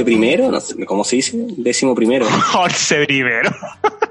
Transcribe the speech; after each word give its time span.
once 0.00 0.04
primero, 0.04 0.50
no 0.50 0.60
sé, 0.60 0.84
¿cómo 0.84 1.04
se 1.04 1.16
dice? 1.16 1.36
Décimo 1.56 1.94
primero. 1.94 2.26
Once 2.58 3.04
primero. 3.06 3.50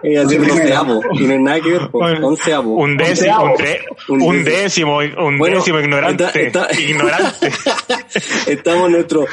Es 0.03 0.27
decir, 0.27 0.51
onceavo, 0.51 1.01
y 1.13 1.23
no 1.25 1.33
es 1.33 1.39
nada 1.41 1.59
que 1.61 1.69
ver, 1.71 1.89
pues, 1.91 2.19
onceavo. 2.21 2.75
Un 2.75 2.95
décimo, 2.97 3.43
un, 3.43 3.55
de- 3.57 3.79
Un 4.09 4.21
un 4.21 4.43
décimo. 4.43 4.97
un 4.97 5.37
Bueno, 5.37 5.57
décimo 5.57 5.79
ignorante. 5.79 6.25
está- 6.25 6.39
está- 6.69 6.79
Ignorante. 6.81 7.51
Estamos 8.47 8.85
en 8.87 8.91
nuestro 8.93 9.25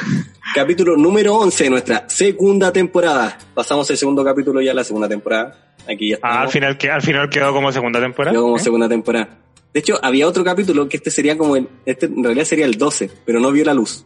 capítulo 0.55 0.97
número 0.97 1.35
11 1.35 1.63
de 1.65 1.69
nuestra 1.69 2.09
segunda 2.09 2.71
temporada. 2.73 3.37
Pasamos 3.53 3.89
el 3.91 3.97
segundo 3.97 4.23
capítulo 4.23 4.61
ya, 4.61 4.73
la 4.73 4.83
segunda 4.83 5.07
temporada. 5.07 5.75
Aquí 5.87 6.09
ya 6.09 6.15
estamos. 6.15 6.37
Ah, 6.37 6.41
al 6.41 6.49
final, 6.49 6.77
que- 6.77 6.89
al 6.89 7.01
final 7.01 7.29
quedó 7.29 7.53
como 7.53 7.71
segunda 7.71 7.99
temporada. 8.01 8.31
Quedó 8.33 8.43
como 8.43 8.57
¿eh? 8.57 8.59
segunda 8.59 8.89
temporada. 8.89 9.29
De 9.73 9.79
hecho, 9.79 9.99
había 10.03 10.27
otro 10.27 10.43
capítulo 10.43 10.87
que 10.87 10.97
este 10.97 11.09
sería 11.11 11.37
como 11.37 11.55
el, 11.55 11.67
este 11.85 12.05
en 12.07 12.23
realidad 12.23 12.45
sería 12.45 12.65
el 12.65 12.77
12, 12.77 13.09
pero 13.25 13.39
no 13.39 13.51
vio 13.51 13.65
la 13.65 13.73
luz. 13.73 14.05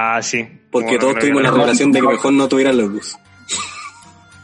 Ah, 0.00 0.22
sí. 0.22 0.46
Porque 0.70 0.86
Bueno, 0.86 1.00
todos 1.00 1.14
no, 1.14 1.20
tuvimos 1.20 1.42
la 1.42 1.48
no, 1.50 1.56
revelación 1.56 1.90
de 1.90 2.00
que 2.00 2.06
mejor 2.06 2.32
no 2.32 2.48
tuvieran 2.48 2.76
la 2.76 2.84
luz. 2.84 3.16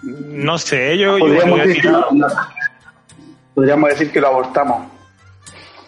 No 0.02 0.58
sé, 0.58 0.98
yo, 0.98 1.16
Podríamos 1.18 1.58
yo- 1.60 1.66
decir, 1.66 1.82
que 1.82 1.88
lo, 1.90 2.08
podríamos 3.54 3.90
decir 3.90 4.10
que 4.10 4.20
lo 4.20 4.26
abortamos. 4.28 4.88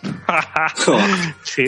sí. 1.42 1.64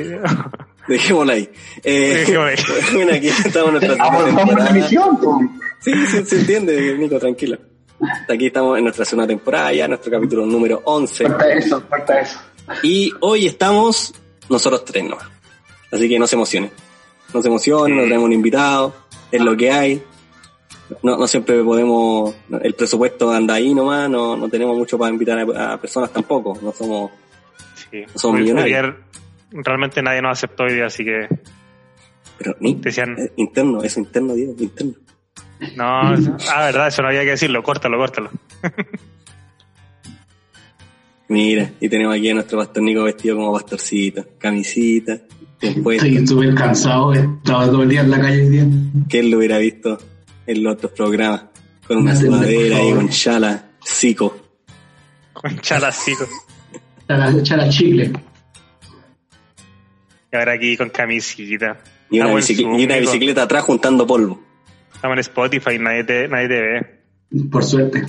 Dejémosla 0.87 1.33
ahí. 1.33 1.51
Eh, 1.83 2.25
Dejémosla 2.25 2.51
ahí. 2.51 2.57
bueno, 2.95 3.13
aquí 3.15 3.29
estamos 3.29 3.69
en 3.69 3.73
nuestra 3.89 4.05
Abortamos 4.05 4.55
la 4.55 5.21
po. 5.21 5.41
Sí, 5.81 5.93
sí, 6.07 6.25
se 6.25 6.41
entiende, 6.41 6.97
Nico, 6.97 7.19
tranquilo. 7.19 7.59
Aquí 8.33 8.47
estamos 8.47 8.79
en 8.79 8.85
nuestra 8.85 9.05
segunda 9.05 9.27
temporada, 9.27 9.73
ya 9.73 9.89
nuestro 9.89 10.13
capítulo 10.13 10.47
número 10.47 10.83
11. 10.85 11.25
Falta 11.25 11.53
eso, 11.53 11.83
falta 11.89 12.21
eso. 12.21 12.39
Y 12.85 13.13
hoy 13.21 13.47
estamos 13.49 14.15
nosotros 14.49 14.85
tres 14.85 15.03
nomás. 15.03 15.27
Así 15.91 16.09
que 16.09 16.17
no 16.17 16.27
se 16.29 16.37
emocionen. 16.37 16.71
No 17.35 17.43
se 17.43 17.49
emocionen, 17.49 17.97
no 17.97 18.03
tenemos 18.05 18.25
un 18.25 18.33
invitado, 18.33 18.95
es 19.31 19.41
lo 19.41 19.57
que 19.57 19.71
hay. 19.71 20.03
No, 21.03 21.19
no 21.19 21.27
siempre 21.27 21.63
podemos, 21.63 22.35
el 22.63 22.75
presupuesto 22.75 23.31
anda 23.31 23.55
ahí 23.55 23.75
nomás, 23.75 24.09
no, 24.09 24.37
no 24.37 24.49
tenemos 24.49 24.77
mucho 24.77 24.97
para 24.97 25.13
invitar 25.13 25.39
a, 25.39 25.75
a 25.75 25.81
personas 25.81 26.11
tampoco, 26.11 26.59
no 26.63 26.73
somos, 26.73 27.11
sí. 27.91 28.05
Somos 28.15 28.37
Hoy- 28.37 28.43
millonarios. 28.43 28.79
ayer 28.79 28.97
realmente 29.53 30.01
nadie 30.03 30.23
nos 30.23 30.33
aceptó 30.39 30.63
hoy 30.65 30.73
día, 30.75 30.87
así 30.87 31.05
que 31.05 31.29
pero 32.39 32.57
ni, 32.61 32.75
Decían- 32.77 33.19
eh, 33.19 33.33
interno, 33.37 33.83
eso 33.83 34.01
interno, 34.01 34.33
Diego, 34.35 34.55
interno. 34.59 34.95
no. 35.77 35.85
ah, 35.85 36.65
verdad, 36.67 36.89
eso 36.89 37.03
no 37.03 37.09
había 37.09 37.21
que 37.25 37.31
decirlo. 37.31 37.63
Córtalo, 37.63 37.99
córtalo. 37.99 38.31
Mira, 41.29 41.73
y 41.81 41.89
tenemos 41.91 42.17
aquí 42.17 42.31
a 42.31 42.35
nuestro 42.35 42.59
pastor 42.59 42.83
Nico 42.83 43.03
vestido 43.03 43.37
como 43.37 43.53
pastorcito, 43.53 44.25
camisita, 44.39 45.19
puesto. 45.83 46.07
Estoy 46.07 46.27
súper 46.27 46.55
cansado, 46.55 47.13
he 47.15 47.19
estado 47.19 47.71
todo 47.71 47.83
el 47.83 47.89
día 47.89 48.01
en 48.01 48.11
la 48.11 48.21
calle 48.21 48.43
hoy 48.43 48.49
día. 48.49 48.67
¿Quién 49.09 49.31
lo 49.31 49.39
hubiera 49.39 49.59
visto 49.59 49.99
en 50.47 50.63
los 50.63 50.75
otros 50.75 50.93
programas? 50.93 51.45
Con 51.87 51.99
una 51.99 52.15
sudadera 52.15 52.83
y 52.85 52.93
con 52.93 53.09
chala, 53.09 53.71
cico. 53.85 54.37
Con 55.33 55.59
chalacico. 55.61 56.27
Echala, 57.05 57.31
echala 57.31 57.69
chicle. 57.69 58.13
Y 60.31 60.37
ahora 60.37 60.53
aquí 60.53 60.77
con 60.77 60.91
camisita. 60.91 61.79
Y 62.11 62.21
una, 62.21 62.41
Zoom, 62.43 62.79
y 62.79 62.85
una 62.85 62.97
bicicleta 62.97 63.43
atrás 63.43 63.65
juntando 63.65 64.07
polvo. 64.07 64.43
Estamos 64.95 65.15
en 65.15 65.21
Spotify, 65.21 65.79
nadie 65.79 66.05
te, 66.05 66.29
nadie 66.29 66.49
te 66.49 66.61
ve. 66.61 67.49
Por 67.51 67.65
suerte. 67.65 68.05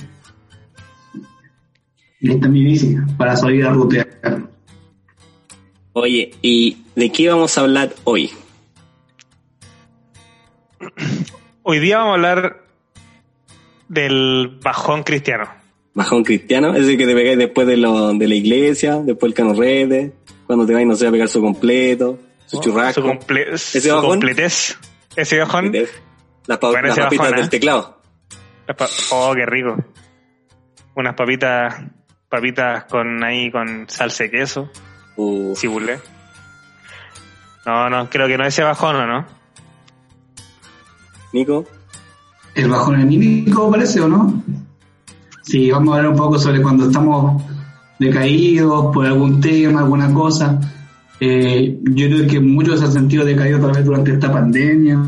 Y 2.20 2.32
esta 2.32 2.46
es 2.46 2.52
mi 2.52 2.64
bici, 2.64 2.96
para 3.16 3.36
salir 3.36 3.64
a 3.64 3.70
rutear. 3.70 4.50
Oye, 5.92 6.32
¿y 6.42 6.76
de 7.00 7.10
qué 7.10 7.30
vamos 7.30 7.56
a 7.56 7.62
hablar 7.62 7.94
hoy? 8.04 8.30
Hoy 11.62 11.78
día 11.78 11.98
vamos 11.98 12.10
a 12.10 12.14
hablar 12.14 12.62
del 13.88 14.58
bajón 14.62 15.02
cristiano. 15.02 15.48
Bajón 15.94 16.22
cristiano, 16.24 16.74
ese 16.74 16.96
que 16.98 17.06
te 17.06 17.14
pegáis 17.14 17.38
después 17.38 17.66
de, 17.66 17.76
lo, 17.78 18.12
de 18.12 18.28
la 18.28 18.34
iglesia, 18.34 18.96
después 19.02 19.30
el 19.30 19.34
canorrete, 19.34 20.12
cuando 20.46 20.66
te 20.66 20.74
vais, 20.74 20.86
no 20.86 20.94
sé, 20.94 21.06
a 21.06 21.10
pegar 21.10 21.28
su 21.28 21.40
completo, 21.40 22.18
su 22.46 22.60
churrasco. 22.60 23.00
Su, 23.00 23.06
comple 23.06 23.54
¿Ese 23.54 23.80
su 23.80 23.88
bajón? 23.88 24.10
completez. 24.10 24.78
Ese 25.16 25.38
bajón. 25.38 25.72
Las, 26.46 26.58
pa- 26.58 26.68
Bueno, 26.70 26.88
las 26.88 26.98
ese 26.98 27.02
papitas 27.04 27.24
bajón, 27.26 27.38
¿eh? 27.38 27.40
del 27.40 27.50
teclado. 27.50 28.00
las 28.68 28.76
pa- 28.76 28.88
Oh, 29.12 29.32
qué 29.34 29.46
rico. 29.46 29.76
Unas 30.96 31.14
papitas, 31.14 31.82
papitas 32.28 32.84
con 32.84 33.24
ahí 33.24 33.50
con 33.50 33.88
salsa 33.88 34.24
de 34.24 34.30
queso, 34.30 34.70
Uh, 35.16 35.54
cibulé. 35.56 35.98
No, 37.66 37.90
no, 37.90 38.08
creo 38.08 38.26
que 38.26 38.38
no 38.38 38.44
ese 38.44 38.62
bajón, 38.62 38.96
¿o 38.96 39.06
no? 39.06 39.24
Nico, 41.32 41.64
El 42.54 42.68
bajón 42.68 42.96
anímico 42.96 43.70
parece, 43.70 44.00
¿o 44.00 44.08
no? 44.08 44.42
Sí, 45.42 45.70
vamos 45.70 45.94
a 45.94 45.98
hablar 45.98 46.12
un 46.12 46.18
poco 46.18 46.38
sobre 46.38 46.62
cuando 46.62 46.86
estamos 46.86 47.42
decaídos 47.98 48.92
por 48.92 49.06
algún 49.06 49.40
tema, 49.40 49.80
alguna 49.80 50.12
cosa. 50.12 50.58
Eh, 51.20 51.78
yo 51.82 52.06
creo 52.06 52.26
que 52.26 52.40
muchos 52.40 52.80
se 52.80 52.86
han 52.86 52.92
sentido 52.92 53.24
decaídos 53.24 53.60
tal 53.60 53.72
vez 53.72 53.84
durante 53.84 54.12
esta 54.12 54.32
pandemia, 54.32 54.98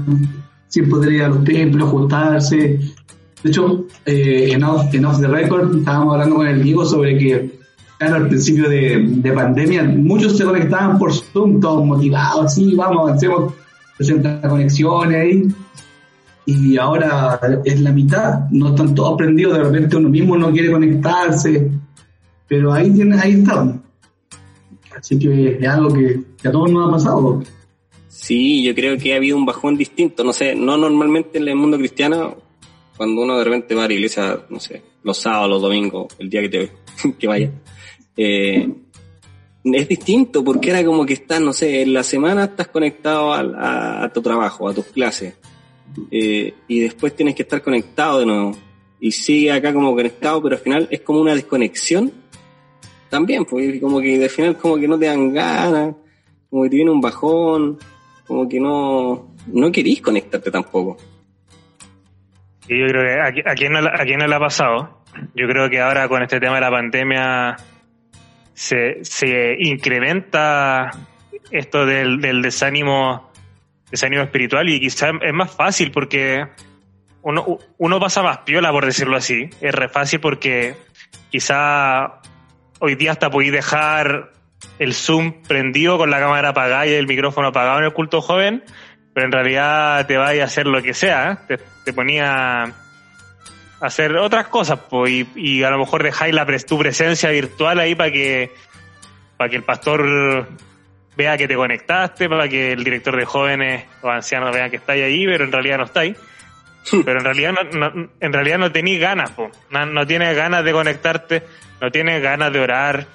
sin 0.69 0.89
poder 0.89 1.13
ir 1.13 1.23
a 1.23 1.29
los 1.29 1.43
templos, 1.43 1.89
juntarse. 1.89 2.81
De 3.43 3.51
hecho, 3.51 3.87
eh, 4.05 4.51
en, 4.53 4.63
off, 4.63 4.93
en 4.95 5.05
Off 5.07 5.21
the 5.21 5.27
Record 5.27 5.79
estábamos 5.79 6.15
hablando 6.15 6.37
con 6.37 6.47
el 6.47 6.63
Diego 6.63 6.85
sobre 6.85 7.17
que, 7.17 7.62
al 8.11 8.29
principio 8.29 8.69
de, 8.69 9.05
de 9.07 9.33
pandemia, 9.33 9.83
muchos 9.85 10.37
se 10.37 10.45
conectaban 10.45 10.99
por 10.99 11.13
Zoom, 11.13 11.61
todos 11.61 11.85
motivados, 11.85 12.55
sí, 12.55 12.75
vamos, 12.75 13.09
avancemos 13.09 13.55
60 13.99 14.49
conexiones 14.49 15.17
ahí 15.17 15.49
y 16.47 16.77
ahora 16.77 17.39
es 17.65 17.81
la 17.81 17.93
mitad, 17.93 18.49
no 18.51 18.71
están 18.71 18.95
todos 18.95 19.17
prendidos, 19.17 19.57
de 19.57 19.65
repente 19.65 19.97
uno 19.97 20.09
mismo 20.09 20.37
no 20.37 20.51
quiere 20.51 20.73
conectarse, 20.73 21.71
pero 22.49 22.73
ahí 22.73 22.91
tienes, 22.91 23.21
ahí 23.23 23.33
está. 23.33 23.81
Así 24.97 25.19
que 25.19 25.59
es 25.61 25.69
algo 25.69 25.93
que, 25.93 26.21
que 26.41 26.49
a 26.49 26.53
todos 26.53 26.71
nos 26.71 26.89
ha 26.89 26.93
pasado. 26.93 27.43
Sí, 28.09 28.63
yo 28.63 28.75
creo 28.75 28.99
que 28.99 29.15
ha 29.15 29.17
habido 29.17 29.37
un 29.37 29.47
bajón 29.47 29.77
distinto. 29.77 30.23
No 30.23 30.33
sé, 30.33 30.55
no 30.55 30.77
normalmente 30.77 31.39
en 31.39 31.49
el 31.49 31.57
mundo 31.57 31.79
cristiano, 31.79 32.37
cuando 32.97 33.23
uno 33.23 33.39
de 33.39 33.45
repente 33.45 33.75
va 33.75 33.85
a 33.85 33.89
la 33.89 33.95
iglesia, 33.95 34.41
no 34.51 34.61
sé, 34.61 34.83
los 35.03 35.19
sábados, 35.19 35.49
los 35.49 35.63
domingos, 35.63 36.09
el 36.19 36.29
día 36.29 36.43
que 36.43 36.49
te 36.49 36.73
que 37.19 37.27
vaya, 37.27 37.51
eh, 38.17 38.69
es 39.65 39.89
distinto 39.89 40.43
porque 40.43 40.71
era 40.71 40.85
como 40.85 41.07
que 41.07 41.15
estás, 41.15 41.41
no 41.41 41.53
sé, 41.53 41.83
en 41.83 41.93
la 41.93 42.03
semana 42.03 42.45
estás 42.45 42.69
conectado 42.69 43.33
a, 43.33 44.11
tu 44.13 44.21
trabajo, 44.23 44.69
a 44.69 44.75
tus 44.75 44.87
clases, 44.87 45.35
eh, 46.11 46.55
y 46.69 46.81
después 46.81 47.15
tienes 47.15 47.35
que 47.35 47.43
estar 47.43 47.63
conectado 47.63 48.21
de 48.21 48.27
nuevo. 48.27 48.57
Y 49.01 49.11
sigue 49.13 49.51
acá 49.51 49.73
como 49.73 49.95
conectado, 49.95 50.41
pero 50.43 50.55
al 50.57 50.63
final 50.63 50.89
es 50.91 51.01
como 51.01 51.21
una 51.21 51.35
desconexión 51.35 52.13
también, 53.09 53.45
porque 53.45 53.81
como 53.81 54.01
que 54.01 54.23
al 54.23 54.31
final 54.31 54.57
como 54.57 54.77
que 54.77 54.87
no 54.89 54.99
te 54.99 55.07
dan 55.07 55.33
ganas, 55.33 55.95
como 56.49 56.63
que 56.63 56.71
te 56.71 56.77
viene 56.77 56.91
un 56.91 57.01
bajón, 57.01 57.79
como 58.27 58.49
que 58.49 58.61
no, 58.61 59.35
no 59.49 59.73
querís 59.73 60.01
conectarte 60.01 60.51
tampoco. 60.51 60.97
Y 62.69 62.79
yo 62.79 62.87
creo 62.87 63.03
que 63.03 63.21
a, 63.21 63.31
qui- 63.33 63.51
a 63.51 63.55
quién 63.55 63.73
no, 63.73 63.81
a 63.81 64.05
quién 64.05 64.19
no 64.21 64.27
le 64.29 64.35
ha 64.35 64.39
pasado. 64.41 65.03
Yo 65.35 65.47
creo 65.49 65.69
que 65.69 65.81
ahora 65.81 66.09
con 66.09 66.23
este 66.23 66.39
tema 66.41 66.55
de 66.55 66.61
la 66.61 66.71
pandemia 66.71 67.57
se, 68.55 69.05
se 69.05 69.57
incrementa 69.59 70.91
esto 71.51 71.87
del, 71.87 72.21
del 72.21 72.43
desánimo, 72.43 73.31
desánimo 73.91 74.23
espiritual 74.23 74.69
y 74.69 74.81
quizás 74.81 75.13
es 75.21 75.33
más 75.33 75.55
fácil 75.55 75.91
porque 75.91 76.47
uno, 77.23 77.59
uno 77.79 78.01
pasa 78.01 78.23
más 78.23 78.39
piola, 78.39 78.71
por 78.71 78.87
decirlo 78.87 79.17
así. 79.17 79.49
Es 79.61 79.75
re 79.75 79.89
fácil 79.89 80.21
porque 80.21 80.75
quizá 81.31 82.21
hoy 82.81 82.95
día 82.95 83.13
hasta 83.13 83.31
podéis 83.31 83.53
dejar 83.53 84.33
el 84.79 84.95
Zoom 84.95 85.43
prendido 85.43 85.99
con 85.99 86.11
la 86.11 86.21
cámara 86.21 86.51
apagada 86.51 86.87
y 86.87 86.95
el 86.95 87.07
micrófono 87.07 87.49
apagado 87.49 87.79
en 87.79 87.85
el 87.85 87.93
culto 87.93 88.21
joven 88.21 88.63
pero 89.13 89.27
en 89.27 89.33
realidad 89.33 90.07
te 90.07 90.17
vaya 90.17 90.43
a 90.43 90.47
hacer 90.47 90.67
lo 90.67 90.83
que 90.83 90.95
sea, 90.95 91.45
¿eh? 91.49 91.59
te, 91.85 91.93
ponía 91.93 92.73
hacer 93.83 94.17
otras 94.17 94.47
cosas, 94.49 94.79
pues, 94.89 95.11
y, 95.13 95.27
y 95.35 95.63
a 95.65 95.71
lo 95.71 95.79
mejor 95.79 96.03
dejáis 96.03 96.35
la, 96.35 96.47
pres- 96.47 96.65
tu 96.67 96.79
presencia 96.79 97.31
virtual 97.31 97.79
ahí 97.81 97.95
para 97.95 98.11
que, 98.13 98.53
para 99.37 99.51
que 99.51 99.57
el 99.57 99.63
pastor 99.65 100.49
vea 101.17 101.37
que 101.37 101.47
te 101.49 101.57
conectaste, 101.57 102.29
para 102.29 102.49
que 102.49 102.73
el 102.73 102.85
director 102.85 103.17
de 103.17 103.25
jóvenes 103.25 103.85
o 104.03 104.09
ancianos 104.09 104.55
vean 104.55 104.71
que 104.71 104.77
estáis 104.77 105.03
ahí, 105.05 105.27
pero 105.27 105.45
en 105.45 105.53
realidad 105.53 105.79
no 105.79 105.85
estáis. 105.85 106.17
Pero 107.05 107.19
en 107.21 107.25
realidad 107.25 107.53
no, 107.73 107.91
no- 107.91 108.09
en 108.19 108.33
realidad 108.33 108.59
no 108.59 108.73
tenéis 108.73 109.01
ganas, 109.01 109.31
po. 109.31 109.51
no, 109.71 109.87
no 109.87 110.07
tienes 110.07 110.35
ganas 110.37 110.65
de 110.65 110.73
conectarte, 110.73 111.43
no 111.81 111.91
tienes 111.93 112.21
ganas 112.23 112.53
de 112.53 112.59
orar. 112.61 113.07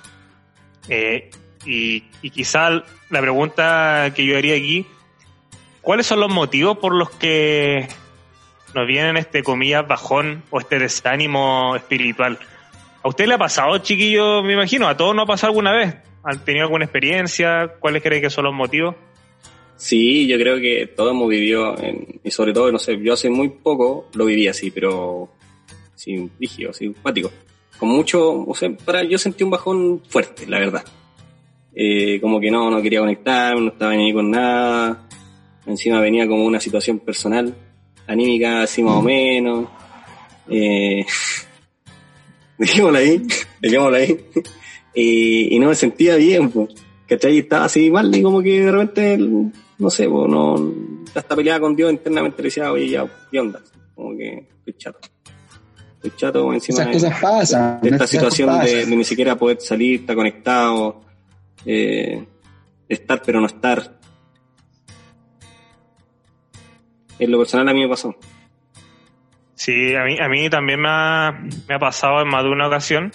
Eh, 0.90 1.30
y, 1.66 2.06
y 2.22 2.30
quizá 2.30 2.70
la 3.10 3.20
pregunta 3.22 4.12
que 4.16 4.26
yo 4.26 4.38
haría 4.38 4.56
aquí, 4.56 4.86
¿cuáles 5.82 6.06
son 6.08 6.20
los 6.22 6.30
motivos 6.32 6.78
por 6.78 6.94
los 6.96 7.10
que 7.10 7.88
nos 8.74 8.88
vienen 8.88 9.18
este 9.18 9.44
comillas 9.44 9.88
bajón 9.88 10.44
o 10.50 10.60
este 10.60 10.80
desánimo 10.80 11.76
espiritual? 11.76 12.38
¿A 13.04 13.08
usted 13.10 13.26
le 13.28 13.36
ha 13.36 13.38
pasado, 13.38 13.78
chiquillo? 13.80 14.44
Me 14.44 14.54
imagino, 14.54 14.88
a 14.88 14.98
todos 14.98 15.16
nos 15.16 15.24
ha 15.24 15.28
pasado 15.28 15.52
alguna 15.52 15.72
vez. 15.74 15.96
¿Han 16.24 16.44
tenido 16.44 16.66
alguna 16.66 16.86
experiencia? 16.86 17.74
¿Cuáles 17.80 18.04
creen 18.04 18.22
que 18.22 18.30
son 18.30 18.46
los 18.46 18.54
motivos? 18.54 18.96
Sí, 19.78 20.28
yo 20.28 20.38
creo 20.38 20.58
que 20.58 20.88
todos 20.88 21.12
hemos 21.12 21.30
vivido, 21.30 21.78
en- 21.82 22.20
y 22.24 22.32
sobre 22.32 22.52
todo, 22.52 22.72
no 22.72 22.80
sé, 22.80 22.98
yo 23.02 23.14
hace 23.14 23.30
muy 23.30 23.50
poco 23.50 24.10
lo 24.16 24.26
viví 24.26 24.48
así, 24.48 24.72
pero 24.72 25.30
sin 25.96 26.32
rígido, 26.40 26.74
simpático. 26.74 27.32
Con 27.78 27.90
mucho, 27.90 28.44
o 28.46 28.56
sea, 28.56 28.72
para, 28.84 29.04
yo 29.04 29.18
sentí 29.20 29.44
un 29.44 29.52
bajón 29.52 30.02
fuerte, 30.10 30.48
la 30.48 30.60
verdad. 30.60 30.84
Eh, 31.76 32.20
como 32.20 32.40
que 32.40 32.50
no, 32.50 32.72
no 32.72 32.82
quería 32.82 33.00
conectarme, 33.02 33.62
no 33.62 33.68
estaba 33.70 33.94
ni 33.94 34.06
ahí 34.08 34.14
con 34.14 34.32
nada. 34.32 35.08
Encima 35.68 36.02
venía 36.02 36.28
como 36.28 36.44
una 36.44 36.60
situación 36.60 36.98
personal, 36.98 37.56
anímica 38.08 38.64
así 38.64 38.82
más 38.82 38.96
o 38.96 39.02
menos. 39.02 39.68
Eh, 40.50 41.06
dejémosla 42.58 43.00
ahí, 43.00 43.22
dejémosla 43.62 43.98
ahí. 43.98 44.26
y, 44.96 45.56
y 45.56 45.60
no 45.60 45.68
me 45.68 45.76
sentía 45.76 46.16
bien, 46.16 46.50
pues. 46.50 46.70
¿Cachai? 47.08 47.40
Estaba 47.40 47.66
así 47.66 47.90
mal 47.90 48.14
y 48.14 48.22
como 48.22 48.42
que 48.42 48.62
de 48.66 48.72
repente, 48.72 49.18
no 49.18 49.90
sé, 49.90 50.10
pues, 50.10 50.30
no, 50.30 50.74
hasta 51.16 51.36
peleaba 51.36 51.62
con 51.62 51.76
Dios 51.76 51.92
internamente 51.92 52.42
le 52.42 52.48
decía, 52.48 52.72
oye, 52.72 52.90
ya, 52.90 53.08
¿qué 53.32 53.40
onda? 53.40 53.62
Como 53.96 54.18
que 54.18 54.48
estoy 54.60 54.74
chato. 54.78 55.00
Estoy 55.96 56.12
chato 56.18 56.54
encima 56.54 56.82
Esas 56.82 56.88
de, 56.88 56.94
cosas 56.94 57.22
pasan. 57.22 57.82
de 57.82 57.90
esta 57.90 57.96
esas 58.04 58.10
situación 58.10 58.50
cosas 58.50 58.66
de, 58.66 58.86
de 58.86 58.96
ni 58.96 59.04
siquiera 59.06 59.36
poder 59.38 59.62
salir, 59.62 60.02
estar 60.02 60.16
conectado, 60.16 61.02
eh, 61.66 62.26
estar 62.90 63.22
pero 63.26 63.40
no 63.40 63.48
estar. 63.48 63.97
En 67.20 67.32
lo 67.32 67.40
personal 67.40 67.68
a 67.70 67.74
mí 67.74 67.82
me 67.82 67.90
pasó. 67.90 68.16
Sí, 69.56 69.96
a 69.96 70.04
mí, 70.04 70.18
a 70.20 70.30
mí 70.30 70.50
también 70.50 70.80
me 70.80 70.90
ha, 70.90 71.80
pasado 71.80 72.22
en 72.22 72.28
más 72.28 72.44
de 72.44 72.50
una 72.50 72.68
ocasión. 72.68 73.12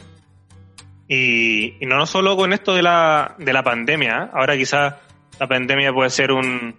Y, 1.06 1.76
y 1.80 1.86
no 1.86 2.04
solo 2.06 2.36
con 2.36 2.52
esto 2.52 2.74
de 2.74 2.82
la, 2.82 3.36
de 3.38 3.52
la 3.52 3.62
pandemia. 3.62 4.24
¿eh? 4.24 4.30
Ahora 4.32 4.56
quizás 4.56 4.94
la 5.38 5.46
pandemia 5.46 5.92
puede 5.92 6.10
ser 6.10 6.32
un, 6.32 6.74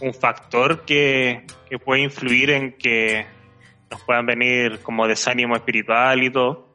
un 0.00 0.14
factor 0.14 0.84
que, 0.84 1.46
que 1.68 1.78
puede 1.78 2.02
influir 2.02 2.50
en 2.50 2.72
que 2.72 3.26
nos 3.90 4.02
puedan 4.02 4.26
venir 4.26 4.80
como 4.80 5.06
desánimo 5.06 5.56
espiritual 5.56 6.22
y 6.22 6.30
todo. 6.30 6.68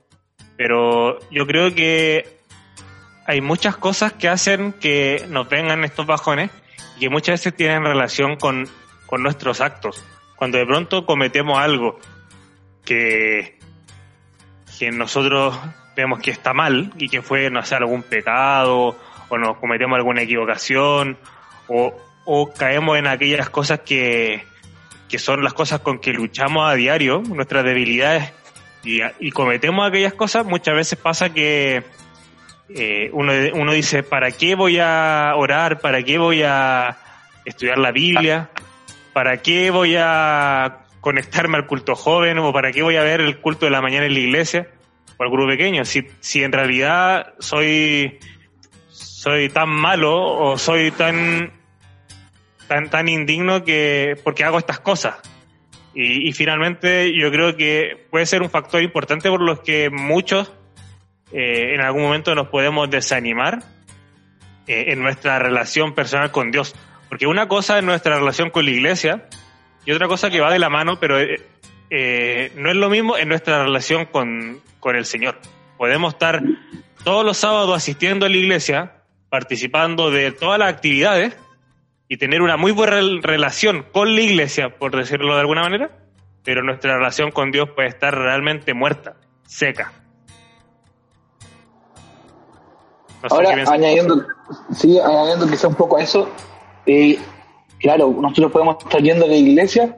Pero 0.57 1.19
yo 1.29 1.45
creo 1.45 1.73
que 1.73 2.37
hay 3.25 3.41
muchas 3.41 3.77
cosas 3.77 4.13
que 4.13 4.27
hacen 4.27 4.73
que 4.73 5.25
nos 5.29 5.47
vengan 5.49 5.83
estos 5.83 6.05
bajones 6.05 6.49
y 6.97 7.01
que 7.01 7.09
muchas 7.09 7.33
veces 7.39 7.55
tienen 7.55 7.83
relación 7.83 8.35
con, 8.37 8.67
con 9.13 9.21
nuestros 9.21 9.61
actos. 9.61 10.03
Cuando 10.35 10.57
de 10.57 10.65
pronto 10.65 11.05
cometemos 11.05 11.59
algo 11.59 11.99
que, 12.83 13.59
que 14.79 14.89
nosotros 14.89 15.55
vemos 15.95 16.19
que 16.19 16.31
está 16.31 16.55
mal 16.55 16.91
y 16.97 17.09
que 17.09 17.21
fue, 17.21 17.51
no 17.51 17.63
sé, 17.63 17.75
algún 17.75 18.01
pecado 18.01 18.97
o 19.29 19.37
nos 19.37 19.57
cometemos 19.57 19.97
alguna 19.97 20.23
equivocación 20.23 21.19
o, 21.67 21.95
o 22.25 22.53
caemos 22.53 22.97
en 22.97 23.05
aquellas 23.05 23.51
cosas 23.51 23.81
que, 23.81 24.43
que 25.07 25.19
son 25.19 25.43
las 25.43 25.53
cosas 25.53 25.81
con 25.81 25.99
que 25.99 26.11
luchamos 26.11 26.67
a 26.67 26.73
diario, 26.73 27.21
nuestras 27.21 27.63
debilidades, 27.63 28.33
y, 28.83 29.01
y 29.19 29.29
cometemos 29.29 29.87
aquellas 29.87 30.15
cosas, 30.15 30.43
muchas 30.43 30.73
veces 30.73 30.97
pasa 30.97 31.31
que 31.31 31.83
eh, 32.69 33.11
uno, 33.13 33.31
uno 33.53 33.73
dice, 33.73 34.01
¿para 34.01 34.31
qué 34.31 34.55
voy 34.55 34.79
a 34.79 35.33
orar? 35.35 35.81
¿Para 35.81 36.01
qué 36.01 36.17
voy 36.17 36.41
a 36.41 36.97
estudiar 37.45 37.77
la 37.77 37.91
Biblia? 37.91 38.49
¿Para 39.13 39.37
qué 39.37 39.69
voy 39.69 39.95
a 39.97 40.79
conectarme 40.99 41.57
al 41.57 41.67
culto 41.67 41.95
joven? 41.95 42.39
¿O 42.39 42.51
para 42.51 42.71
qué 42.71 42.81
voy 42.81 42.97
a 42.97 43.03
ver 43.03 43.21
el 43.21 43.39
culto 43.39 43.65
de 43.65 43.71
la 43.71 43.81
mañana 43.81 44.05
en 44.07 44.13
la 44.13 44.19
iglesia? 44.19 44.67
O 45.17 45.23
al 45.23 45.29
grupo 45.29 45.47
pequeño. 45.47 45.85
Si, 45.85 46.07
si 46.19 46.43
en 46.43 46.51
realidad 46.51 47.33
soy, 47.39 48.19
soy 48.89 49.49
tan 49.49 49.69
malo 49.69 50.19
o 50.19 50.57
soy 50.57 50.91
tan, 50.91 51.51
tan, 52.67 52.89
tan 52.89 53.07
indigno 53.07 53.63
que, 53.63 54.17
porque 54.23 54.43
hago 54.43 54.57
estas 54.57 54.79
cosas. 54.79 55.15
Y, 55.95 56.33
finalmente 56.33 57.13
yo 57.15 57.29
creo 57.31 57.55
que 57.55 58.07
puede 58.09 58.25
ser 58.25 58.41
un 58.41 58.49
factor 58.49 58.81
importante 58.81 59.29
por 59.29 59.41
los 59.41 59.59
que 59.59 59.91
muchos 59.91 60.51
eh, 61.31 61.75
en 61.75 61.81
algún 61.81 62.01
momento 62.01 62.33
nos 62.33 62.47
podemos 62.47 62.89
desanimar 62.89 63.59
eh, 64.65 64.85
en 64.87 65.03
nuestra 65.03 65.37
relación 65.37 65.93
personal 65.93 66.31
con 66.31 66.49
Dios. 66.49 66.73
Porque 67.13 67.27
una 67.27 67.47
cosa 67.47 67.77
es 67.77 67.83
nuestra 67.83 68.17
relación 68.17 68.49
con 68.49 68.65
la 68.65 68.71
iglesia 68.71 69.27
y 69.85 69.91
otra 69.91 70.07
cosa 70.07 70.31
que 70.31 70.41
va 70.41 70.51
de 70.51 70.57
la 70.57 70.71
mano, 70.71 70.99
pero 70.99 71.19
eh, 71.19 71.47
eh, 71.91 72.51
no 72.55 72.71
es 72.71 72.75
lo 72.75 72.89
mismo 72.89 73.19
en 73.19 73.29
nuestra 73.29 73.61
relación 73.61 74.07
con, 74.07 74.59
con 74.79 74.95
el 74.95 75.05
Señor. 75.05 75.37
Podemos 75.77 76.13
estar 76.13 76.41
todos 77.03 77.23
los 77.23 77.37
sábados 77.37 77.77
asistiendo 77.77 78.25
a 78.25 78.29
la 78.29 78.37
iglesia, 78.37 79.03
participando 79.29 80.09
de 80.09 80.31
todas 80.31 80.57
las 80.57 80.73
actividades 80.73 81.37
y 82.07 82.17
tener 82.17 82.41
una 82.41 82.57
muy 82.57 82.71
buena 82.71 82.93
rel- 82.93 83.21
relación 83.21 83.85
con 83.91 84.15
la 84.15 84.21
iglesia, 84.21 84.75
por 84.75 84.95
decirlo 84.95 85.35
de 85.35 85.41
alguna 85.41 85.61
manera, 85.61 85.91
pero 86.43 86.63
nuestra 86.63 86.97
relación 86.97 87.29
con 87.29 87.51
Dios 87.51 87.69
puede 87.75 87.89
estar 87.89 88.17
realmente 88.17 88.73
muerta, 88.73 89.17
seca. 89.45 89.93
No 93.21 93.29
sé 93.29 93.35
Ahora, 93.35 93.49
añadiendo, 93.71 94.25
sí, 94.75 94.99
añadiendo 94.99 95.47
quizá 95.47 95.67
un 95.67 95.75
poco 95.75 95.97
a 95.97 96.01
eso, 96.01 96.27
eh, 96.85 97.17
claro, 97.79 98.15
nosotros 98.19 98.51
podemos 98.51 98.77
estar 98.83 99.01
yendo 99.01 99.25
a 99.25 99.27
la 99.27 99.35
iglesia 99.35 99.97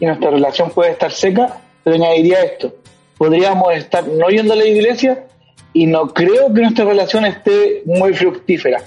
y 0.00 0.06
nuestra 0.06 0.30
relación 0.30 0.70
puede 0.70 0.92
estar 0.92 1.12
seca, 1.12 1.60
pero 1.82 1.96
añadiría 1.96 2.42
esto, 2.42 2.74
podríamos 3.18 3.74
estar 3.74 4.06
no 4.06 4.28
yendo 4.28 4.54
a 4.54 4.56
la 4.56 4.66
iglesia 4.66 5.26
y 5.72 5.86
no 5.86 6.12
creo 6.12 6.52
que 6.52 6.62
nuestra 6.62 6.84
relación 6.84 7.24
esté 7.24 7.82
muy 7.86 8.14
fructífera, 8.14 8.82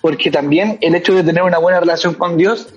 porque 0.00 0.30
también 0.30 0.78
el 0.80 0.94
hecho 0.94 1.14
de 1.14 1.22
tener 1.22 1.42
una 1.42 1.58
buena 1.58 1.80
relación 1.80 2.14
con 2.14 2.36
Dios 2.36 2.74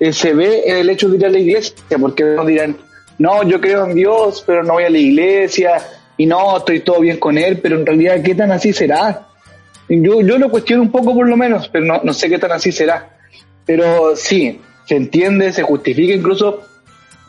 eh, 0.00 0.12
se 0.12 0.34
ve 0.34 0.62
en 0.66 0.78
el 0.78 0.90
hecho 0.90 1.08
de 1.08 1.16
ir 1.16 1.26
a 1.26 1.28
la 1.28 1.38
iglesia, 1.38 1.74
porque 2.00 2.24
nos 2.24 2.46
dirán, 2.46 2.76
no, 3.18 3.42
yo 3.44 3.60
creo 3.60 3.84
en 3.84 3.94
Dios, 3.94 4.42
pero 4.46 4.62
no 4.62 4.74
voy 4.74 4.84
a 4.84 4.90
la 4.90 4.98
iglesia, 4.98 5.82
y 6.16 6.26
no, 6.26 6.56
estoy 6.56 6.80
todo 6.80 7.00
bien 7.00 7.18
con 7.18 7.38
Él, 7.38 7.58
pero 7.58 7.78
en 7.78 7.86
realidad, 7.86 8.22
¿qué 8.22 8.34
tan 8.34 8.50
así 8.52 8.72
será? 8.72 9.28
Yo, 9.88 10.20
yo 10.20 10.38
lo 10.38 10.50
cuestiono 10.50 10.82
un 10.82 10.90
poco 10.90 11.14
por 11.14 11.28
lo 11.28 11.36
menos, 11.36 11.68
pero 11.68 11.84
no, 11.84 12.00
no 12.02 12.12
sé 12.12 12.28
qué 12.28 12.38
tan 12.38 12.52
así 12.52 12.72
será. 12.72 13.10
Pero 13.64 14.16
sí, 14.16 14.60
se 14.86 14.96
entiende, 14.96 15.52
se 15.52 15.62
justifica 15.62 16.14
incluso 16.14 16.62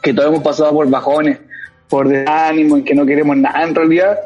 que 0.02 0.14
todos 0.14 0.30
hemos 0.30 0.44
pasado 0.44 0.74
por 0.74 0.90
bajones, 0.90 1.40
por 1.88 2.08
desánimo, 2.08 2.78
en 2.78 2.84
que 2.84 2.96
no 2.96 3.06
queremos 3.06 3.38
nada 3.38 3.64
en 3.64 3.76
realidad, 3.76 4.20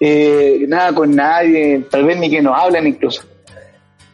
eh, 0.00 0.64
nada 0.68 0.92
con 0.92 1.14
nadie, 1.14 1.84
tal 1.90 2.04
vez 2.04 2.18
ni 2.18 2.28
que 2.28 2.42
nos 2.42 2.58
hablen 2.58 2.86
incluso. 2.86 3.22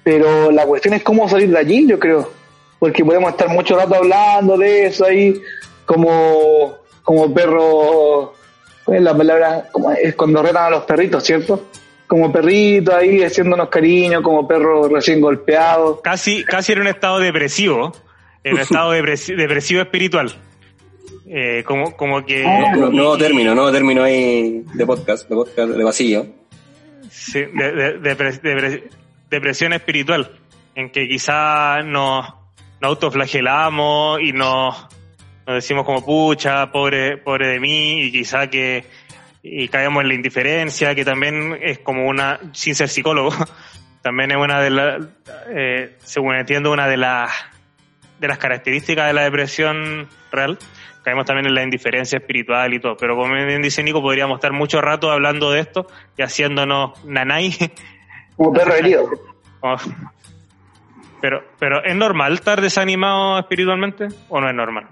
Pero 0.05 0.50
la 0.50 0.67
cuestión 0.67 0.95
es 0.95 1.02
cómo 1.02 1.28
salir 1.28 1.50
de 1.50 1.59
allí, 1.59 1.87
yo 1.87 1.99
creo. 1.99 2.31
Porque 2.78 3.05
podemos 3.05 3.31
estar 3.31 3.49
mucho 3.49 3.76
rato 3.76 3.97
hablando 3.97 4.57
de 4.57 4.87
eso 4.87 5.05
ahí, 5.05 5.40
como, 5.85 6.76
como 7.02 7.35
perro, 7.35 8.35
¿cuál 8.85 8.99
es 8.99 9.02
la 9.02 9.17
palabra? 9.17 9.69
Como 9.73 9.90
es 9.90 10.14
cuando 10.14 10.43
retan 10.43 10.64
a 10.67 10.71
los 10.71 10.85
perritos, 10.85 11.25
¿cierto? 11.25 11.64
Como 12.09 12.33
perritos 12.33 12.95
ahí 12.95 13.23
haciéndonos 13.23 13.69
cariño, 13.69 14.23
como 14.23 14.49
perro 14.49 14.88
recién 14.88 15.21
golpeado. 15.21 16.00
casi, 16.00 16.43
casi 16.45 16.73
en 16.73 16.81
un 16.81 16.87
estado 16.88 17.19
depresivo, 17.21 17.93
en 18.43 18.55
un 18.55 18.61
estado 18.62 18.95
depresi- 18.95 19.37
depresivo 19.37 19.83
espiritual. 19.83 20.35
Eh, 21.31 21.62
como, 21.67 21.95
como 21.97 22.25
que... 22.25 22.45
Ah, 22.47 22.73
Nu- 22.75 22.91
Nuevo 22.91 23.19
término, 23.19 23.55
nuevo 23.55 23.71
término 23.71 24.03
ahí 24.03 24.65
de 24.73 24.87
podcast, 24.87 25.29
de 25.29 25.35
podcast 25.37 25.71
de 25.71 25.85
vacío. 25.85 26.27
Sí, 27.11 27.41
de- 27.41 27.73
de- 27.73 28.00
depre- 28.00 28.83
depresión 29.29 29.75
espiritual, 29.75 30.31
en 30.75 30.91
que 30.91 31.07
quizá 31.07 31.83
nos, 31.83 32.27
nos 32.81 32.88
autoflagelamos 32.88 34.21
y 34.23 34.33
nos, 34.33 34.87
nos 35.47 35.55
decimos 35.57 35.85
como 35.85 36.03
pucha, 36.05 36.71
pobre, 36.73 37.19
pobre 37.19 37.49
de 37.49 37.61
mí, 37.61 38.03
y 38.05 38.12
quizá 38.12 38.49
que 38.49 38.85
y 39.50 39.69
caemos 39.69 40.02
en 40.02 40.09
la 40.09 40.14
indiferencia, 40.14 40.95
que 40.95 41.05
también 41.05 41.59
es 41.62 41.78
como 41.78 42.07
una, 42.07 42.40
sin 42.52 42.75
ser 42.75 42.88
psicólogo, 42.88 43.31
también 44.02 44.31
es 44.31 44.37
una 44.37 44.61
de 44.61 44.71
las, 44.71 45.07
eh, 45.49 45.97
según 45.99 46.35
entiendo, 46.35 46.71
una 46.73 46.87
de 46.87 46.97
las 46.97 47.31
de 48.19 48.28
las 48.28 48.38
características 48.38 49.07
de 49.07 49.12
la 49.12 49.23
depresión 49.23 50.09
real, 50.31 50.59
caemos 51.02 51.25
también 51.25 51.47
en 51.47 51.55
la 51.55 51.62
indiferencia 51.62 52.19
espiritual 52.19 52.75
y 52.75 52.81
todo. 52.81 52.97
Pero 52.97 53.17
como 53.17 53.33
bien 53.33 53.62
dice 53.62 53.83
Nico, 53.83 54.02
podríamos 54.02 54.37
estar 54.37 54.52
mucho 54.52 54.81
rato 54.81 55.11
hablando 55.11 55.50
de 55.50 55.61
esto 55.61 55.87
y 56.17 56.23
haciéndonos 56.23 57.05
nanay. 57.05 57.55
Como 58.37 58.52
perro 58.55 58.75
herido. 58.75 59.09
Pero, 61.21 61.43
pero 61.59 61.85
¿es 61.85 61.97
normal 61.97 62.35
estar 62.35 62.61
desanimado 62.61 63.38
espiritualmente 63.38 64.09
o 64.28 64.40
no 64.40 64.49
es 64.49 64.55
normal? 64.55 64.88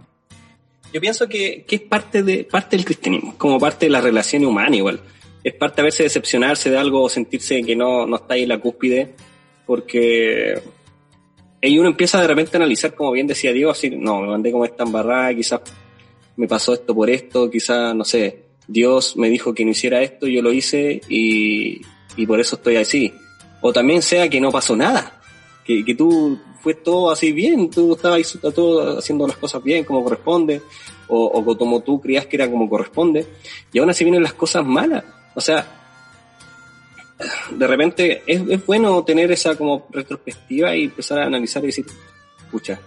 Yo 0.97 1.01
pienso 1.03 1.29
que, 1.29 1.67
que 1.69 1.77
es 1.77 1.83
parte, 1.83 2.23
de, 2.23 2.45
parte 2.45 2.75
del 2.75 2.87
cristianismo, 2.87 3.35
como 3.37 3.61
parte 3.61 3.85
de 3.85 3.91
la 3.91 4.01
relación 4.01 4.47
humana 4.47 4.75
igual. 4.75 4.99
Es 5.45 5.53
parte 5.53 5.83
a 5.83 5.85
veces 5.85 6.07
decepcionarse 6.07 6.71
de 6.71 6.79
algo 6.79 7.03
o 7.03 7.11
sentirse 7.11 7.63
que 7.63 7.77
no, 7.77 8.07
no 8.07 8.17
está 8.17 8.33
ahí 8.33 8.45
en 8.45 8.49
la 8.49 8.59
cúspide, 8.59 9.13
porque 9.67 10.59
y 11.61 11.79
uno 11.79 11.91
empieza 11.91 12.19
de 12.19 12.27
repente 12.27 12.57
a 12.57 12.61
analizar, 12.61 12.95
como 12.95 13.13
bien 13.13 13.27
decía 13.27 13.53
Diego, 13.53 13.73
así, 13.73 13.91
no, 13.91 14.23
me 14.23 14.29
mandé 14.29 14.51
como 14.51 14.65
esta 14.65 14.85
embarrada, 14.85 15.35
quizás 15.35 15.61
me 16.35 16.49
pasó 16.49 16.73
esto 16.73 16.95
por 16.95 17.11
esto, 17.11 17.51
quizás, 17.51 17.95
no 17.95 18.07
sé, 18.07 18.45
Dios 18.67 19.19
me 19.19 19.29
dijo 19.29 19.53
que 19.53 19.67
no 19.67 19.73
hiciera 19.73 20.01
esto, 20.01 20.27
yo 20.27 20.41
lo 20.41 20.51
hice 20.51 21.03
y, 21.11 21.83
y 22.17 22.27
por 22.27 22.41
eso 22.41 22.57
estoy 22.57 22.77
así. 22.77 23.13
O 23.61 23.71
también 23.71 24.01
sea 24.01 24.31
que 24.31 24.41
no 24.41 24.51
pasó 24.51 24.75
nada, 24.75 25.16
que, 25.67 25.85
que 25.85 25.95
tú 25.95 26.39
fue 26.61 26.75
todo 26.75 27.11
así 27.11 27.33
bien, 27.33 27.71
tú 27.71 27.95
estabas 27.95 28.39
todo 28.55 28.99
haciendo 28.99 29.27
las 29.27 29.37
cosas 29.37 29.63
bien 29.63 29.85
como 29.85 30.03
corresponde, 30.03 30.63
o, 31.09 31.25
o 31.25 31.59
como 31.59 31.81
tú 31.81 32.01
creías 32.01 32.27
que 32.27 32.37
era 32.37 32.51
como 32.51 32.69
corresponde, 32.69 33.27
y 33.73 33.79
aún 33.79 33.91
así 33.91 34.05
vienen 34.05 34.23
las 34.23 34.35
cosas 34.35 34.65
malas. 34.65 35.05
O 35.35 35.41
sea, 35.41 35.67
de 37.51 37.67
repente 37.67 38.23
es, 38.27 38.43
es, 38.49 38.67
bueno 38.67 39.03
tener 39.05 39.31
esa 39.33 39.57
como 39.57 39.87
retrospectiva 39.91 40.75
y 40.77 40.85
empezar 40.85 41.19
a 41.21 41.27
analizar 41.27 41.63
y 41.65 41.67
decir, 41.67 41.87
pucha, 42.51 42.81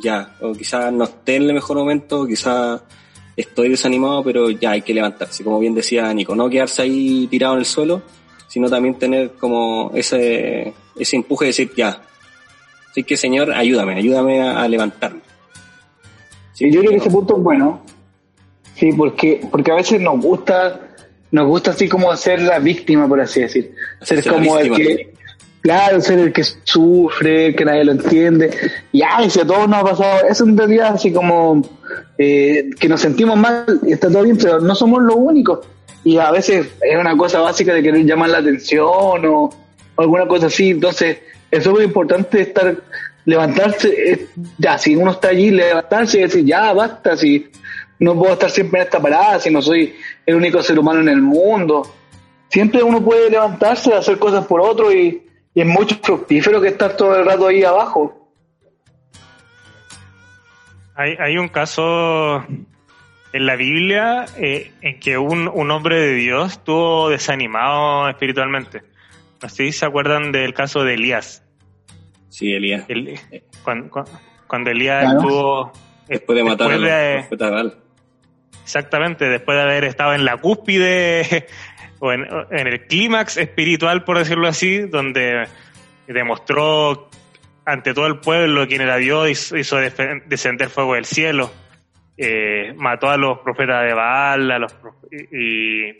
ya, 0.00 0.36
o 0.40 0.52
quizás 0.52 0.92
no 0.92 1.04
esté 1.04 1.36
en 1.36 1.44
el 1.44 1.54
mejor 1.54 1.76
momento, 1.76 2.26
quizás 2.26 2.82
estoy 3.36 3.68
desanimado, 3.68 4.22
pero 4.22 4.50
ya 4.50 4.72
hay 4.72 4.82
que 4.82 4.94
levantarse, 4.94 5.44
como 5.44 5.58
bien 5.58 5.74
decía 5.74 6.12
Nico, 6.14 6.34
no 6.34 6.48
quedarse 6.48 6.82
ahí 6.82 7.26
tirado 7.28 7.54
en 7.54 7.60
el 7.60 7.66
suelo, 7.66 8.02
sino 8.48 8.68
también 8.68 8.98
tener 8.98 9.32
como 9.32 9.90
ese, 9.94 10.72
ese 10.96 11.16
empuje 11.16 11.46
de 11.46 11.48
decir, 11.48 11.72
ya, 11.76 12.02
así 12.94 13.02
que 13.02 13.16
Señor, 13.16 13.52
ayúdame, 13.52 13.94
ayúdame 13.96 14.40
a, 14.40 14.68
levantarme. 14.68 15.20
Sí, 16.52 16.70
yo 16.70 16.78
creo 16.78 16.92
que 16.92 16.98
ese 16.98 17.10
punto 17.10 17.36
es 17.36 17.42
bueno, 17.42 17.82
sí, 18.76 18.92
porque, 18.96 19.40
porque 19.50 19.72
a 19.72 19.74
veces 19.74 20.00
nos 20.00 20.20
gusta 20.20 20.84
nos 21.32 21.48
gusta 21.48 21.72
así 21.72 21.88
como 21.88 22.16
ser 22.16 22.40
la 22.42 22.60
víctima, 22.60 23.08
por 23.08 23.20
así 23.20 23.40
decir. 23.40 23.74
Ser 24.02 24.22
como 24.24 24.56
el 24.56 24.70
que, 24.70 25.14
claro, 25.60 26.00
ser 26.00 26.20
el 26.20 26.32
que 26.32 26.44
sufre, 26.44 27.56
que 27.56 27.64
nadie 27.64 27.82
lo 27.82 27.90
entiende. 27.90 28.56
Y 28.92 29.02
ay, 29.02 29.28
si 29.28 29.40
a 29.40 29.44
todos 29.44 29.68
nos 29.68 29.80
ha 29.80 29.82
pasado, 29.82 30.28
eso 30.30 30.44
en 30.44 30.56
realidad 30.56 30.92
así 30.94 31.12
como 31.12 31.60
eh, 32.18 32.70
que 32.78 32.88
nos 32.88 33.00
sentimos 33.00 33.36
mal 33.36 33.80
y 33.84 33.92
está 33.94 34.08
todo 34.08 34.22
bien, 34.22 34.36
pero 34.36 34.60
no 34.60 34.76
somos 34.76 35.02
los 35.02 35.16
únicos. 35.16 35.66
Y 36.04 36.18
a 36.18 36.30
veces 36.30 36.68
es 36.80 36.96
una 36.96 37.16
cosa 37.16 37.40
básica 37.40 37.74
de 37.74 37.82
querer 37.82 38.04
llamar 38.04 38.30
la 38.30 38.38
atención 38.38 39.26
o, 39.26 39.50
alguna 39.96 40.28
cosa 40.28 40.46
así. 40.46 40.70
Entonces, 40.70 41.18
es 41.58 41.66
muy 41.68 41.84
importante 41.84 42.40
estar, 42.40 42.76
levantarse, 43.24 44.28
ya, 44.58 44.76
si 44.78 44.96
uno 44.96 45.12
está 45.12 45.28
allí, 45.28 45.50
levantarse 45.50 46.18
y 46.18 46.22
decir, 46.22 46.44
ya, 46.44 46.72
basta, 46.72 47.16
si 47.16 47.50
no 47.98 48.14
puedo 48.18 48.32
estar 48.32 48.50
siempre 48.50 48.80
en 48.80 48.86
esta 48.86 49.00
parada, 49.00 49.38
si 49.40 49.50
no 49.50 49.62
soy 49.62 49.94
el 50.26 50.34
único 50.34 50.62
ser 50.62 50.78
humano 50.78 51.00
en 51.00 51.08
el 51.08 51.22
mundo. 51.22 51.94
Siempre 52.48 52.82
uno 52.82 53.02
puede 53.02 53.30
levantarse, 53.30 53.94
hacer 53.94 54.18
cosas 54.18 54.46
por 54.46 54.60
otro 54.60 54.92
y, 54.92 55.20
es 55.54 55.66
mucho 55.66 55.96
fructífero 56.02 56.60
que 56.60 56.66
estar 56.68 56.96
todo 56.96 57.16
el 57.16 57.24
rato 57.24 57.46
ahí 57.46 57.62
abajo. 57.62 58.28
Hay, 60.96 61.14
hay 61.20 61.38
un 61.38 61.46
caso 61.46 62.44
en 63.32 63.46
la 63.46 63.54
Biblia 63.54 64.26
eh, 64.36 64.72
en 64.80 64.98
que 64.98 65.16
un, 65.16 65.46
un, 65.46 65.70
hombre 65.70 66.00
de 66.00 66.14
Dios 66.14 66.52
estuvo 66.54 67.08
desanimado 67.08 68.08
espiritualmente. 68.08 68.82
Si 69.48 69.70
se 69.72 69.86
acuerdan 69.86 70.32
del 70.32 70.54
caso 70.54 70.82
de 70.82 70.94
Elías. 70.94 71.43
Sí, 72.34 72.52
Elías. 72.52 72.84
cuando, 73.62 74.04
cuando, 74.48 74.70
Elías 74.72 75.14
estuvo... 75.14 75.70
Después 76.08 76.36
de 76.36 76.42
matar 76.42 76.72
a 76.72 77.72
Exactamente, 78.64 79.28
después 79.28 79.56
de 79.56 79.62
haber 79.62 79.84
estado 79.84 80.14
en 80.14 80.24
la 80.24 80.36
cúspide 80.38 81.46
o 82.00 82.10
en, 82.10 82.26
el 82.50 82.86
clímax 82.88 83.36
espiritual, 83.36 84.02
por 84.02 84.18
decirlo 84.18 84.48
así, 84.48 84.80
donde 84.80 85.44
demostró 86.08 87.08
ante 87.64 87.94
todo 87.94 88.08
el 88.08 88.18
pueblo 88.18 88.66
quién 88.66 88.80
era 88.80 88.96
Dios, 88.96 89.52
hizo 89.52 89.76
descender 89.76 90.70
fuego 90.70 90.94
del 90.94 91.04
cielo, 91.04 91.52
eh, 92.16 92.74
mató 92.76 93.10
a 93.10 93.16
los 93.16 93.38
profetas 93.38 93.84
de 93.84 93.94
Baal, 93.94 94.50
a 94.50 94.58
los 94.58 94.74
y, 95.12 95.90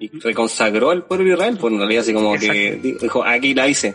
y 0.00 0.18
reconsagró 0.18 0.90
al 0.90 1.04
pueblo 1.04 1.26
de 1.26 1.34
Israel, 1.34 1.58
pues 1.60 1.72
en 1.72 1.78
realidad 1.78 2.00
así 2.00 2.12
como 2.12 2.36
que 2.36 2.96
dijo, 3.00 3.24
aquí 3.24 3.54
la 3.54 3.68
hice. 3.68 3.94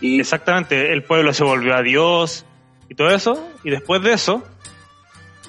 Y... 0.00 0.20
Exactamente, 0.20 0.92
el 0.92 1.02
pueblo 1.02 1.32
se 1.32 1.44
volvió 1.44 1.74
a 1.74 1.82
Dios 1.82 2.44
y 2.88 2.94
todo 2.94 3.08
eso, 3.08 3.48
y 3.62 3.70
después 3.70 4.02
de 4.02 4.12
eso, 4.12 4.42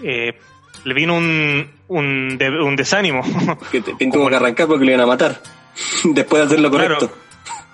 eh, 0.01 0.39
le 0.83 0.93
vino 0.93 1.15
un, 1.15 1.69
un, 1.87 2.39
un 2.41 2.75
desánimo. 2.75 3.21
Que 3.71 3.81
tuvo 3.81 4.29
que 4.29 4.35
arrancar 4.35 4.67
porque 4.67 4.85
le 4.85 4.91
iban 4.93 5.01
a 5.01 5.07
matar. 5.07 5.41
después 6.03 6.41
de 6.41 6.45
hacer 6.45 6.59
lo 6.59 6.71
correcto. 6.71 7.11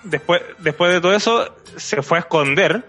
después, 0.02 0.42
después 0.58 0.92
de 0.92 1.00
todo 1.00 1.14
eso, 1.14 1.54
se 1.76 2.02
fue 2.02 2.18
a 2.18 2.20
esconder. 2.20 2.84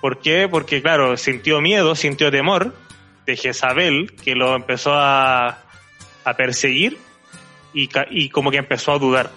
¿Por 0.00 0.18
qué? 0.18 0.48
Porque, 0.50 0.82
claro, 0.82 1.16
sintió 1.16 1.60
miedo, 1.60 1.94
sintió 1.94 2.30
temor 2.30 2.74
de 3.26 3.36
Jezabel, 3.36 4.14
que 4.22 4.34
lo 4.34 4.54
empezó 4.54 4.92
a, 4.92 5.62
a 6.24 6.34
perseguir 6.36 6.98
y, 7.72 7.88
y 8.10 8.28
como 8.28 8.50
que 8.50 8.58
empezó 8.58 8.92
a 8.92 8.98
dudar. 8.98 9.30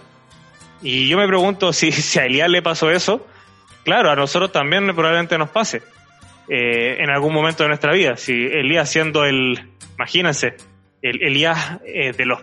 Y 0.82 1.08
yo 1.08 1.18
me 1.18 1.28
pregunto 1.28 1.74
si, 1.74 1.92
si 1.94 2.20
a 2.20 2.26
Elías 2.26 2.50
le 2.50 2.62
pasó 2.62 2.92
eso, 2.92 3.26
claro, 3.88 4.12
a 4.12 4.18
nosotros 4.18 4.52
también 4.52 4.86
probablemente 4.94 5.38
nos 5.38 5.50
pase 5.50 5.82
eh, 6.50 6.98
en 7.00 7.10
algún 7.10 7.34
momento 7.34 7.64
de 7.64 7.70
nuestra 7.70 7.94
vida. 7.94 8.18
Si 8.18 8.34
Elías 8.34 8.90
siendo 8.90 9.24
el, 9.24 9.70
imagínense, 9.96 10.58
el, 11.02 11.24
Elías 11.24 11.80
eh, 11.86 12.12
de 12.12 12.26
los 12.26 12.42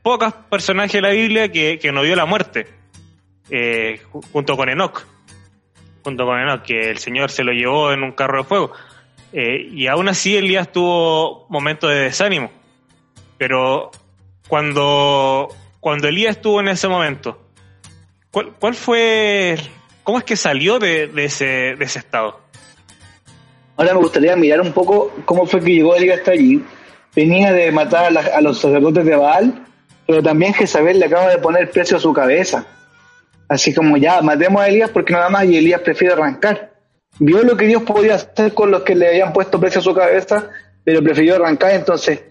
pocos 0.00 0.32
personajes 0.48 0.92
de 0.92 1.00
la 1.00 1.10
Biblia 1.10 1.50
que, 1.50 1.80
que 1.80 1.90
no 1.90 2.02
vio 2.02 2.14
la 2.14 2.26
muerte, 2.26 2.68
eh, 3.50 4.00
junto 4.32 4.56
con 4.56 4.68
Enoch, 4.68 5.04
junto 6.04 6.24
con 6.24 6.38
Enoch, 6.38 6.62
que 6.62 6.90
el 6.90 6.98
Señor 6.98 7.32
se 7.32 7.42
lo 7.42 7.50
llevó 7.50 7.92
en 7.92 8.04
un 8.04 8.12
carro 8.12 8.38
de 8.38 8.44
fuego. 8.44 8.72
Eh, 9.32 9.68
y 9.72 9.88
aún 9.88 10.08
así 10.08 10.36
Elías 10.36 10.70
tuvo 10.70 11.48
momentos 11.48 11.90
de 11.90 11.96
desánimo. 11.96 12.52
Pero 13.36 13.90
cuando, 14.46 15.48
cuando 15.80 16.06
Elías 16.06 16.36
estuvo 16.36 16.60
en 16.60 16.68
ese 16.68 16.86
momento, 16.86 17.48
¿cuál, 18.30 18.52
cuál 18.60 18.76
fue, 18.76 19.58
cómo 20.08 20.16
es 20.16 20.24
que 20.24 20.36
salió 20.36 20.78
de, 20.78 21.10
ese 21.16 21.74
estado? 21.82 22.40
Ahora 23.76 23.92
me 23.92 24.00
gustaría 24.00 24.34
mirar 24.36 24.62
un 24.62 24.72
poco 24.72 25.12
cómo 25.26 25.44
fue 25.44 25.60
que 25.60 25.74
llegó 25.74 25.94
Elías 25.94 26.20
hasta 26.20 26.30
allí. 26.30 26.64
Venía 27.14 27.52
de 27.52 27.70
matar 27.72 28.16
a, 28.16 28.40
los 28.40 28.58
sacerdotes 28.58 29.04
de 29.04 29.14
Baal, 29.14 29.66
pero 30.06 30.22
también 30.22 30.54
Jezabel 30.54 30.98
le 30.98 31.04
acaba 31.04 31.28
de 31.28 31.36
poner 31.36 31.70
precio 31.70 31.98
a 31.98 32.00
su 32.00 32.10
cabeza. 32.14 32.64
Así 33.50 33.74
como 33.74 33.98
ya, 33.98 34.22
matemos 34.22 34.62
a 34.62 34.68
Elías 34.68 34.88
porque 34.88 35.12
nada 35.12 35.28
más 35.28 35.44
y 35.44 35.58
Elías 35.58 35.82
prefiere 35.82 36.14
arrancar. 36.14 36.72
Vio 37.18 37.42
lo 37.42 37.54
que 37.54 37.66
Dios 37.66 37.82
podía 37.82 38.14
hacer 38.14 38.54
con 38.54 38.70
los 38.70 38.84
que 38.84 38.94
le 38.94 39.08
habían 39.08 39.34
puesto 39.34 39.60
precio 39.60 39.80
a 39.80 39.84
su 39.84 39.92
cabeza, 39.94 40.48
pero 40.84 41.02
prefirió 41.02 41.34
arrancar. 41.34 41.72
Entonces, 41.72 42.22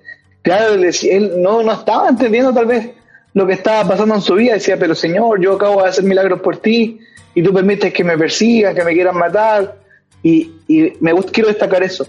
claro, 0.42 0.74
él 0.74 1.34
no, 1.44 1.62
no 1.62 1.74
estaba 1.74 2.10
entendiendo 2.10 2.52
tal 2.52 2.66
vez 2.66 2.90
lo 3.36 3.46
que 3.46 3.54
estaba 3.54 3.88
pasando 3.88 4.16
en 4.16 4.22
su 4.22 4.34
vida. 4.34 4.54
Decía, 4.54 4.78
pero 4.80 4.96
Señor, 4.96 5.40
yo 5.40 5.54
acabo 5.54 5.84
de 5.84 5.90
hacer 5.90 6.06
milagros 6.06 6.42
por 6.42 6.58
ti 6.58 7.02
y 7.38 7.44
tú 7.44 7.54
permites 7.54 7.94
que 7.94 8.04
me 8.04 8.18
persigan, 8.18 8.74
que 8.74 8.84
me 8.84 8.94
quieran 8.94 9.16
matar 9.16 9.78
y, 10.24 10.54
me 11.00 11.14
gusta, 11.14 11.32
quiero 11.32 11.50
destacar 11.50 11.84
eso. 11.84 12.08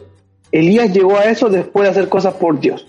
Elías 0.51 0.91
llegó 0.91 1.19
a 1.19 1.25
eso 1.25 1.51
después 1.51 1.85
de 1.85 1.91
hacer 1.91 2.09
cosas 2.09 2.33
por 2.33 2.59
Dios. 2.59 2.87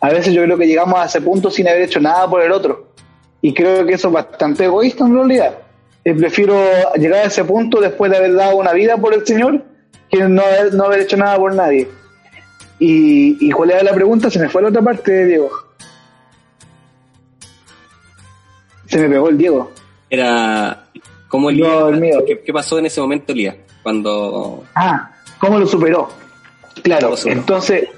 A 0.00 0.08
veces 0.08 0.34
yo 0.34 0.42
creo 0.42 0.58
que 0.58 0.66
llegamos 0.66 0.98
a 0.98 1.04
ese 1.04 1.20
punto 1.20 1.48
sin 1.48 1.68
haber 1.68 1.82
hecho 1.82 2.00
nada 2.00 2.28
por 2.28 2.42
el 2.42 2.50
otro. 2.50 2.88
Y 3.40 3.54
creo 3.54 3.86
que 3.86 3.92
eso 3.92 4.08
es 4.08 4.14
bastante 4.14 4.64
egoísta 4.64 5.06
en 5.06 5.14
realidad. 5.14 5.58
Eh, 6.04 6.12
prefiero 6.14 6.60
llegar 6.96 7.20
a 7.20 7.28
ese 7.28 7.44
punto 7.44 7.80
después 7.80 8.10
de 8.10 8.16
haber 8.16 8.34
dado 8.34 8.56
una 8.56 8.72
vida 8.72 8.96
por 8.96 9.14
el 9.14 9.24
Señor 9.24 9.62
que 10.10 10.28
no 10.28 10.42
haber, 10.42 10.74
no 10.74 10.86
haber 10.86 11.02
hecho 11.02 11.16
nada 11.16 11.36
por 11.36 11.54
nadie. 11.54 11.86
Y, 12.80 13.46
y 13.46 13.52
cuál 13.52 13.70
era 13.70 13.84
la 13.84 13.94
pregunta, 13.94 14.28
se 14.28 14.40
me 14.40 14.48
fue 14.48 14.60
a 14.60 14.62
la 14.62 14.68
otra 14.70 14.82
parte, 14.82 15.24
Diego. 15.24 15.50
Se 18.86 18.98
me 18.98 19.08
pegó 19.08 19.28
el 19.28 19.38
Diego. 19.38 19.70
Era, 20.10 20.85
¿cómo 21.28 21.50
Elías? 21.50 21.72
¿qué, 22.26 22.40
¿Qué 22.40 22.52
pasó 22.52 22.78
en 22.78 22.86
ese 22.86 23.00
momento, 23.00 23.32
Elías? 23.32 23.56
cuando... 23.86 24.64
Ah, 24.74 25.12
¿cómo 25.38 25.60
lo 25.60 25.66
superó? 25.66 26.08
Claro, 26.82 27.14
entonces, 27.24 27.88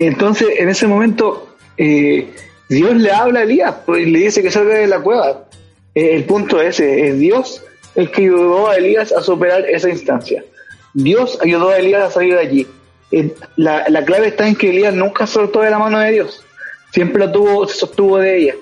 entonces 0.00 0.48
en 0.58 0.68
ese 0.68 0.88
momento 0.88 1.54
eh, 1.76 2.34
Dios 2.68 2.96
le 2.96 3.12
habla 3.12 3.40
a 3.40 3.42
Elías 3.44 3.74
pues, 3.86 4.06
y 4.06 4.10
le 4.10 4.18
dice 4.18 4.42
que 4.42 4.50
salga 4.50 4.74
de 4.74 4.88
la 4.88 4.98
cueva. 5.00 5.44
Eh, 5.94 6.16
el 6.16 6.24
punto 6.24 6.60
ese, 6.60 7.06
es 7.06 7.18
Dios 7.18 7.62
el 7.94 8.10
que 8.10 8.22
ayudó 8.22 8.68
a 8.68 8.76
Elías 8.76 9.12
a 9.12 9.22
superar 9.22 9.64
esa 9.70 9.88
instancia. 9.88 10.44
Dios 10.94 11.38
ayudó 11.40 11.68
a 11.68 11.78
Elías 11.78 12.02
a 12.02 12.10
salir 12.10 12.34
de 12.34 12.40
allí. 12.40 12.66
Eh, 13.12 13.32
La, 13.54 13.88
la 13.88 14.04
clave 14.04 14.26
está 14.26 14.48
en 14.48 14.56
que 14.56 14.70
Elías 14.70 14.94
nunca 14.94 15.28
soltó 15.28 15.60
de 15.60 15.70
la 15.70 15.78
mano 15.78 16.00
de 16.00 16.10
Dios, 16.10 16.42
siempre 16.90 17.24
lo 17.24 17.30
tuvo, 17.30 17.68
se 17.68 17.76
sostuvo 17.76 18.18
de 18.18 18.36
ella. 18.36 18.54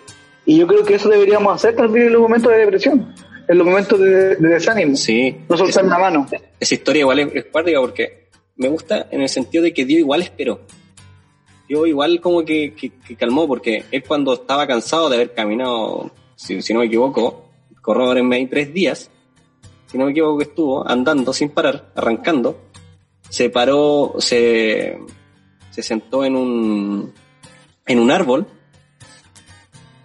Y 0.44 0.58
yo 0.58 0.66
creo 0.66 0.84
que 0.84 0.96
eso 0.96 1.08
deberíamos 1.08 1.54
hacer 1.54 1.74
también 1.74 2.08
en 2.08 2.12
los 2.12 2.20
momentos 2.20 2.52
de 2.52 2.58
depresión, 2.58 3.14
en 3.48 3.58
los 3.58 3.66
momentos 3.66 3.98
de, 3.98 4.36
de 4.36 4.48
desánimo. 4.48 4.96
Sí. 4.96 5.36
No 5.48 5.56
soltar 5.56 5.84
la 5.84 5.98
mano. 5.98 6.26
Esa 6.58 6.74
historia 6.74 7.00
igual 7.00 7.18
es, 7.20 7.28
es 7.34 7.44
cuática 7.46 7.80
porque 7.80 8.28
me 8.56 8.68
gusta 8.68 9.08
en 9.10 9.22
el 9.22 9.28
sentido 9.28 9.64
de 9.64 9.72
que 9.74 9.84
Dios 9.84 10.00
igual 10.00 10.22
esperó. 10.22 10.60
Dios 11.68 11.88
igual 11.88 12.20
como 12.20 12.44
que, 12.44 12.74
que- 12.74 12.90
que 13.06 13.16
calmó 13.16 13.46
porque 13.48 13.84
él 13.90 14.04
cuando 14.06 14.34
estaba 14.34 14.66
cansado 14.66 15.08
de 15.08 15.16
haber 15.16 15.32
caminado, 15.34 16.10
si, 16.36 16.60
si 16.62 16.72
no 16.74 16.80
me 16.80 16.86
equivoco, 16.86 17.46
corróborenme 17.80 18.36
ahí 18.36 18.46
tres 18.46 18.72
días, 18.72 19.10
si 19.86 19.96
no 19.98 20.04
me 20.06 20.10
equivoco 20.10 20.38
que 20.38 20.44
estuvo 20.44 20.88
andando 20.88 21.32
sin 21.32 21.48
parar, 21.50 21.90
arrancando, 21.94 22.60
se 23.30 23.48
paró, 23.50 24.14
se, 24.18 24.98
se 25.70 25.82
sentó 25.82 26.24
en 26.24 26.36
un, 26.36 27.12
en 27.86 27.98
un 27.98 28.10
árbol 28.10 28.46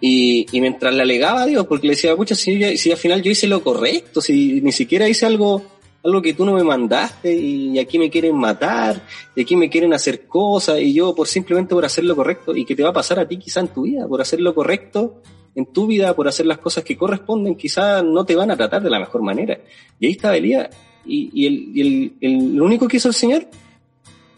y, 0.00 0.46
y 0.50 0.60
mientras 0.60 0.94
le 0.94 1.02
alegaba 1.02 1.42
a 1.42 1.46
Dios, 1.46 1.66
porque 1.66 1.86
le 1.86 1.92
decía, 1.94 2.16
pucha, 2.16 2.34
si, 2.34 2.76
si 2.78 2.90
al 2.90 2.96
final 2.96 3.22
yo 3.22 3.30
hice 3.30 3.46
lo 3.46 3.62
correcto, 3.62 4.20
si 4.20 4.60
ni 4.60 4.72
siquiera 4.72 5.08
hice 5.08 5.26
algo, 5.26 5.62
algo 6.02 6.22
que 6.22 6.32
tú 6.34 6.44
no 6.46 6.54
me 6.54 6.64
mandaste 6.64 7.34
y 7.36 7.78
aquí 7.78 7.98
me 7.98 8.08
quieren 8.08 8.34
matar, 8.36 9.02
y 9.36 9.42
aquí 9.42 9.56
me 9.56 9.68
quieren 9.68 9.92
hacer 9.92 10.26
cosas, 10.26 10.80
y 10.80 10.94
yo 10.94 11.14
por 11.14 11.28
simplemente 11.28 11.74
por 11.74 11.84
hacer 11.84 12.04
lo 12.04 12.16
correcto, 12.16 12.56
y 12.56 12.64
que 12.64 12.74
te 12.74 12.82
va 12.82 12.88
a 12.90 12.94
pasar 12.94 13.18
a 13.18 13.28
ti 13.28 13.36
quizá 13.38 13.60
en 13.60 13.68
tu 13.68 13.82
vida, 13.82 14.08
por 14.08 14.20
hacer 14.22 14.40
lo 14.40 14.54
correcto 14.54 15.22
en 15.54 15.66
tu 15.66 15.86
vida, 15.86 16.14
por 16.14 16.28
hacer 16.28 16.46
las 16.46 16.58
cosas 16.58 16.84
que 16.84 16.96
corresponden, 16.96 17.56
quizá 17.56 18.02
no 18.02 18.24
te 18.24 18.36
van 18.36 18.50
a 18.52 18.56
tratar 18.56 18.82
de 18.82 18.88
la 18.88 19.00
mejor 19.00 19.20
manera. 19.22 19.60
Y 19.98 20.06
ahí 20.06 20.12
estaba 20.12 20.36
Elías, 20.36 20.68
y, 21.04 21.30
y, 21.34 21.46
el, 21.46 21.54
y 21.74 21.80
el, 21.80 22.12
el- 22.20 22.54
lo 22.56 22.64
único 22.64 22.86
que 22.88 22.98
hizo 22.98 23.08
el 23.08 23.14
Señor 23.14 23.48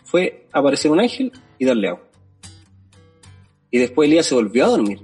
fue 0.05 0.47
aparecer 0.53 0.91
un 0.91 1.01
ángel 1.01 1.31
y 1.59 1.65
darle 1.65 1.89
agua. 1.89 2.03
Y 3.71 3.79
después 3.79 4.09
Elías 4.09 4.27
se 4.27 4.35
volvió 4.35 4.65
a 4.65 4.69
dormir. 4.69 5.01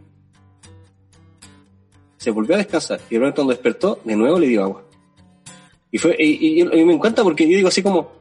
Se 2.19 2.31
volvió 2.31 2.55
a 2.55 2.59
descansar. 2.59 3.01
Y 3.09 3.15
de 3.15 3.21
pronto 3.21 3.37
cuando 3.37 3.53
despertó, 3.55 4.01
de 4.05 4.17
nuevo 4.17 4.39
le 4.39 4.49
dio 4.49 4.63
agua. 4.63 4.85
Y 5.91 5.99
fue, 5.99 6.15
y, 6.19 6.63
me 6.65 6.93
encanta 6.93 7.23
porque 7.23 7.49
yo 7.49 7.57
digo 7.57 7.69
así 7.69 7.83
como, 7.83 8.13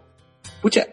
pucha, 0.61 0.87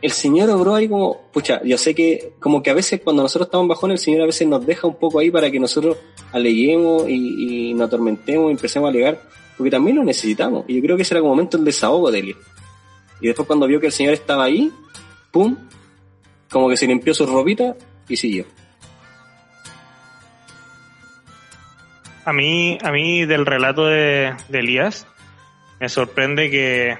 el 0.00 0.12
Señor 0.12 0.48
obró 0.50 0.74
ahí 0.74 0.88
como, 0.88 1.28
pucha, 1.32 1.60
yo 1.62 1.76
sé 1.76 1.94
que 1.94 2.32
como 2.40 2.62
que 2.62 2.70
a 2.70 2.74
veces 2.74 3.00
cuando 3.04 3.22
nosotros 3.22 3.48
estamos 3.48 3.68
bajón, 3.68 3.90
el 3.90 3.98
Señor 3.98 4.22
a 4.22 4.26
veces 4.26 4.48
nos 4.48 4.64
deja 4.64 4.86
un 4.86 4.96
poco 4.96 5.18
ahí 5.18 5.30
para 5.30 5.50
que 5.50 5.60
nosotros 5.60 5.98
aleguemos 6.32 7.08
y, 7.08 7.70
y 7.70 7.74
nos 7.74 7.88
atormentemos 7.88 8.48
y 8.48 8.52
empecemos 8.52 8.86
a 8.86 8.90
alegar, 8.90 9.20
porque 9.58 9.70
también 9.70 9.96
lo 9.96 10.04
necesitamos. 10.04 10.64
Y 10.68 10.76
yo 10.76 10.82
creo 10.82 10.96
que 10.96 11.02
ese 11.02 11.14
era 11.14 11.20
como 11.20 11.34
momento 11.34 11.58
el 11.58 11.64
desahogo 11.64 12.10
de 12.10 12.20
Elías. 12.20 12.38
Y 13.20 13.26
después 13.26 13.46
cuando 13.46 13.66
vio 13.66 13.80
que 13.80 13.86
el 13.86 13.92
Señor 13.92 14.14
estaba 14.14 14.44
ahí, 14.44 14.70
pum, 15.30 15.56
como 16.50 16.68
que 16.68 16.76
se 16.76 16.86
limpió 16.86 17.12
su 17.12 17.26
ropita 17.26 17.76
y 18.08 18.16
siguió. 18.16 18.44
A 22.26 22.32
mí, 22.32 22.76
a 22.82 22.90
mí 22.90 23.24
del 23.24 23.46
relato 23.46 23.86
de, 23.86 24.34
Elías, 24.52 25.06
me 25.78 25.88
sorprende 25.88 26.50
que 26.50 26.98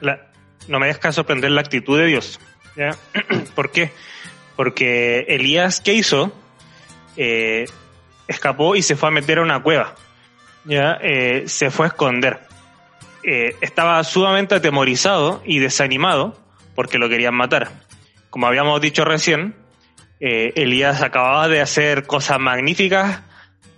la- 0.00 0.28
no 0.66 0.78
me 0.80 0.86
deja 0.86 1.12
sorprender 1.12 1.50
la 1.50 1.60
actitud 1.60 1.98
de 1.98 2.06
Dios. 2.06 2.40
¿ya? 2.74 2.96
¿Por 3.54 3.70
qué? 3.70 3.92
Porque 4.56 5.26
Elías, 5.28 5.82
¿qué 5.82 5.92
hizo? 5.92 6.32
Eh, 7.18 7.66
escapó 8.26 8.76
y 8.76 8.82
se 8.82 8.96
fue 8.96 9.10
a 9.10 9.12
meter 9.12 9.38
a 9.38 9.42
una 9.42 9.62
cueva. 9.62 9.94
¿ya? 10.64 10.98
Eh, 11.02 11.44
se 11.46 11.70
fue 11.70 11.84
a 11.84 11.88
esconder. 11.88 12.40
Eh, 13.22 13.56
estaba 13.60 14.02
sumamente 14.04 14.54
atemorizado 14.54 15.42
y 15.44 15.58
desanimado 15.58 16.40
porque 16.74 16.96
lo 16.96 17.10
querían 17.10 17.34
matar. 17.34 17.70
Como 18.30 18.46
habíamos 18.46 18.80
dicho 18.80 19.04
recién, 19.04 19.54
eh, 20.20 20.54
Elías 20.56 21.02
acababa 21.02 21.46
de 21.48 21.60
hacer 21.60 22.06
cosas 22.06 22.40
magníficas 22.40 23.20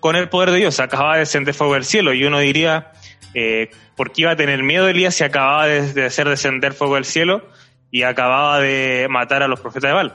con 0.00 0.16
el 0.16 0.28
poder 0.28 0.50
de 0.50 0.58
Dios, 0.58 0.80
acababa 0.80 1.14
de 1.14 1.20
descender 1.20 1.54
fuego 1.54 1.74
del 1.74 1.84
cielo 1.84 2.12
y 2.12 2.24
uno 2.24 2.38
diría, 2.38 2.92
eh, 3.34 3.70
¿por 3.96 4.12
qué 4.12 4.22
iba 4.22 4.32
a 4.32 4.37
tener 4.37 4.62
miedo 4.62 4.88
Elías 4.88 5.14
si 5.14 5.24
acababa 5.24 5.66
de, 5.66 5.92
de 5.92 6.04
hacer 6.04 6.28
descender 6.28 6.72
fuego 6.72 6.94
del 6.94 7.04
cielo 7.04 7.48
y 7.90 8.02
acababa 8.02 8.61
de 8.61 9.06
matar 9.11 9.42
a 9.42 9.48
los 9.48 9.61
profetas 9.61 9.90
de 9.90 9.94
Baal? 9.94 10.14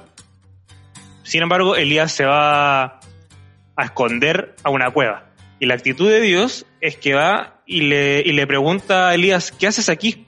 Sin 1.24 1.42
embargo, 1.42 1.76
Elías 1.76 2.12
se 2.12 2.26
va 2.26 3.00
a 3.76 3.84
esconder 3.84 4.56
a 4.64 4.70
una 4.70 4.92
cueva. 4.92 5.30
Y 5.60 5.66
la 5.66 5.76
actitud 5.76 6.10
de 6.10 6.20
Dios 6.20 6.66
es 6.82 6.98
que 6.98 7.14
va 7.14 7.62
y 7.66 7.82
le, 7.82 8.22
y 8.26 8.34
le 8.34 8.46
pregunta 8.46 9.10
a 9.10 9.16
Elías, 9.16 9.52
¿qué 9.52 9.68
haces 9.68 9.90
aquí? 9.90 10.26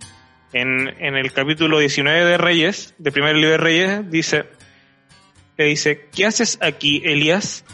En, 0.54 0.88
en 1.00 1.18
el 1.18 1.34
capítulo 1.34 1.80
19 1.80 2.24
de 2.24 2.38
Reyes, 2.38 2.96
del 2.98 3.12
primer 3.12 3.36
libro 3.36 3.52
de 3.52 3.58
Reyes, 3.58 4.10
dice, 4.10 4.46
le 5.58 5.66
dice, 5.66 6.08
¿qué 6.16 6.26
haces 6.26 6.58
aquí, 6.62 7.02
Elías? 7.04 7.66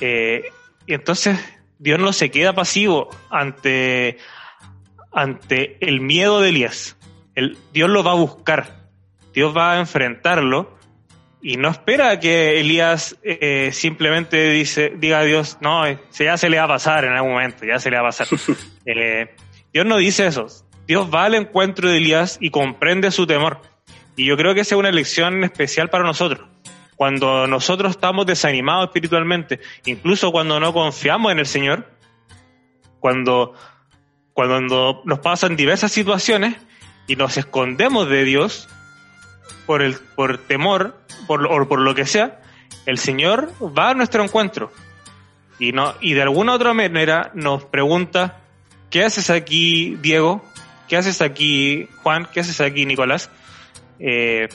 Eh, 0.00 0.52
y 0.86 0.94
entonces 0.94 1.38
Dios 1.78 1.98
no 1.98 2.12
se 2.12 2.30
queda 2.30 2.52
pasivo 2.54 3.08
ante, 3.30 4.18
ante 5.12 5.76
el 5.86 6.00
miedo 6.00 6.40
de 6.40 6.50
Elías. 6.50 6.96
El, 7.34 7.58
Dios 7.72 7.90
lo 7.90 8.02
va 8.02 8.12
a 8.12 8.16
buscar, 8.16 8.88
Dios 9.34 9.54
va 9.56 9.72
a 9.74 9.78
enfrentarlo 9.80 10.76
y 11.42 11.56
no 11.58 11.68
espera 11.68 12.18
que 12.18 12.58
Elías 12.60 13.16
eh, 13.22 13.70
simplemente 13.72 14.50
dice, 14.50 14.92
diga 14.96 15.18
a 15.20 15.22
Dios, 15.24 15.58
no, 15.60 15.86
eh, 15.86 15.98
se- 16.10 16.24
ya 16.24 16.36
se 16.38 16.48
le 16.48 16.56
va 16.58 16.64
a 16.64 16.68
pasar 16.68 17.04
en 17.04 17.12
algún 17.12 17.32
momento, 17.32 17.64
ya 17.66 17.78
se 17.78 17.90
le 17.90 17.96
va 17.96 18.02
a 18.02 18.06
pasar. 18.06 18.26
Eh, 18.88 19.34
Dios 19.72 19.84
no 19.84 19.96
dice 19.96 20.26
eso. 20.28 20.46
Dios 20.86 21.10
va 21.12 21.24
al 21.24 21.34
encuentro 21.34 21.88
de 21.90 21.96
Elías 21.96 22.38
y 22.40 22.50
comprende 22.50 23.10
su 23.10 23.26
temor. 23.26 23.60
Y 24.14 24.24
yo 24.24 24.36
creo 24.36 24.54
que 24.54 24.60
esa 24.60 24.76
es 24.76 24.78
una 24.78 24.92
lección 24.92 25.42
especial 25.42 25.90
para 25.90 26.04
nosotros. 26.04 26.48
Cuando 26.96 27.46
nosotros 27.46 27.92
estamos 27.92 28.26
desanimados 28.26 28.86
espiritualmente, 28.86 29.60
incluso 29.84 30.32
cuando 30.32 30.58
no 30.58 30.72
confiamos 30.72 31.30
en 31.32 31.38
el 31.38 31.46
Señor, 31.46 31.90
cuando, 33.00 33.54
cuando 34.32 35.02
nos 35.04 35.18
pasan 35.20 35.56
diversas 35.56 35.92
situaciones 35.92 36.56
y 37.06 37.16
nos 37.16 37.36
escondemos 37.36 38.08
de 38.08 38.24
Dios 38.24 38.68
por, 39.66 39.82
el, 39.82 39.94
por 40.16 40.38
temor 40.38 40.96
por, 41.26 41.46
o 41.46 41.68
por 41.68 41.80
lo 41.80 41.94
que 41.94 42.06
sea, 42.06 42.40
el 42.86 42.98
Señor 42.98 43.52
va 43.60 43.90
a 43.90 43.94
nuestro 43.94 44.24
encuentro 44.24 44.72
y, 45.58 45.72
no, 45.72 45.94
y 46.00 46.14
de 46.14 46.22
alguna 46.22 46.54
otra 46.54 46.74
manera 46.74 47.30
nos 47.34 47.64
pregunta, 47.64 48.40
¿qué 48.90 49.04
haces 49.04 49.30
aquí, 49.30 49.96
Diego? 50.00 50.44
¿Qué 50.88 50.96
haces 50.96 51.22
aquí, 51.22 51.88
Juan? 52.02 52.28
¿Qué 52.32 52.40
haces 52.40 52.60
aquí, 52.60 52.84
Nicolás? 52.84 53.30
Eh, 53.98 54.48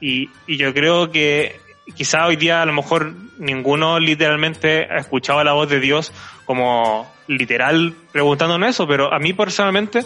y, 0.00 0.30
yo 0.46 0.72
creo 0.74 1.10
que 1.10 1.60
quizá 1.94 2.26
hoy 2.26 2.36
día 2.36 2.62
a 2.62 2.66
lo 2.66 2.72
mejor 2.72 3.12
ninguno 3.38 3.98
literalmente 3.98 4.86
ha 4.90 4.98
escuchado 4.98 5.42
la 5.42 5.52
voz 5.52 5.68
de 5.68 5.80
Dios 5.80 6.12
como 6.44 7.10
literal 7.26 7.94
preguntándonos 8.12 8.70
eso, 8.70 8.86
pero 8.86 9.12
a 9.12 9.18
mí 9.18 9.32
personalmente 9.32 10.04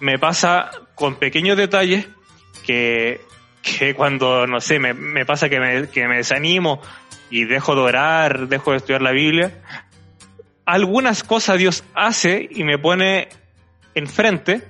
me 0.00 0.18
pasa 0.18 0.70
con 0.94 1.16
pequeños 1.16 1.56
detalles 1.56 2.08
que, 2.64 3.20
que 3.62 3.94
cuando, 3.94 4.46
no 4.46 4.60
sé, 4.60 4.78
me, 4.78 4.94
me 4.94 5.24
pasa 5.24 5.48
que 5.48 5.60
me, 5.60 5.88
que 5.88 6.06
me 6.06 6.16
desanimo 6.16 6.80
y 7.30 7.44
dejo 7.44 7.74
de 7.74 7.80
orar, 7.80 8.48
dejo 8.48 8.72
de 8.72 8.78
estudiar 8.78 9.02
la 9.02 9.12
Biblia, 9.12 9.62
algunas 10.64 11.22
cosas 11.24 11.58
Dios 11.58 11.84
hace 11.94 12.48
y 12.50 12.64
me 12.64 12.78
pone 12.78 13.28
enfrente 13.94 14.62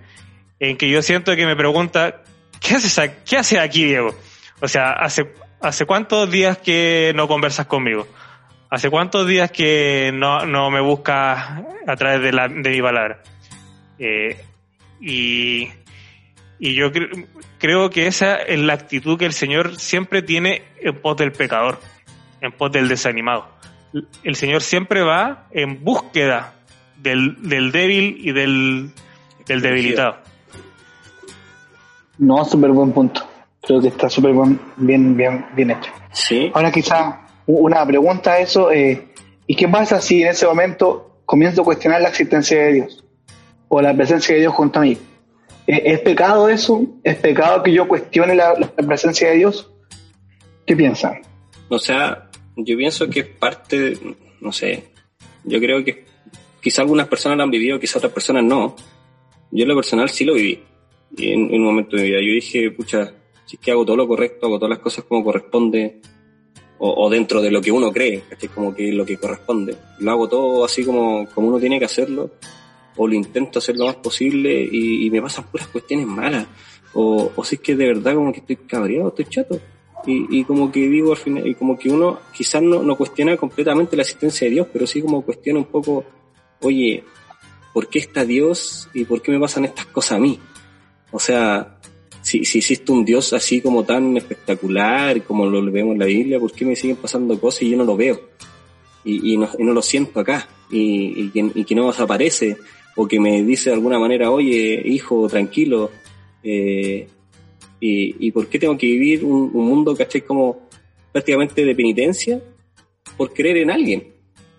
en 0.60 0.76
que 0.76 0.88
yo 0.88 1.02
siento 1.02 1.34
que 1.36 1.46
me 1.46 1.56
pregunta, 1.56 2.22
¿qué 2.60 2.76
haces, 2.76 3.10
qué 3.24 3.36
haces 3.36 3.58
aquí, 3.58 3.84
Diego? 3.84 4.14
O 4.60 4.68
sea, 4.68 4.92
¿hace, 4.92 5.32
¿hace 5.60 5.84
cuántos 5.86 6.30
días 6.30 6.58
que 6.58 7.12
no 7.14 7.28
conversas 7.28 7.66
conmigo? 7.66 8.06
¿Hace 8.70 8.90
cuántos 8.90 9.26
días 9.26 9.50
que 9.50 10.10
no, 10.12 10.44
no 10.44 10.70
me 10.70 10.80
buscas 10.80 11.62
a 11.86 11.96
través 11.96 12.20
de, 12.22 12.32
la, 12.32 12.48
de 12.48 12.70
mi 12.70 12.82
palabra? 12.82 13.22
Eh, 13.98 14.44
y, 15.00 15.68
y 16.58 16.74
yo 16.74 16.90
cre- 16.92 17.26
creo 17.58 17.88
que 17.90 18.06
esa 18.06 18.34
es 18.34 18.58
la 18.58 18.74
actitud 18.74 19.18
que 19.18 19.26
el 19.26 19.32
Señor 19.32 19.76
siempre 19.78 20.22
tiene 20.22 20.62
en 20.80 21.00
pos 21.00 21.16
del 21.16 21.32
pecador, 21.32 21.80
en 22.40 22.52
pos 22.52 22.70
del 22.72 22.88
desanimado. 22.88 23.48
El 24.22 24.36
Señor 24.36 24.62
siempre 24.62 25.02
va 25.02 25.46
en 25.50 25.82
búsqueda 25.82 26.54
del, 26.96 27.48
del 27.48 27.72
débil 27.72 28.18
y 28.20 28.32
del, 28.32 28.90
del 29.46 29.62
debilitado. 29.62 30.18
No, 32.18 32.44
súper 32.44 32.70
buen 32.72 32.92
punto. 32.92 33.27
Creo 33.68 33.82
que 33.82 33.88
está 33.88 34.08
súper 34.08 34.32
bien, 34.78 35.14
bien, 35.14 35.44
bien 35.54 35.70
hecho. 35.70 35.92
Sí. 36.10 36.50
Ahora 36.54 36.72
quizá 36.72 37.20
una 37.46 37.84
pregunta 37.86 38.32
a 38.32 38.38
eso, 38.40 38.72
eh, 38.72 39.08
¿y 39.46 39.54
qué 39.54 39.68
pasa 39.68 40.00
si 40.00 40.22
en 40.22 40.28
ese 40.28 40.46
momento 40.46 41.20
comienzo 41.26 41.60
a 41.60 41.64
cuestionar 41.64 42.00
la 42.00 42.08
existencia 42.08 42.58
de 42.62 42.72
Dios? 42.72 43.04
O 43.68 43.82
la 43.82 43.94
presencia 43.94 44.34
de 44.34 44.40
Dios 44.40 44.54
junto 44.54 44.78
a 44.78 44.82
mí. 44.82 44.96
¿Es, 45.66 46.00
pecado 46.00 46.48
eso? 46.48 46.82
¿Es 47.04 47.16
pecado 47.16 47.62
que 47.62 47.70
yo 47.74 47.86
cuestione 47.86 48.34
la, 48.34 48.54
la 48.58 48.86
presencia 48.86 49.28
de 49.28 49.36
Dios? 49.36 49.70
¿Qué 50.66 50.74
piensan? 50.74 51.20
O 51.68 51.78
sea, 51.78 52.30
yo 52.56 52.74
pienso 52.74 53.06
que 53.10 53.20
es 53.20 53.26
parte, 53.26 53.78
de- 53.78 54.16
no 54.40 54.50
sé, 54.50 54.84
yo 55.44 55.58
creo 55.60 55.84
que 55.84 56.06
quizá 56.62 56.80
algunas 56.80 57.06
personas 57.06 57.36
lo 57.36 57.44
han 57.44 57.50
vivido, 57.50 57.78
quizá 57.78 57.98
otras 57.98 58.14
personas 58.14 58.44
no. 58.44 58.74
Yo 59.50 59.64
en 59.64 59.68
lo 59.68 59.74
personal 59.74 60.08
sí 60.08 60.24
lo 60.24 60.32
viví. 60.32 60.62
en, 61.18 61.52
un 61.52 61.64
momento 61.64 61.96
de 61.96 62.02
mi 62.04 62.08
vida. 62.08 62.20
Yo 62.20 62.32
dije, 62.32 62.70
pucha, 62.70 63.12
si 63.48 63.56
es 63.56 63.62
que 63.62 63.70
hago 63.70 63.86
todo 63.86 63.96
lo 63.96 64.06
correcto, 64.06 64.46
hago 64.46 64.58
todas 64.58 64.68
las 64.68 64.80
cosas 64.80 65.04
como 65.04 65.24
corresponde, 65.24 66.02
o, 66.80 67.08
dentro 67.10 67.40
de 67.40 67.50
lo 67.50 67.60
que 67.60 67.72
uno 67.72 67.90
cree, 67.90 68.22
es 68.38 68.50
como 68.50 68.74
que 68.74 68.92
lo 68.92 69.04
que 69.04 69.16
corresponde. 69.16 69.74
Lo 69.98 70.10
hago 70.10 70.28
todo 70.28 70.64
así 70.64 70.84
como, 70.84 71.26
como 71.34 71.48
uno 71.48 71.58
tiene 71.58 71.78
que 71.78 71.86
hacerlo, 71.86 72.30
o 72.96 73.08
lo 73.08 73.14
intento 73.14 73.58
hacer 73.58 73.76
lo 73.76 73.86
más 73.86 73.96
posible 73.96 74.68
y, 74.70 75.10
me 75.10 75.22
pasan 75.22 75.46
puras 75.50 75.66
cuestiones 75.68 76.06
malas. 76.06 76.46
O, 76.92 77.32
o 77.34 77.44
si 77.44 77.56
es 77.56 77.62
que 77.62 77.74
de 77.74 77.86
verdad 77.86 78.14
como 78.14 78.32
que 78.32 78.40
estoy 78.40 78.56
cabreado, 78.56 79.08
estoy 79.08 79.24
chato. 79.24 79.58
Y, 80.06 80.38
y 80.38 80.44
como 80.44 80.70
que 80.70 80.80
digo 80.88 81.12
al 81.12 81.16
final, 81.16 81.46
y 81.46 81.54
como 81.54 81.78
que 81.78 81.88
uno 81.88 82.18
quizás 82.32 82.62
no, 82.62 82.82
no 82.82 82.96
cuestiona 82.96 83.36
completamente 83.36 83.96
la 83.96 84.02
existencia 84.02 84.46
de 84.46 84.52
Dios, 84.52 84.68
pero 84.70 84.86
sí 84.86 85.00
como 85.00 85.22
cuestiona 85.22 85.58
un 85.58 85.64
poco, 85.64 86.04
oye, 86.60 87.02
¿por 87.72 87.88
qué 87.88 87.98
está 87.98 88.24
Dios 88.26 88.88
y 88.92 89.04
por 89.04 89.22
qué 89.22 89.32
me 89.32 89.40
pasan 89.40 89.64
estas 89.64 89.86
cosas 89.86 90.12
a 90.12 90.20
mí? 90.20 90.38
O 91.10 91.18
sea, 91.18 91.77
si, 92.28 92.44
si 92.44 92.58
existe 92.58 92.92
un 92.92 93.06
Dios 93.06 93.32
así 93.32 93.62
como 93.62 93.84
tan 93.84 94.14
espectacular 94.18 95.22
como 95.22 95.46
lo 95.46 95.64
vemos 95.72 95.94
en 95.94 95.98
la 95.98 96.04
Biblia, 96.04 96.38
¿por 96.38 96.52
qué 96.52 96.66
me 96.66 96.76
siguen 96.76 96.96
pasando 96.96 97.40
cosas 97.40 97.62
y 97.62 97.70
yo 97.70 97.78
no 97.78 97.84
lo 97.84 97.96
veo? 97.96 98.20
Y, 99.02 99.32
y, 99.32 99.36
no, 99.38 99.48
lo 99.56 99.80
siento 99.80 100.20
acá, 100.20 100.46
y, 100.70 101.22
y, 101.22 101.30
que, 101.30 101.50
y 101.54 101.64
que 101.64 101.74
no 101.74 101.86
desaparece, 101.86 102.58
o 102.96 103.08
que 103.08 103.18
me 103.18 103.42
dice 103.42 103.70
de 103.70 103.76
alguna 103.76 103.98
manera, 103.98 104.30
oye, 104.30 104.82
hijo, 104.84 105.26
tranquilo, 105.26 105.90
eh, 106.42 107.08
y, 107.80 108.26
y, 108.26 108.30
por 108.30 108.46
qué 108.48 108.58
tengo 108.58 108.76
que 108.76 108.86
vivir 108.86 109.24
un, 109.24 109.50
un 109.54 109.66
mundo, 109.66 109.96
¿cachai? 109.96 110.20
Como 110.20 110.68
prácticamente 111.10 111.64
de 111.64 111.74
penitencia 111.74 112.42
por 113.16 113.32
creer 113.32 113.56
en 113.58 113.70
alguien. 113.70 114.06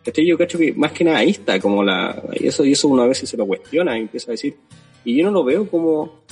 ¿Cachai? 0.03 0.25
Yo 0.25 0.39
cacho 0.39 0.57
que 0.57 0.73
más 0.73 0.91
que 0.91 1.03
nada 1.03 1.19
ahí 1.19 1.31
está, 1.31 1.59
como 1.59 1.83
la, 1.83 2.23
y 2.39 2.47
eso, 2.47 2.65
y 2.65 2.71
eso 2.71 2.87
uno 2.87 3.03
a 3.03 3.07
veces 3.07 3.29
se 3.29 3.37
lo 3.37 3.45
cuestiona 3.45 3.95
y 3.95 4.01
empieza 4.01 4.31
a 4.31 4.33
decir, 4.33 4.55
y 5.05 5.17
yo 5.17 5.25
no 5.25 5.31
lo 5.31 5.43
veo 5.43 5.69
como, 5.69 6.23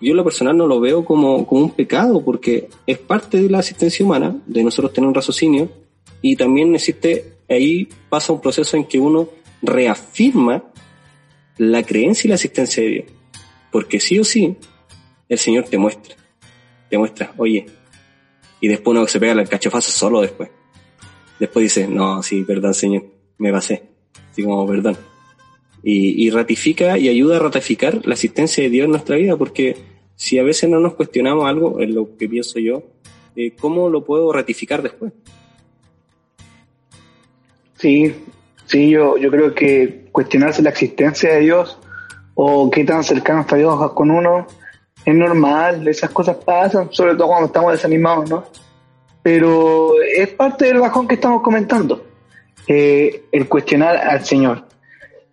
yo 0.00 0.10
en 0.10 0.16
lo 0.16 0.24
personal 0.24 0.56
no 0.56 0.66
lo 0.66 0.80
veo 0.80 1.04
como, 1.04 1.46
como 1.46 1.62
un 1.62 1.70
pecado, 1.70 2.22
porque 2.24 2.68
es 2.86 2.98
parte 2.98 3.40
de 3.40 3.48
la 3.48 3.58
asistencia 3.58 4.04
humana, 4.04 4.36
de 4.46 4.62
nosotros 4.62 4.92
tener 4.92 5.08
un 5.08 5.14
raciocinio, 5.14 5.70
y 6.20 6.36
también 6.36 6.74
existe, 6.74 7.38
ahí 7.48 7.88
pasa 8.08 8.32
un 8.32 8.40
proceso 8.40 8.76
en 8.76 8.84
que 8.84 8.98
uno 8.98 9.28
reafirma 9.62 10.64
la 11.58 11.82
creencia 11.82 12.26
y 12.26 12.30
la 12.30 12.34
asistencia 12.34 12.82
de 12.82 12.88
Dios. 12.88 13.04
Porque 13.72 14.00
sí 14.00 14.18
o 14.18 14.24
sí, 14.24 14.56
el 15.28 15.38
Señor 15.38 15.64
te 15.64 15.78
muestra, 15.78 16.14
te 16.90 16.98
muestra, 16.98 17.32
oye, 17.38 17.66
y 18.60 18.68
después 18.68 18.96
uno 18.96 19.06
se 19.06 19.20
pega 19.20 19.32
el 19.32 19.48
cachofazo 19.48 19.90
solo 19.90 20.20
después. 20.20 20.50
Después 21.38 21.62
dice, 21.64 21.86
no, 21.86 22.22
sí, 22.22 22.44
perdón, 22.44 22.74
Señor, 22.74 23.04
me 23.38 23.52
pasé. 23.52 23.82
Como, 24.34 24.66
perdón 24.66 24.96
y, 25.88 26.30
ratifica 26.30 26.98
y 26.98 27.08
ayuda 27.08 27.36
a 27.36 27.38
ratificar 27.38 28.04
la 28.04 28.14
asistencia 28.14 28.64
de 28.64 28.70
Dios 28.70 28.86
en 28.86 28.90
nuestra 28.90 29.14
vida, 29.14 29.36
porque 29.36 29.76
si 30.16 30.36
a 30.36 30.42
veces 30.42 30.68
no 30.68 30.80
nos 30.80 30.94
cuestionamos 30.94 31.48
algo, 31.48 31.78
es 31.78 31.88
lo 31.90 32.16
que 32.16 32.28
pienso 32.28 32.58
yo, 32.58 32.82
eh, 33.36 33.52
¿cómo 33.56 33.88
lo 33.88 34.04
puedo 34.04 34.32
ratificar 34.32 34.82
después? 34.82 35.12
Sí, 37.78 38.16
sí, 38.64 38.90
yo, 38.90 39.16
yo 39.16 39.30
creo 39.30 39.54
que 39.54 40.08
cuestionarse 40.10 40.60
la 40.60 40.70
existencia 40.70 41.34
de 41.34 41.40
Dios 41.40 41.78
o 42.34 42.68
qué 42.68 42.82
tan 42.82 43.04
cercano 43.04 43.42
está 43.42 43.54
Dios 43.54 43.92
con 43.92 44.10
uno 44.10 44.48
es 45.04 45.14
normal, 45.14 45.86
esas 45.86 46.10
cosas 46.10 46.36
pasan, 46.44 46.88
sobre 46.90 47.14
todo 47.14 47.28
cuando 47.28 47.46
estamos 47.46 47.70
desanimados, 47.70 48.28
¿no? 48.28 48.44
Pero 49.22 49.92
es 50.02 50.30
parte 50.30 50.64
del 50.64 50.80
bajón 50.80 51.06
que 51.06 51.14
estamos 51.14 51.42
comentando, 51.42 52.04
eh, 52.66 53.26
el 53.30 53.48
cuestionar 53.48 53.96
al 53.98 54.24
Señor 54.24 54.66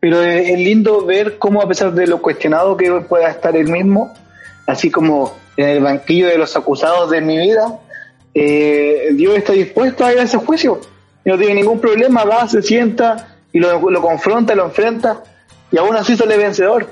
pero 0.04 0.22
es 0.22 0.60
lindo 0.60 1.06
ver 1.06 1.38
cómo 1.38 1.62
a 1.62 1.68
pesar 1.70 1.94
de 1.94 2.06
lo 2.08 2.22
cuestionado 2.22 2.76
que 2.76 2.92
pueda 3.08 3.30
estar 3.30 3.56
él 3.56 3.70
mismo, 3.70 4.14
así 4.68 4.92
como 4.92 5.34
en 5.56 5.70
el 5.70 5.80
banquillo 5.82 6.28
de 6.28 6.38
los 6.38 6.58
acusados 6.58 7.10
de 7.10 7.22
mi 7.22 7.38
vida, 7.38 7.80
eh, 8.34 9.12
Dios 9.14 9.38
está 9.38 9.54
dispuesto 9.54 10.04
a 10.04 10.12
ir 10.12 10.20
a 10.20 10.24
ese 10.24 10.40
juicio. 10.40 10.82
No 11.24 11.38
tiene 11.38 11.56
ningún 11.56 11.80
problema, 11.80 12.26
va, 12.26 12.46
se 12.50 12.62
sienta 12.62 13.38
y 13.54 13.62
lo, 13.62 13.80
confronta, 14.02 14.54
lo 14.56 14.66
enfrenta 14.66 15.24
y 15.72 15.78
aún 15.78 15.96
así 15.96 16.18
sale 16.18 16.36
vencedor. 16.36 16.86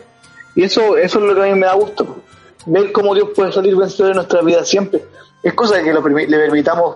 Y 0.56 0.64
eso, 0.64 0.96
eso 0.96 1.20
es 1.20 1.26
lo 1.26 1.36
que 1.36 1.42
a 1.42 1.54
mí 1.54 1.60
me 1.60 1.66
da 1.66 1.74
gusto, 1.74 2.24
ver 2.66 2.94
cómo 2.94 3.14
Dios 3.14 3.32
puede 3.36 3.52
salir 3.52 3.76
vencedor 3.76 4.12
en 4.12 4.16
nuestra 4.16 4.42
vida 4.42 4.64
siempre. 4.64 5.04
Es 5.44 5.54
cosa 5.54 5.76
de 5.76 5.84
que 5.84 5.92
le 5.92 6.38
permitamos 6.38 6.96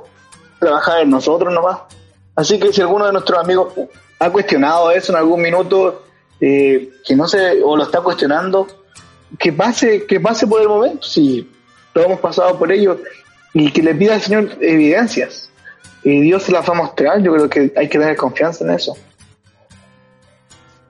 trabajar 0.62 1.02
en 1.02 1.10
nosotros 1.10 1.54
nomás. 1.54 1.80
Así 2.38 2.58
que 2.58 2.72
si 2.72 2.80
alguno 2.80 3.06
de 3.06 3.12
nuestros 3.12 3.38
amigos 3.38 3.74
ha 4.18 4.30
cuestionado 4.30 4.92
eso 4.92 5.12
en 5.12 5.18
algún 5.18 5.42
minuto, 5.42 6.05
eh, 6.40 6.90
que 7.06 7.16
no 7.16 7.28
se, 7.28 7.64
o 7.64 7.76
lo 7.76 7.84
está 7.84 8.02
cuestionando, 8.02 8.68
que 9.40 9.54
pase, 9.54 10.06
que 10.06 10.20
pase 10.20 10.48
por 10.48 10.62
el 10.62 10.68
momento, 10.68 11.04
si 11.04 11.50
lo 11.94 12.04
hemos 12.04 12.20
pasado 12.20 12.58
por 12.58 12.72
ello, 12.72 13.00
y 13.54 13.72
que 13.72 13.82
le 13.82 13.96
pida 13.96 14.16
al 14.16 14.22
Señor 14.22 14.58
evidencias. 14.62 15.50
Y 16.04 16.22
Dios 16.22 16.44
se 16.44 16.52
las 16.52 16.70
va 16.70 16.74
a 16.74 16.78
mostrar, 16.78 17.22
yo 17.22 17.34
creo 17.34 17.50
que 17.50 17.74
hay 17.76 17.90
que 17.90 17.98
tener 17.98 18.16
confianza 18.16 18.64
en 18.64 18.72
eso. 18.72 18.98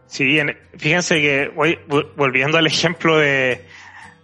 Sí, 0.07 0.39
fíjense 0.77 1.21
que 1.21 1.51
voy, 1.55 1.77
volviendo 2.15 2.57
al 2.57 2.67
ejemplo 2.67 3.17
de, 3.17 3.61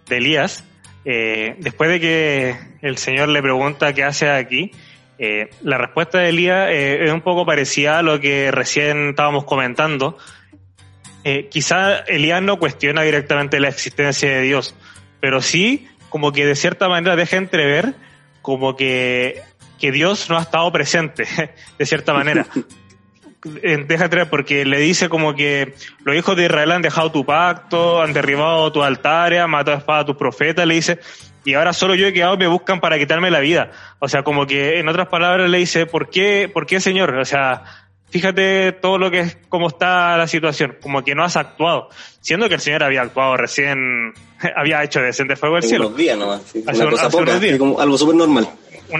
Elías, 0.08 0.64
eh, 1.04 1.54
después 1.58 1.88
de 1.88 2.00
que 2.00 2.56
el 2.82 2.98
Señor 2.98 3.28
le 3.28 3.40
pregunta 3.40 3.94
qué 3.94 4.04
hace 4.04 4.28
aquí, 4.28 4.72
eh, 5.18 5.48
la 5.62 5.78
respuesta 5.78 6.18
de 6.18 6.30
Elías 6.30 6.68
es 6.70 7.12
un 7.12 7.22
poco 7.22 7.46
parecida 7.46 7.98
a 7.98 8.02
lo 8.02 8.20
que 8.20 8.50
recién 8.50 9.10
estábamos 9.10 9.44
comentando, 9.44 10.18
eh, 11.24 11.48
quizá 11.50 12.00
Elías 12.00 12.42
no 12.42 12.58
cuestiona 12.58 13.02
directamente 13.02 13.60
la 13.60 13.68
existencia 13.68 14.30
de 14.30 14.42
Dios, 14.42 14.74
pero 15.20 15.40
sí 15.40 15.88
como 16.08 16.32
que 16.32 16.44
de 16.44 16.56
cierta 16.56 16.88
manera 16.88 17.16
deja 17.16 17.36
entrever 17.36 17.94
como 18.42 18.76
que, 18.76 19.42
que 19.78 19.92
Dios 19.92 20.28
no 20.28 20.36
ha 20.36 20.42
estado 20.42 20.70
presente, 20.72 21.26
de 21.78 21.86
cierta 21.86 22.12
manera. 22.12 22.46
Eh, 23.62 23.84
deja 23.88 24.04
entrever 24.04 24.30
porque 24.30 24.64
le 24.64 24.78
dice 24.78 25.08
como 25.08 25.34
que 25.34 25.74
los 26.04 26.14
hijos 26.14 26.36
de 26.36 26.44
Israel 26.44 26.70
han 26.70 26.82
dejado 26.82 27.10
tu 27.10 27.24
pacto, 27.24 28.00
han 28.00 28.12
derribado 28.12 28.70
tu 28.70 28.82
altar, 28.82 29.34
han 29.34 29.50
matado 29.50 29.76
a 29.76 29.80
espada 29.80 30.00
a 30.00 30.06
tus 30.06 30.16
profetas, 30.16 30.66
le 30.66 30.74
dice, 30.74 31.00
y 31.44 31.54
ahora 31.54 31.72
solo 31.72 31.94
yo 31.94 32.06
he 32.06 32.12
quedado 32.12 32.36
me 32.36 32.46
buscan 32.46 32.80
para 32.80 32.98
quitarme 32.98 33.30
la 33.30 33.40
vida. 33.40 33.72
O 33.98 34.08
sea, 34.08 34.22
como 34.22 34.46
que 34.46 34.78
en 34.78 34.88
otras 34.88 35.08
palabras 35.08 35.50
le 35.50 35.58
dice, 35.58 35.86
¿por 35.86 36.08
qué, 36.08 36.50
por 36.52 36.66
qué 36.66 36.78
Señor? 36.78 37.14
O 37.16 37.24
sea, 37.24 37.64
fíjate 38.12 38.72
todo 38.72 38.98
lo 38.98 39.10
que 39.10 39.20
es, 39.20 39.38
cómo 39.48 39.68
está 39.68 40.16
la 40.18 40.26
situación, 40.26 40.76
como 40.82 41.02
que 41.02 41.14
no 41.14 41.24
has 41.24 41.36
actuado, 41.36 41.88
siendo 42.20 42.46
que 42.48 42.56
el 42.56 42.60
Señor 42.60 42.84
había 42.84 43.00
actuado 43.00 43.38
recién, 43.38 44.12
había 44.56 44.84
hecho 44.84 45.00
descender 45.00 45.38
fuego 45.38 45.56
del 45.56 45.64
cielo. 45.64 45.86
Unos 45.86 45.98
días 45.98 46.18
nomás, 46.18 46.42
una 46.54 46.90
cosa 46.90 47.10
poca, 47.10 47.58
como 47.58 47.80
algo 47.80 47.98
súper 47.98 48.14
normal. 48.14 48.48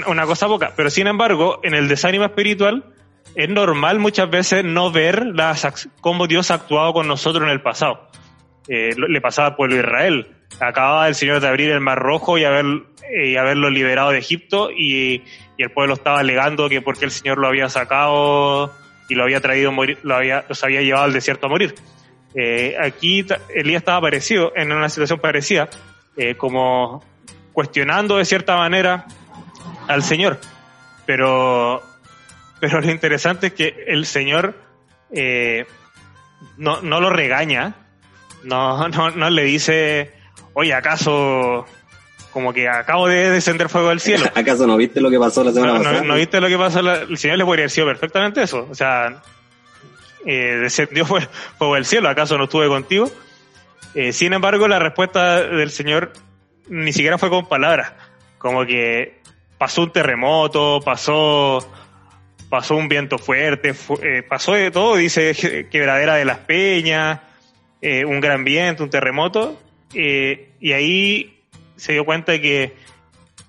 Una, 0.07 0.25
cosa 0.25 0.49
poca, 0.49 0.73
pero 0.75 0.89
sin 0.89 1.07
embargo, 1.07 1.61
en 1.63 1.75
el 1.75 1.87
desánimo 1.87 2.25
espiritual, 2.25 2.85
es 3.35 3.49
normal 3.51 3.99
muchas 3.99 4.31
veces 4.31 4.65
no 4.65 4.91
ver 4.91 5.27
las, 5.27 5.89
cómo 6.01 6.27
Dios 6.27 6.51
ha 6.51 6.55
actuado 6.55 6.95
con 6.95 7.07
nosotros 7.07 7.45
en 7.45 7.51
el 7.51 7.61
pasado. 7.61 8.09
Eh, 8.69 8.95
le 8.97 9.21
pasaba 9.21 9.49
al 9.49 9.57
pueblo 9.57 9.75
de 9.75 9.83
Israel. 9.83 10.29
Acababa 10.61 11.09
el 11.09 11.15
Señor 11.15 11.41
de 11.41 11.49
abrir 11.49 11.71
el 11.71 11.81
Mar 11.81 11.99
Rojo 11.99 12.39
y, 12.39 12.45
haber, 12.45 12.65
y 13.23 13.37
haberlo 13.37 13.69
liberado 13.69 14.11
de 14.11 14.19
Egipto 14.19 14.71
y, 14.71 15.23
y 15.59 15.63
el 15.63 15.71
pueblo 15.71 15.95
estaba 15.95 16.21
alegando 16.21 16.71
que 16.71 16.81
porque 16.81 17.05
el 17.05 17.11
Señor 17.11 17.39
lo 17.39 17.49
había 17.49 17.69
sacado 17.69 18.73
y 19.13 19.15
lo 19.15 19.25
había 19.25 19.43
traído 19.43 19.71
morir, 19.73 19.99
lo 20.05 20.17
había, 20.17 20.47
los 20.49 20.65
había 20.65 20.81
llevado 20.81 21.05
al 21.05 21.13
desierto 21.13 21.47
a 21.47 21.51
morir. 21.51 21.75
Eh, 22.35 22.77
aquí 22.81 23.27
Elías 23.55 23.83
estaba 23.83 24.01
parecido, 24.01 24.55
en 24.57 24.73
una 24.73 24.89
situación 24.89 25.21
parecida, 25.21 25.69
eh, 26.17 26.35
como 26.35 27.05
cuestionando 27.53 28.17
de 28.17 28.25
cierta 28.25 28.57
manera 28.57 29.05
al 29.87 30.03
Señor. 30.03 30.39
Pero, 31.05 31.83
pero 32.59 32.81
lo 32.81 32.91
interesante 32.91 33.49
es 33.49 33.53
que 33.53 33.85
el 33.87 34.07
Señor 34.07 34.55
eh, 35.15 35.67
no, 36.57 36.81
no 36.81 36.99
lo 36.99 37.11
regaña, 37.11 37.75
no, 38.45 38.89
no, 38.89 39.11
no 39.11 39.29
le 39.29 39.45
dice, 39.45 40.15
oye, 40.55 40.73
¿acaso 40.73 41.67
como 42.33 42.53
que 42.53 42.69
acabo 42.69 43.09
de 43.09 43.31
descender 43.31 43.69
fuego 43.69 43.91
del 43.91 44.01
cielo. 44.01 44.27
¿Acaso 44.35 44.67
no 44.67 44.77
viste 44.77 45.01
lo 45.01 45.11
que 45.11 45.19
pasó 45.19 45.45
la 45.45 45.53
semana 45.53 45.79
pasada? 45.79 46.03
No, 46.03 46.15
viste 46.15 46.41
lo 46.41 46.49
que 46.49 46.59
pasó? 46.59 46.81
el 46.81 47.19
Señor 47.19 47.39
le 47.39 47.45
podría 47.45 47.65
haber 47.65 47.71
sido 47.71 47.87
perfectamente 47.87 48.43
eso. 48.43 48.67
O 48.71 48.75
sea, 48.75 49.23
eh, 50.25 50.59
descendió 50.61 51.05
fuego 51.05 51.75
del 51.75 51.85
cielo. 51.85 52.09
¿Acaso 52.09 52.39
no 52.39 52.45
estuve 52.45 52.69
contigo? 52.69 53.11
Eh, 53.95 54.13
sin 54.13 54.33
embargo, 54.33 54.67
la 54.67 54.79
respuesta 54.79 55.43
del 55.43 55.71
Señor 55.71 56.13
ni 56.69 56.93
siquiera 56.93 57.19
fue 57.19 57.29
con 57.29 57.47
palabras. 57.47 57.93
Como 58.39 58.65
que 58.65 59.21
pasó 59.59 59.83
un 59.83 59.93
terremoto, 59.93 60.81
pasó 60.85 61.69
pasó 62.49 62.77
un 62.77 62.87
viento 62.87 63.17
fuerte, 63.17 63.75
eh, 64.03 64.23
pasó 64.23 64.53
de 64.53 64.71
todo, 64.71 64.97
dice 64.97 65.69
quebradera 65.71 66.17
de 66.17 66.27
las 66.27 66.39
peñas, 66.39 67.21
un 67.83 68.21
gran 68.21 68.45
viento, 68.45 68.85
un 68.85 68.91
terremoto, 68.91 69.59
y 69.95 70.73
ahí 70.73 71.42
se 71.83 71.93
dio 71.95 72.05
cuenta 72.05 72.31
de 72.33 72.41
que, 72.41 72.77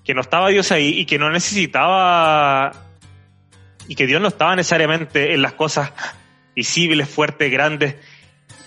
que 0.03 0.13
no 0.15 0.21
estaba 0.21 0.49
Dios 0.49 0.71
ahí 0.71 0.99
y 0.99 1.05
que 1.05 1.19
no 1.19 1.29
necesitaba 1.29 2.71
y 3.87 3.95
que 3.95 4.07
Dios 4.07 4.21
no 4.21 4.29
estaba 4.29 4.55
necesariamente 4.55 5.33
en 5.33 5.41
las 5.41 5.53
cosas 5.53 5.91
visibles, 6.55 7.07
fuertes, 7.09 7.51
grandes. 7.51 7.95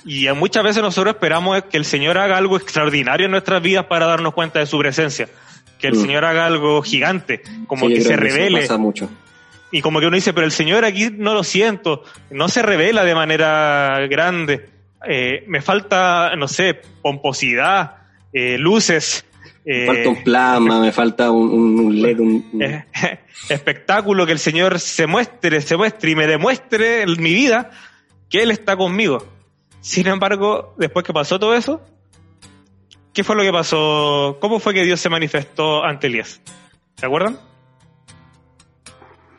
Y 0.04 0.28
muchas 0.34 0.62
veces 0.62 0.82
nosotros 0.82 1.14
esperamos 1.14 1.60
que 1.64 1.76
el 1.76 1.84
Señor 1.84 2.16
haga 2.18 2.36
algo 2.36 2.56
extraordinario 2.56 3.24
en 3.26 3.32
nuestras 3.32 3.60
vidas 3.60 3.86
para 3.86 4.06
darnos 4.06 4.34
cuenta 4.34 4.60
de 4.60 4.66
su 4.66 4.78
presencia. 4.78 5.28
Que 5.80 5.88
el 5.88 5.94
Mm. 5.94 6.00
Señor 6.02 6.24
haga 6.24 6.46
algo 6.46 6.80
gigante, 6.82 7.42
como 7.66 7.88
Sí, 7.88 7.94
que 7.94 8.00
se 8.02 8.16
revele. 8.16 8.60
pasa 8.60 8.76
mucho. 8.78 9.10
Y 9.72 9.82
como 9.82 9.98
que 9.98 10.06
uno 10.06 10.14
dice, 10.14 10.32
pero 10.32 10.46
el 10.46 10.52
Señor 10.52 10.84
aquí 10.84 11.10
no 11.12 11.34
lo 11.34 11.42
siento, 11.42 12.04
no 12.30 12.48
se 12.48 12.62
revela 12.62 13.04
de 13.04 13.14
manera 13.16 13.98
grande. 14.08 14.70
Eh, 15.08 15.42
me 15.48 15.60
falta, 15.60 16.34
no 16.36 16.46
sé, 16.46 16.80
pomposidad, 17.02 17.96
eh, 18.32 18.58
luces. 18.58 19.24
Me 19.66 19.82
eh, 19.82 19.86
falta 19.86 20.08
un 20.08 20.22
plasma, 20.22 20.80
me 20.80 20.92
falta 20.92 21.30
un, 21.30 21.50
un- 21.50 21.80
un 21.80 22.00
LED, 22.00 22.20
un, 22.20 22.48
un- 22.52 22.62
eh, 22.62 22.86
espectáculo, 23.50 24.24
que 24.24 24.32
el 24.32 24.38
Señor 24.38 24.78
se 24.78 25.06
muestre, 25.06 25.60
se 25.60 25.76
muestre 25.76 26.12
y 26.12 26.14
me 26.14 26.26
demuestre 26.28 27.02
en 27.02 27.20
mi 27.20 27.34
vida 27.34 27.70
que 28.30 28.42
Él 28.44 28.50
está 28.52 28.76
conmigo. 28.76 29.24
Sin 29.80 30.06
embargo, 30.06 30.74
después 30.78 31.04
que 31.04 31.12
pasó 31.12 31.38
todo 31.38 31.54
eso, 31.54 31.80
¿qué 33.12 33.22
fue 33.24 33.34
lo 33.36 33.42
que 33.42 33.52
pasó? 33.52 34.38
¿Cómo 34.40 34.58
fue 34.60 34.72
que 34.72 34.84
Dios 34.84 35.00
se 35.00 35.08
manifestó 35.08 35.84
ante 35.84 36.06
Elías? 36.06 36.40
¿Se 36.96 37.06
acuerdan? 37.06 37.38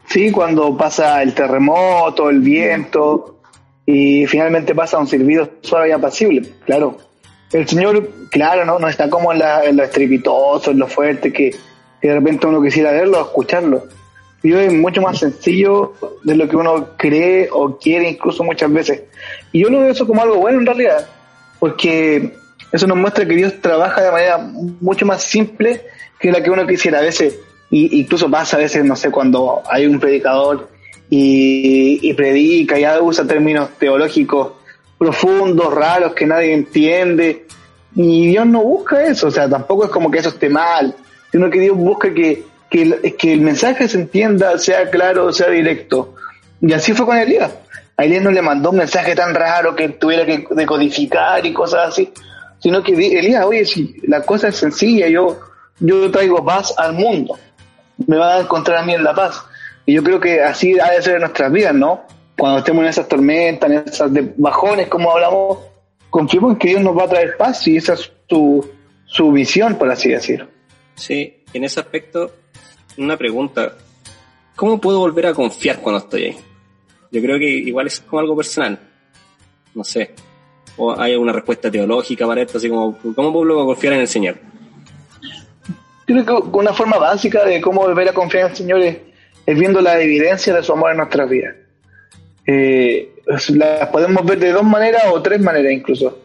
Sí, 0.10 0.32
cuando 0.32 0.76
pasa 0.78 1.22
el 1.22 1.34
terremoto, 1.34 2.30
el 2.30 2.40
viento, 2.40 3.42
y 3.86 4.26
finalmente 4.26 4.74
pasa 4.74 4.98
un 5.00 5.08
silbido 5.08 5.50
suave 5.62 5.90
y 5.90 5.92
apacible, 5.92 6.50
claro. 6.66 6.98
El 7.54 7.68
Señor, 7.68 8.10
claro, 8.30 8.66
no, 8.66 8.78
no 8.80 8.88
está 8.88 9.10
como 9.10 9.32
en, 9.32 9.40
la- 9.40 9.64
en 9.66 9.78
lo 9.78 9.84
estrepitoso, 9.84 10.72
en 10.72 10.80
lo 10.80 10.88
fuerte, 10.88 11.32
que, 11.32 11.52
que 12.02 12.08
de 12.08 12.14
repente 12.14 12.46
uno 12.48 12.62
quisiera 12.62 12.92
verlo 12.92 13.22
escucharlo. 13.22 13.84
Dios 14.44 14.62
es 14.62 14.74
mucho 14.74 15.02
más 15.02 15.18
sencillo 15.18 15.94
de 16.24 16.36
lo 16.36 16.48
que 16.48 16.56
uno 16.56 16.90
cree 16.98 17.50
o 17.52 17.78
quiere 17.78 18.10
incluso 18.10 18.44
muchas 18.44 18.72
veces. 18.72 19.04
Y 19.52 19.62
yo 19.64 19.70
lo 19.70 19.80
veo 19.80 19.92
eso 19.92 20.06
como 20.06 20.22
algo 20.22 20.36
bueno 20.38 20.60
en 20.60 20.66
realidad, 20.66 21.08
porque 21.60 22.34
eso 22.72 22.86
nos 22.86 22.98
muestra 22.98 23.26
que 23.26 23.36
Dios 23.36 23.54
trabaja 23.62 24.02
de 24.04 24.12
manera 24.12 24.38
mucho 24.38 25.06
más 25.06 25.24
simple 25.24 25.82
que 26.20 26.32
la 26.32 26.44
que 26.44 26.52
uno 26.52 26.68
quisiera. 26.68 27.00
A 27.00 27.02
veces, 27.02 27.40
y 27.72 28.00
incluso 28.02 28.30
pasa 28.30 28.58
a 28.58 28.60
veces, 28.60 28.86
no 28.86 28.96
sé, 28.96 29.10
cuando 29.10 29.64
hay 29.70 29.88
un 29.88 30.00
predicador 30.00 30.70
y, 31.10 32.00
y 32.08 32.14
predica 32.14 32.78
y 32.80 32.86
usa 33.02 33.26
términos 33.26 33.70
teológicos 33.80 34.52
profundos, 34.98 35.74
raros, 35.74 36.14
que 36.14 36.26
nadie 36.26 36.54
entiende. 36.54 37.46
Y 37.96 38.28
Dios 38.28 38.46
no 38.46 38.62
busca 38.62 39.06
eso, 39.06 39.28
o 39.28 39.32
sea, 39.32 39.50
tampoco 39.50 39.86
es 39.86 39.90
como 39.90 40.12
que 40.12 40.20
eso 40.20 40.30
esté 40.30 40.50
mal, 40.50 40.94
sino 41.32 41.50
que 41.50 41.60
Dios 41.60 41.76
busca 41.76 42.14
que, 42.14 42.44
que, 42.70 43.34
el, 43.34 43.42
mensaje 43.42 43.88
se 43.88 43.98
entienda, 43.98 44.58
sea 44.60 44.90
claro, 44.90 45.32
sea 45.34 45.50
directo. 45.50 46.14
Y 46.62 46.74
así 46.74 46.94
fue 46.94 47.06
con 47.06 47.18
Elías. 47.18 47.52
A 47.96 48.06
Elías 48.06 48.22
no 48.22 48.32
le 48.32 48.42
mandó 48.42 48.70
un 48.70 48.78
mensaje 48.78 49.16
tan 49.16 49.34
raro 49.34 49.76
que 49.76 49.90
tuviera 49.90 50.26
que 50.26 50.46
decodificar 50.52 51.44
y 51.46 51.54
cosas 51.54 51.90
así, 51.90 52.14
sino 52.60 52.84
que 52.84 52.94
Elías, 52.94 53.44
oye, 53.46 53.66
si 53.66 53.96
la 54.04 54.22
cosa 54.22 54.50
es 54.50 54.58
sencilla, 54.58 55.08
yo, 55.08 55.40
yo 55.80 56.12
traigo 56.12 56.46
paz 56.46 56.76
al 56.78 56.94
mundo, 56.94 57.38
me 58.06 58.18
va 58.18 58.36
a 58.36 58.42
encontrar 58.42 58.78
a 58.78 58.86
mí 58.86 58.94
en 58.94 59.04
la 59.04 59.16
paz. 59.16 59.42
Y 59.88 59.94
yo 59.94 60.04
creo 60.04 60.20
que 60.20 60.44
así 60.44 60.80
ha 60.80 60.92
de 60.92 61.02
ser 61.02 61.16
en 61.16 61.22
nuestras 61.22 61.52
vidas, 61.52 61.74
¿no? 61.74 62.04
Cuando 62.38 62.60
estemos 62.60 62.84
en 62.84 62.90
esas 62.90 63.08
tormentas, 63.08 63.70
en 63.70 63.78
esas 63.88 64.14
de- 64.14 64.34
bajones, 64.38 64.88
como 64.88 65.12
hablamos, 65.12 65.60
confiemos 66.10 66.52
en 66.54 66.58
que 66.60 66.68
Dios 66.70 66.82
nos 66.82 66.98
va 66.98 67.04
a 67.06 67.10
traer 67.10 67.36
paz 67.38 67.68
y 67.68 67.78
esa 67.78 67.94
es 67.94 68.12
su, 68.30 68.68
su 69.06 69.32
visión, 69.32 69.76
por 69.76 69.90
así 69.90 70.10
decirlo. 70.10 70.48
Sí, 70.96 71.44
en 71.54 71.64
ese 71.64 71.80
aspecto, 71.80 72.32
una 72.98 73.18
pregunta. 73.18 73.74
¿Cómo 74.56 74.80
puedo 74.82 75.00
volver 75.00 75.28
a 75.28 75.34
confiar 75.34 75.80
cuando 75.82 76.00
estoy 76.00 76.24
ahí? 76.26 76.38
Yo 77.12 77.22
creo 77.22 77.38
que 77.40 77.46
igual 77.48 77.88
es 77.88 78.00
como 78.02 78.20
algo 78.20 78.36
personal. 78.36 78.80
No 79.76 79.84
sé. 79.84 80.14
O 80.78 81.00
hay 81.00 81.14
alguna 81.14 81.32
respuesta 81.34 81.70
teológica 81.72 82.26
para 82.28 82.42
esto, 82.42 82.58
así 82.58 82.70
como, 82.70 82.98
¿cómo 83.16 83.32
puedo 83.34 83.66
confiar 83.66 83.94
en 83.94 84.02
el 84.02 84.08
Señor? 84.08 84.38
Creo 86.06 86.26
que 86.26 86.32
una 86.58 86.74
forma 86.74 86.98
básica 86.98 87.44
de 87.46 87.60
cómo 87.62 87.82
volver 87.82 88.10
a 88.10 88.14
confiar 88.14 88.46
en 88.46 88.52
el 88.52 88.58
Señor 88.58 88.80
es, 88.82 88.98
es 89.46 89.60
viendo 89.60 89.82
la 89.82 90.00
evidencia 90.02 90.54
de 90.54 90.64
su 90.64 90.72
amor 90.74 90.92
en 90.92 90.98
nuestras 90.98 91.30
vidas. 91.30 91.56
Eh, 92.48 93.14
las 93.26 93.90
podemos 93.90 94.26
ver 94.26 94.40
de 94.40 94.54
dos 94.54 94.64
maneras 94.64 95.04
o 95.12 95.22
tres 95.22 95.40
maneras 95.42 95.72
incluso. 95.72 96.20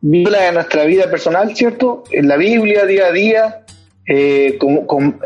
Viéndola 0.00 0.48
en 0.48 0.54
nuestra 0.54 0.84
vida 0.84 1.10
personal, 1.10 1.54
¿cierto? 1.54 2.04
En 2.10 2.28
la 2.28 2.36
Biblia, 2.36 2.86
día 2.86 3.06
a 3.06 3.12
día, 3.12 3.64
eh, 4.06 4.58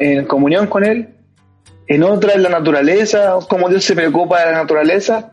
en 0.00 0.24
comunión 0.26 0.66
con 0.66 0.84
Él. 0.84 1.08
En 1.86 2.02
otra, 2.02 2.34
en 2.34 2.42
la 2.42 2.48
naturaleza, 2.50 3.38
cómo 3.48 3.68
Dios 3.68 3.84
se 3.84 3.94
preocupa 3.94 4.40
de 4.40 4.52
la 4.52 4.58
naturaleza. 4.58 5.32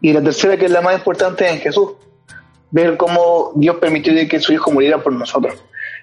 Y 0.00 0.12
la 0.12 0.22
tercera, 0.22 0.56
que 0.56 0.66
es 0.66 0.70
la 0.70 0.80
más 0.80 0.94
importante, 0.94 1.48
en 1.48 1.58
Jesús. 1.58 1.92
Ver 2.70 2.96
cómo 2.96 3.52
Dios 3.56 3.76
permitió 3.76 4.12
que 4.28 4.40
su 4.40 4.52
Hijo 4.52 4.70
muriera 4.70 4.98
por 5.02 5.12
nosotros. 5.12 5.54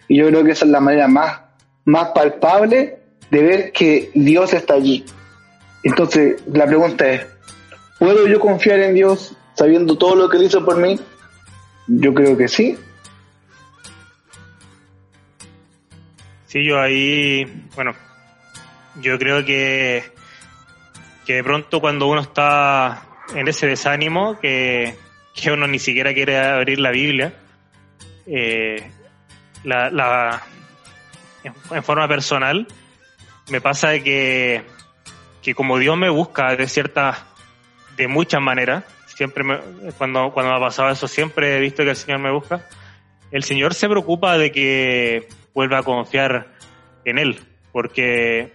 Y 0.08 0.18
yo 0.18 0.28
creo 0.28 0.44
que 0.44 0.52
esa 0.52 0.66
es 0.66 0.72
la 0.72 0.80
manera 0.80 1.08
más, 1.08 1.42
más 1.86 2.10
palpable 2.10 2.98
de 3.30 3.42
ver 3.42 3.72
que 3.72 4.10
Dios 4.14 4.54
está 4.54 4.76
allí. 4.76 5.06
Entonces, 5.84 6.42
la 6.52 6.66
pregunta 6.66 7.08
es, 7.12 7.22
¿puedo 8.00 8.28
yo 8.28 8.40
confiar 8.40 8.80
en 8.80 8.96
Dios 8.96 9.36
sabiendo 9.54 9.98
todo 9.98 10.16
lo 10.16 10.30
que 10.30 10.38
Él 10.38 10.44
hizo 10.44 10.64
por 10.64 10.78
mí? 10.78 11.00
Yo 11.88 12.14
creo 12.14 12.38
que 12.38 12.48
sí. 12.48 12.78
Sí, 16.48 16.64
yo 16.64 16.80
ahí, 16.80 17.46
bueno, 17.76 17.94
yo 19.02 19.20
creo 19.20 19.44
que, 19.44 20.04
que 21.26 21.34
de 21.36 21.44
pronto 21.44 21.82
cuando 21.82 22.08
uno 22.08 22.22
está 22.22 23.06
en 23.34 23.48
ese 23.48 23.68
desánimo, 23.68 24.40
que, 24.40 24.96
que 25.34 25.52
uno 25.52 25.68
ni 25.68 25.80
siquiera 25.80 26.14
quiere 26.14 26.38
abrir 26.38 26.80
la 26.80 26.92
Biblia, 26.92 27.34
eh, 28.26 28.90
la, 29.64 29.90
la, 29.90 30.44
en, 31.44 31.84
forma 31.84 32.08
personal, 32.08 32.68
me 33.50 33.62
pasa 33.62 34.00
que, 34.00 34.64
que 35.42 35.54
como 35.54 35.78
Dios 35.78 35.98
me 35.98 36.10
busca 36.10 36.56
de 36.56 36.68
ciertas, 36.68 37.18
de 37.98 38.08
muchas 38.08 38.42
maneras, 38.42 38.84
siempre 39.08 39.44
me- 39.44 39.60
cuando, 39.98 40.32
cuando 40.32 40.52
me 40.52 40.58
ha 40.58 40.60
pasado 40.62 40.90
eso, 40.90 41.08
siempre 41.08 41.58
he 41.58 41.60
visto 41.60 41.84
que 41.84 41.92
el 41.92 41.96
Señor 41.96 42.20
me 42.20 42.32
busca, 42.32 42.68
el 43.32 43.44
Señor 43.44 43.74
se 43.74 43.88
preocupa 43.90 44.38
de 44.38 44.52
que 44.52 45.28
vuelva 45.54 45.80
a 45.80 45.84
confiar 45.84 46.48
en 47.06 47.18
Él, 47.18 47.40
porque 47.72 48.54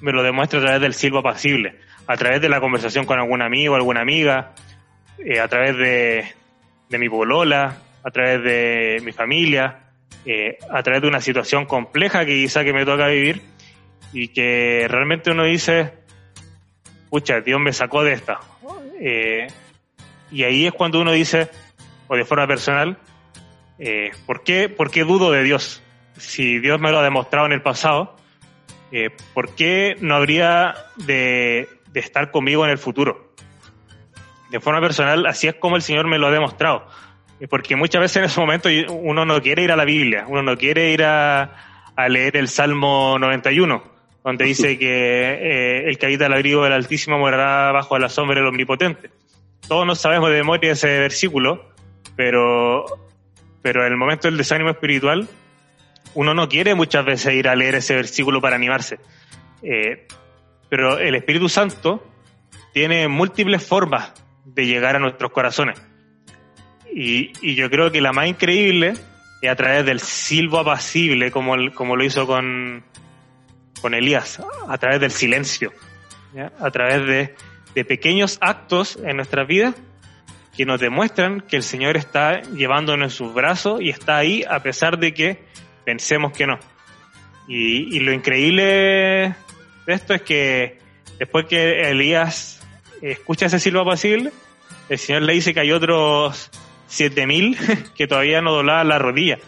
me 0.00 0.12
lo 0.12 0.22
demuestra 0.22 0.58
a 0.58 0.62
través 0.62 0.80
del 0.80 0.94
silbo 0.94 1.18
apacible, 1.18 1.78
a 2.06 2.16
través 2.16 2.40
de 2.40 2.48
la 2.48 2.60
conversación 2.60 3.04
con 3.06 3.18
algún 3.18 3.42
amigo, 3.42 3.74
alguna 3.74 4.00
amiga, 4.00 4.52
eh, 5.24 5.38
a 5.38 5.48
través 5.48 5.76
de, 5.76 6.98
mi 6.98 7.08
polola, 7.08 7.76
a 8.02 8.10
través 8.10 8.42
de 8.42 9.00
mi 9.04 9.12
familia, 9.12 9.80
eh, 10.24 10.58
a 10.70 10.82
través 10.82 11.02
de 11.02 11.08
una 11.08 11.20
situación 11.20 11.66
compleja 11.66 12.24
que 12.24 12.34
quizá 12.34 12.64
que 12.64 12.72
me 12.72 12.84
toca 12.84 13.06
vivir 13.08 13.42
y 14.12 14.28
que 14.28 14.86
realmente 14.88 15.30
uno 15.30 15.44
dice, 15.44 15.92
pucha, 17.10 17.40
Dios 17.40 17.60
me 17.60 17.72
sacó 17.72 18.02
de 18.02 18.12
esta. 18.12 18.40
Eh, 19.00 19.46
y 20.30 20.44
ahí 20.44 20.66
es 20.66 20.72
cuando 20.72 21.00
uno 21.00 21.12
dice, 21.12 21.48
o 22.06 22.16
de 22.16 22.24
forma 22.24 22.46
personal, 22.46 22.98
eh, 23.78 24.10
¿por, 24.26 24.44
qué, 24.44 24.68
¿por 24.68 24.90
qué 24.90 25.04
dudo 25.04 25.32
de 25.32 25.42
Dios? 25.42 25.82
Si 26.18 26.58
Dios 26.58 26.80
me 26.80 26.90
lo 26.92 26.98
ha 26.98 27.02
demostrado 27.02 27.46
en 27.46 27.52
el 27.52 27.62
pasado, 27.62 28.16
eh, 28.92 29.10
¿por 29.32 29.54
qué 29.54 29.96
no 30.00 30.14
habría 30.14 30.74
de, 30.96 31.68
de 31.88 32.00
estar 32.00 32.30
conmigo 32.30 32.64
en 32.64 32.70
el 32.70 32.78
futuro? 32.78 33.32
De 34.50 34.60
forma 34.60 34.80
personal, 34.80 35.26
así 35.26 35.48
es 35.48 35.54
como 35.54 35.76
el 35.76 35.82
Señor 35.82 36.06
me 36.06 36.18
lo 36.18 36.26
ha 36.26 36.30
demostrado. 36.30 36.86
Porque 37.48 37.74
muchas 37.74 38.02
veces 38.02 38.18
en 38.18 38.24
ese 38.24 38.38
momento 38.38 38.68
uno 38.90 39.24
no 39.24 39.40
quiere 39.40 39.62
ir 39.62 39.72
a 39.72 39.76
la 39.76 39.86
Biblia, 39.86 40.26
uno 40.28 40.42
no 40.42 40.58
quiere 40.58 40.92
ir 40.92 41.02
a, 41.04 41.94
a 41.96 42.08
leer 42.08 42.36
el 42.36 42.48
Salmo 42.48 43.18
91, 43.18 43.82
donde 44.24 44.44
dice 44.44 44.78
que 44.78 44.86
eh, 44.88 45.88
el 45.88 45.98
que 45.98 46.06
habita 46.06 46.26
el 46.26 46.32
abrigo 46.34 46.62
del 46.64 46.72
Altísimo 46.74 47.18
morará 47.18 47.72
bajo 47.72 47.98
la 47.98 48.08
sombra 48.08 48.36
del 48.36 48.46
Omnipotente. 48.48 49.10
Todos 49.66 49.86
no 49.86 49.94
sabemos 49.94 50.30
de 50.30 50.36
memoria 50.36 50.72
ese 50.72 50.98
versículo, 50.98 51.70
pero, 52.16 52.84
pero 53.62 53.86
en 53.86 53.92
el 53.92 53.98
momento 53.98 54.28
del 54.28 54.36
desánimo 54.36 54.70
espiritual, 54.70 55.28
uno 56.14 56.34
no 56.34 56.48
quiere 56.48 56.74
muchas 56.74 57.04
veces 57.04 57.34
ir 57.34 57.48
a 57.48 57.54
leer 57.54 57.76
ese 57.76 57.94
versículo 57.94 58.40
para 58.40 58.56
animarse. 58.56 58.98
Eh, 59.62 60.06
pero 60.68 60.98
el 60.98 61.14
Espíritu 61.14 61.48
Santo 61.48 62.04
tiene 62.72 63.08
múltiples 63.08 63.64
formas 63.66 64.12
de 64.44 64.66
llegar 64.66 64.96
a 64.96 64.98
nuestros 64.98 65.30
corazones. 65.30 65.80
Y, 66.92 67.32
y 67.40 67.54
yo 67.54 67.70
creo 67.70 67.92
que 67.92 68.00
la 68.00 68.12
más 68.12 68.26
increíble 68.26 68.94
es 69.42 69.50
a 69.50 69.54
través 69.56 69.86
del 69.86 70.00
silbo 70.00 70.58
apacible, 70.58 71.30
como, 71.30 71.54
el- 71.54 71.72
como 71.72 71.96
lo 71.96 72.04
hizo 72.04 72.26
con, 72.26 72.82
con 73.80 73.94
Elías, 73.94 74.40
a 74.68 74.78
través 74.78 75.00
del 75.00 75.10
silencio, 75.10 75.72
a 76.58 76.70
través 76.70 77.06
de, 77.74 77.84
pequeños 77.84 78.38
actos 78.40 78.98
en 79.02 79.16
nuestras 79.16 79.46
vidas 79.46 79.74
que 80.56 80.66
nos 80.66 80.80
demuestran 80.80 81.40
que 81.40 81.56
el 81.56 81.62
Señor 81.62 81.96
está 81.96 82.42
llevándonos 82.42 83.12
en 83.12 83.16
sus 83.16 83.32
brazos 83.32 83.80
y 83.80 83.88
está 83.88 84.18
ahí 84.18 84.44
a 84.48 84.60
pesar 84.62 84.98
de 84.98 85.14
que 85.14 85.44
pensemos 85.84 86.32
que 86.32 86.46
no. 86.46 86.58
Y, 87.48 87.96
y 87.96 88.00
lo 88.00 88.12
increíble 88.12 89.34
de 89.86 89.92
esto 89.94 90.14
es 90.14 90.22
que 90.22 90.78
después 91.18 91.46
que 91.46 91.90
Elías 91.90 92.60
escucha 93.00 93.46
ese 93.46 93.58
silbo 93.58 93.80
apacible, 93.80 94.32
el 94.88 94.98
Señor 94.98 95.22
le 95.22 95.32
dice 95.32 95.54
que 95.54 95.60
hay 95.60 95.72
otros 95.72 96.50
7000 96.88 97.56
que 97.96 98.06
todavía 98.06 98.42
no 98.42 98.52
doblaban 98.52 98.88
la 98.88 98.98
rodilla. 98.98 99.38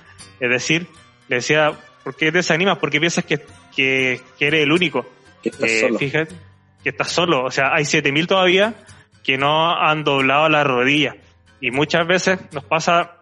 Es 0.41 0.51
decir, 0.51 0.87
le 1.29 1.37
decía, 1.37 1.73
¿por 2.03 2.15
qué 2.17 2.27
te 2.27 2.39
desanimas? 2.39 2.79
¿Por 2.79 2.91
qué 2.91 2.99
piensas 3.01 3.25
que, 3.25 3.41
que, 3.75 4.21
que 4.39 4.47
eres 4.47 4.63
el 4.63 4.73
único? 4.73 5.07
Que 5.43 5.49
estás 5.51 5.71
Eh, 5.71 5.81
solo. 5.81 5.99
Fíjate 5.99 6.35
que 6.83 6.89
estás 6.89 7.11
solo. 7.13 7.45
O 7.45 7.51
sea, 7.51 7.73
hay 7.75 7.85
7000 7.85 8.27
todavía 8.27 8.75
que 9.23 9.39
no 9.39 9.71
han 9.77 10.03
doblado 10.05 10.49
la 10.49 10.65
rodilla. 10.65 11.17
Y 11.61 11.71
muchas 11.71 12.07
veces 12.07 12.39
nos 12.53 12.65
pasa 12.65 13.19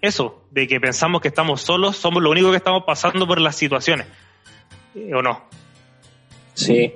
eso, 0.00 0.44
de 0.50 0.66
que 0.66 0.80
pensamos 0.80 1.20
que 1.20 1.28
estamos 1.28 1.60
solos, 1.60 1.96
somos 1.96 2.22
lo 2.22 2.30
único 2.30 2.50
que 2.50 2.56
estamos 2.56 2.84
pasando 2.86 3.26
por 3.26 3.38
las 3.40 3.54
situaciones. 3.56 4.06
Eh, 4.94 5.12
¿O 5.14 5.20
no? 5.20 5.44
Sí, 6.54 6.92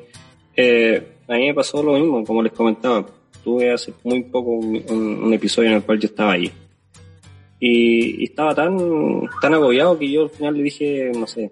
eh, 0.56 1.16
a 1.28 1.34
mí 1.34 1.46
me 1.48 1.54
pasó 1.54 1.82
lo 1.82 1.92
mismo, 1.94 2.24
como 2.24 2.42
les 2.42 2.52
comentaba. 2.52 3.04
Tuve 3.42 3.72
hace 3.72 3.92
muy 4.04 4.22
poco 4.24 4.50
un, 4.52 4.82
un- 4.88 5.24
un 5.24 5.34
episodio 5.34 5.68
en 5.68 5.76
el 5.76 5.82
cual 5.82 6.00
yo 6.00 6.06
estaba 6.06 6.32
ahí. 6.32 6.50
Y, 7.66 8.24
estaba 8.24 8.54
tan, 8.54 8.76
tan 9.40 9.54
agobiado 9.54 9.98
que 9.98 10.10
yo 10.10 10.24
al 10.24 10.30
final 10.30 10.54
le 10.54 10.64
dije, 10.64 11.10
no 11.18 11.26
sé, 11.26 11.50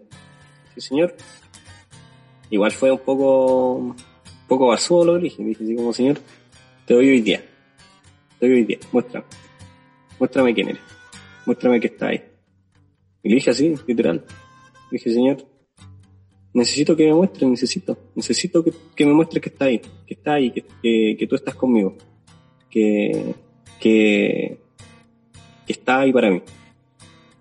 sí 0.74 0.80
señor. 0.82 1.14
Igual 2.50 2.70
fue 2.72 2.92
un 2.92 2.98
poco, 2.98 3.76
un 3.76 3.96
poco 4.46 4.66
basudo 4.66 5.06
lo 5.06 5.18
dije. 5.18 5.42
Dije 5.42 5.64
así 5.64 5.74
como, 5.74 5.90
señor, 5.90 6.18
te 6.84 6.92
doy 6.92 7.08
hoy 7.08 7.22
día. 7.22 7.42
Te 8.38 8.46
doy 8.46 8.56
hoy 8.56 8.64
día, 8.64 8.78
muéstrame. 8.92 9.24
Muéstrame 10.18 10.52
quién 10.52 10.68
eres. 10.68 10.82
Muéstrame 11.46 11.80
que 11.80 11.86
está 11.86 12.08
ahí. 12.08 12.22
Y 13.22 13.30
le 13.30 13.34
dije 13.36 13.50
así, 13.50 13.74
literal. 13.86 14.22
Le 14.90 14.98
dije, 14.98 15.10
señor, 15.10 15.38
necesito 16.52 16.94
que 16.94 17.06
me 17.06 17.14
muestres, 17.14 17.48
necesito, 17.48 17.96
necesito 18.14 18.62
que, 18.62 18.70
que 18.94 19.06
me 19.06 19.14
muestres 19.14 19.42
que 19.42 19.48
está 19.48 19.64
ahí, 19.64 19.78
que 19.78 20.12
está 20.12 20.34
ahí, 20.34 20.50
que, 20.50 20.62
que, 20.82 21.16
que 21.18 21.26
tú 21.26 21.36
estás 21.36 21.54
conmigo, 21.54 21.96
que, 22.68 23.34
que, 23.80 24.61
está 25.72 26.00
ahí 26.00 26.12
para 26.12 26.30
mí. 26.30 26.42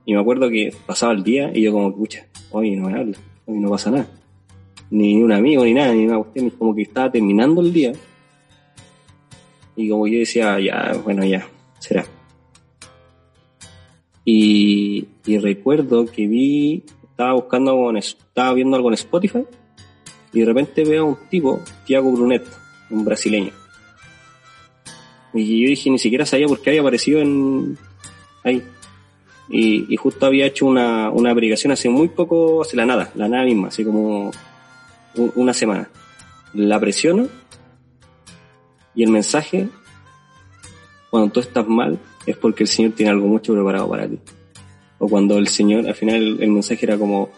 Y 0.06 0.14
me 0.14 0.20
acuerdo 0.20 0.50
que 0.50 0.74
pasaba 0.86 1.14
el 1.14 1.24
día 1.24 1.52
y 1.54 1.62
yo 1.62 1.72
como, 1.72 1.96
pucha, 1.96 2.28
hoy 2.52 2.76
no 2.76 2.90
me 2.90 3.00
habla, 3.00 3.18
hoy 3.46 3.60
no 3.60 3.70
pasa 3.70 3.92
nada. 3.92 4.08
Ni 4.90 5.22
un 5.22 5.32
amigo, 5.32 5.64
ni 5.64 5.74
nada, 5.74 5.94
ni 5.94 6.06
una 6.06 6.18
cuestión, 6.18 6.50
como 6.52 6.76
que 6.76 6.82
estaba 6.82 7.12
terminando 7.12 7.62
el 7.62 7.72
día. 7.72 7.94
Y 9.76 9.90
como 9.90 10.08
yo 10.08 10.20
decía, 10.20 10.60
ya, 10.60 11.00
bueno, 11.04 11.24
ya, 11.24 11.48
será. 11.80 12.06
Y, 14.26 15.08
y 15.26 15.38
recuerdo 15.38 16.06
que 16.06 16.28
vi, 16.28 16.84
estaba 17.10 17.34
buscando 17.34 17.72
algo 17.72 17.90
en, 17.92 17.98
estaba 17.98 18.54
viendo 18.54 18.76
algo 18.76 18.90
en 18.90 18.96
Spotify 18.96 19.46
y 20.34 20.40
de 20.40 20.46
repente 20.46 20.84
veo 20.84 21.04
a 21.04 21.10
un 21.10 21.18
tipo, 21.30 21.60
Tiago 21.86 22.12
Brunet, 22.12 22.44
un 22.90 23.04
brasileño. 23.04 23.52
Y 25.34 25.62
yo 25.62 25.70
dije, 25.70 25.90
ni 25.90 26.00
siquiera 26.00 26.26
sabía 26.26 26.48
por 26.48 26.62
qué 26.62 26.72
había 26.72 26.82
aparecido 26.82 27.22
en 27.22 27.78
ahí. 28.44 28.64
Y, 29.50 29.96
justo 29.98 30.26
había 30.26 30.46
hecho 30.46 30.66
una, 30.66 31.10
una 31.10 31.32
aplicación 31.32 31.74
hace 31.74 31.90
muy 31.90 32.08
poco, 32.08 32.62
hace 32.62 32.78
la 32.78 32.86
nada, 32.86 33.12
la 33.16 33.28
nada 33.28 33.44
misma, 33.44 33.68
así 33.68 33.84
como 33.84 34.32
un- 35.16 35.32
una 35.36 35.54
semana. 35.54 35.90
La 36.54 36.80
presiono 36.80 37.28
y 38.96 39.04
el 39.04 39.10
mensaje, 39.10 39.68
cuando 41.10 41.34
tú 41.34 41.40
estás 41.42 41.68
mal, 41.68 42.00
es 42.26 42.38
porque 42.38 42.64
el 42.64 42.70
Señor 42.70 42.94
tiene 42.94 43.12
algo 43.12 43.28
mucho 43.28 43.54
preparado 43.54 43.90
para 43.90 44.08
ti. 44.08 44.20
O 45.00 45.10
cuando 45.10 45.38
el 45.38 45.48
Señor, 45.48 45.88
al 45.88 45.96
final 45.96 46.38
el, 46.40 46.52
mensaje 46.52 46.86
era 46.86 46.98
como, 46.98 47.30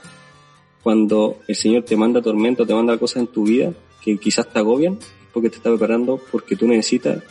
cuando 0.84 1.40
el 1.48 1.56
Señor 1.56 1.84
te 1.84 1.96
manda 1.96 2.22
tormento, 2.22 2.66
te 2.66 2.74
manda 2.74 2.98
cosas 2.98 3.22
en 3.22 3.28
tu 3.28 3.44
vida 3.46 3.74
que 4.04 4.18
quizás 4.18 4.48
te 4.52 4.60
agobian, 4.60 5.00
porque 5.32 5.50
te 5.50 5.58
está 5.58 5.70
preparando, 5.70 6.20
porque 6.32 6.56
tú 6.56 6.68
necesitas 6.68 7.24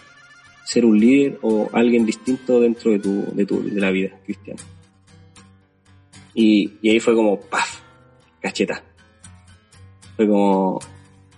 ser 0.72 0.86
un 0.86 0.98
líder 0.98 1.38
o 1.42 1.68
alguien 1.74 2.06
distinto 2.06 2.58
dentro 2.58 2.92
de 2.92 2.98
tu, 2.98 3.26
de 3.34 3.44
tu, 3.44 3.62
de 3.62 3.78
la 3.78 3.90
vida 3.90 4.18
cristiana. 4.24 4.62
Y, 6.34 6.88
ahí 6.88 6.98
fue 6.98 7.14
como, 7.14 7.38
paf, 7.38 7.80
cacheta. 8.40 8.82
Fue 10.16 10.26
como, 10.26 10.80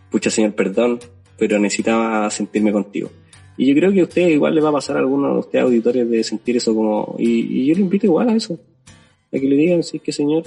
pucha 0.08 0.30
Señor, 0.30 0.54
perdón, 0.54 1.00
pero 1.36 1.58
necesitaba 1.58 2.30
sentirme 2.30 2.70
contigo. 2.70 3.10
Y 3.56 3.66
yo 3.66 3.74
creo 3.74 3.92
que 3.92 4.02
a 4.02 4.04
ustedes 4.04 4.30
igual 4.34 4.54
les 4.54 4.64
va 4.64 4.68
a 4.68 4.78
pasar 4.78 4.98
a 4.98 5.00
algunos 5.00 5.32
de 5.32 5.40
ustedes 5.40 5.64
auditores 5.64 6.08
de 6.08 6.22
sentir 6.22 6.56
eso 6.58 6.72
como, 6.72 7.16
y, 7.18 7.66
yo 7.66 7.74
le 7.74 7.80
invito 7.80 8.06
igual 8.06 8.28
a 8.28 8.36
eso. 8.36 8.54
A 8.54 9.36
que 9.40 9.48
le 9.48 9.56
digan, 9.56 9.82
sí, 9.82 9.98
que 9.98 10.12
Señor, 10.12 10.44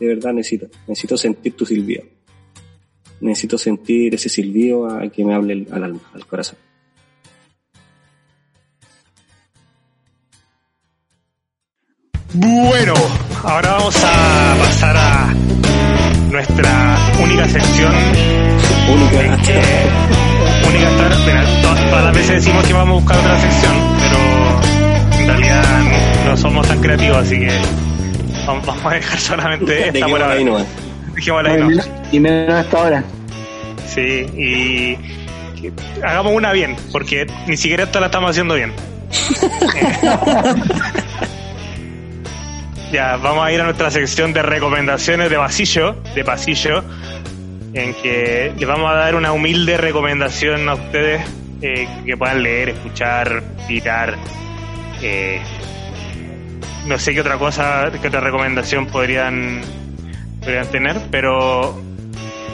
de 0.00 0.06
verdad 0.08 0.32
necesito, 0.32 0.66
necesito 0.88 1.16
sentir 1.16 1.52
tu 1.52 1.64
silbido. 1.64 2.02
Necesito 3.20 3.56
sentir 3.58 4.12
ese 4.12 4.28
silbido 4.28 4.88
a 4.88 5.08
que 5.08 5.24
me 5.24 5.34
hable 5.34 5.68
al 5.70 5.84
alma, 5.84 6.00
al 6.12 6.26
corazón. 6.26 6.58
Bueno, 12.34 12.94
ahora 13.44 13.72
vamos 13.72 13.96
a 14.04 14.56
pasar 14.58 14.96
a 14.96 15.34
nuestra 16.30 16.96
única 17.22 17.48
sección 17.48 17.92
Única. 18.92 19.20
en 19.22 19.40
que 19.42 19.62
única 20.68 20.90
estar, 20.90 21.16
mira, 21.26 21.44
to- 21.62 21.90
todas 21.90 22.04
las 22.04 22.14
veces 22.14 22.34
decimos 22.44 22.66
que 22.66 22.72
vamos 22.72 22.88
a 22.96 23.00
buscar 23.04 23.18
otra 23.18 23.40
sección, 23.40 23.72
pero 24.00 25.20
en 25.20 25.26
realidad 25.28 25.62
no, 26.24 26.30
no 26.30 26.36
somos 26.36 26.66
tan 26.66 26.80
creativos, 26.80 27.18
así 27.18 27.38
que 27.38 27.52
vamos, 28.46 28.66
vamos 28.66 28.84
a 28.86 28.90
dejar 28.94 29.18
solamente 29.20 29.88
esta 29.94 30.06
por 30.08 30.22
ahora. 30.22 30.40
nomás. 30.40 30.64
Dejémosla 31.14 31.48
No, 31.50 31.54
ahí 31.54 31.60
y, 31.60 31.64
menos, 31.68 31.90
y 32.12 32.20
menos 32.20 32.54
hasta 32.54 32.78
ahora. 32.78 33.04
Sí, 33.86 34.26
y 34.36 34.96
que 35.60 35.72
hagamos 36.04 36.32
una 36.34 36.50
bien, 36.52 36.74
porque 36.90 37.26
ni 37.46 37.56
siquiera 37.56 37.84
esta 37.84 38.00
la 38.00 38.06
estamos 38.06 38.30
haciendo 38.30 38.54
bien. 38.54 38.72
ya, 42.94 43.16
vamos 43.16 43.44
a 43.44 43.50
ir 43.50 43.60
a 43.60 43.64
nuestra 43.64 43.90
sección 43.90 44.32
de 44.32 44.40
recomendaciones 44.40 45.28
de 45.28 45.36
pasillo, 45.36 45.96
de 46.14 46.24
pasillo, 46.24 46.84
en 47.72 47.92
que 47.92 48.52
les 48.56 48.68
vamos 48.68 48.88
a 48.88 48.94
dar 48.94 49.16
una 49.16 49.32
humilde 49.32 49.76
recomendación 49.76 50.68
a 50.68 50.74
ustedes 50.74 51.20
eh, 51.60 51.88
que 52.06 52.16
puedan 52.16 52.44
leer, 52.44 52.68
escuchar, 52.68 53.42
tirar. 53.66 54.16
eh, 55.02 55.42
no 56.86 56.96
sé 56.96 57.14
qué 57.14 57.22
otra 57.22 57.36
cosa, 57.36 57.90
qué 58.00 58.06
otra 58.06 58.20
recomendación 58.20 58.86
podrían, 58.86 59.62
podrían 60.38 60.68
tener, 60.68 61.00
pero 61.10 61.82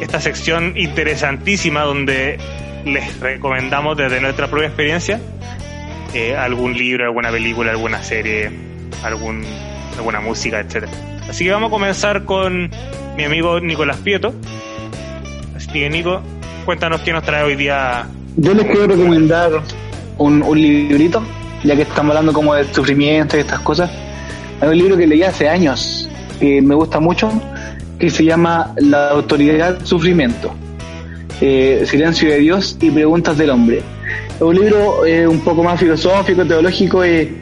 esta 0.00 0.22
sección 0.22 0.72
interesantísima 0.78 1.82
donde 1.82 2.38
les 2.86 3.20
recomendamos 3.20 3.94
desde 3.94 4.22
nuestra 4.22 4.48
propia 4.48 4.68
experiencia 4.68 5.20
eh, 6.14 6.34
algún 6.34 6.72
libro, 6.78 7.04
alguna 7.04 7.30
película, 7.30 7.72
alguna 7.72 8.02
serie, 8.02 8.50
algún, 9.02 9.44
alguna 10.00 10.20
música, 10.20 10.60
etcétera. 10.60 10.92
Así 11.28 11.44
que 11.44 11.52
vamos 11.52 11.68
a 11.68 11.70
comenzar 11.70 12.24
con 12.24 12.70
mi 13.16 13.24
amigo 13.24 13.60
Nicolás 13.60 13.98
Pieto. 13.98 14.34
Así 15.54 15.68
que 15.68 15.88
Nico, 15.88 16.20
cuéntanos 16.64 17.00
qué 17.02 17.12
nos 17.12 17.22
trae 17.22 17.44
hoy 17.44 17.56
día. 17.56 18.06
Yo 18.36 18.54
les 18.54 18.66
quiero 18.66 18.86
recomendar 18.86 19.62
un, 20.18 20.42
un 20.42 20.60
librito, 20.60 21.22
ya 21.62 21.76
que 21.76 21.82
estamos 21.82 22.10
hablando 22.10 22.32
como 22.32 22.54
de 22.54 22.64
sufrimiento 22.72 23.36
y 23.36 23.40
estas 23.40 23.60
cosas. 23.60 23.90
Hay 24.60 24.68
un 24.68 24.78
libro 24.78 24.96
que 24.96 25.06
leí 25.06 25.22
hace 25.22 25.48
años, 25.48 26.08
que 26.38 26.60
me 26.60 26.74
gusta 26.74 27.00
mucho, 27.00 27.30
que 27.98 28.10
se 28.10 28.24
llama 28.24 28.74
La 28.78 29.10
autoridad 29.10 29.78
sufrimiento. 29.84 30.52
Eh, 31.40 31.84
Silencio 31.86 32.28
de 32.28 32.38
Dios 32.38 32.76
y 32.80 32.90
Preguntas 32.90 33.38
del 33.38 33.50
Hombre. 33.50 33.82
Es 34.34 34.42
un 34.42 34.54
libro 34.54 35.06
eh, 35.06 35.26
un 35.26 35.40
poco 35.40 35.62
más 35.62 35.78
filosófico, 35.78 36.44
teológico, 36.44 37.04
y, 37.06 37.39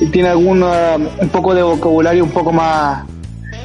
y 0.00 0.06
tiene 0.06 0.28
alguna, 0.30 0.96
un 0.96 1.28
poco 1.30 1.54
de 1.54 1.62
vocabulario 1.62 2.24
un 2.24 2.30
poco 2.30 2.52
más 2.52 3.04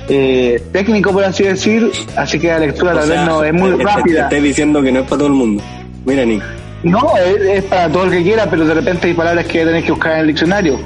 eh, 0.10 0.62
técnico, 0.72 1.12
por 1.12 1.24
así 1.24 1.44
decir, 1.44 1.92
así 2.16 2.40
que 2.40 2.48
la 2.48 2.60
lectura 2.60 2.94
O 2.94 3.00
tal 3.00 3.10
vez 3.10 3.20
no 3.26 3.44
es 3.44 3.54
muy 3.54 3.78
te- 3.78 3.84
rápida. 3.84 4.30
Te 4.30 4.36
estoy 4.36 4.50
diciendo 4.50 4.82
que 4.82 4.92
no 4.92 5.00
es 5.00 5.06
para 5.06 5.18
todo 5.20 5.28
el 5.28 5.34
mundo. 5.34 5.64
Mira, 6.06 6.26
Nick. 6.26 6.42
No, 6.84 7.16
es, 7.18 7.42
es 7.42 7.64
para 7.66 7.90
todo 7.92 8.06
el 8.06 8.12
que 8.12 8.24
quiera, 8.24 8.48
pero 8.50 8.66
de 8.66 8.74
repente 8.74 9.08
hay 9.08 9.14
palabras 9.14 9.46
que 9.46 9.64
tenés 9.66 9.84
que 9.86 9.92
buscar 9.92 10.14
en 10.14 10.20
el 10.22 10.28
diccionario. 10.28 10.80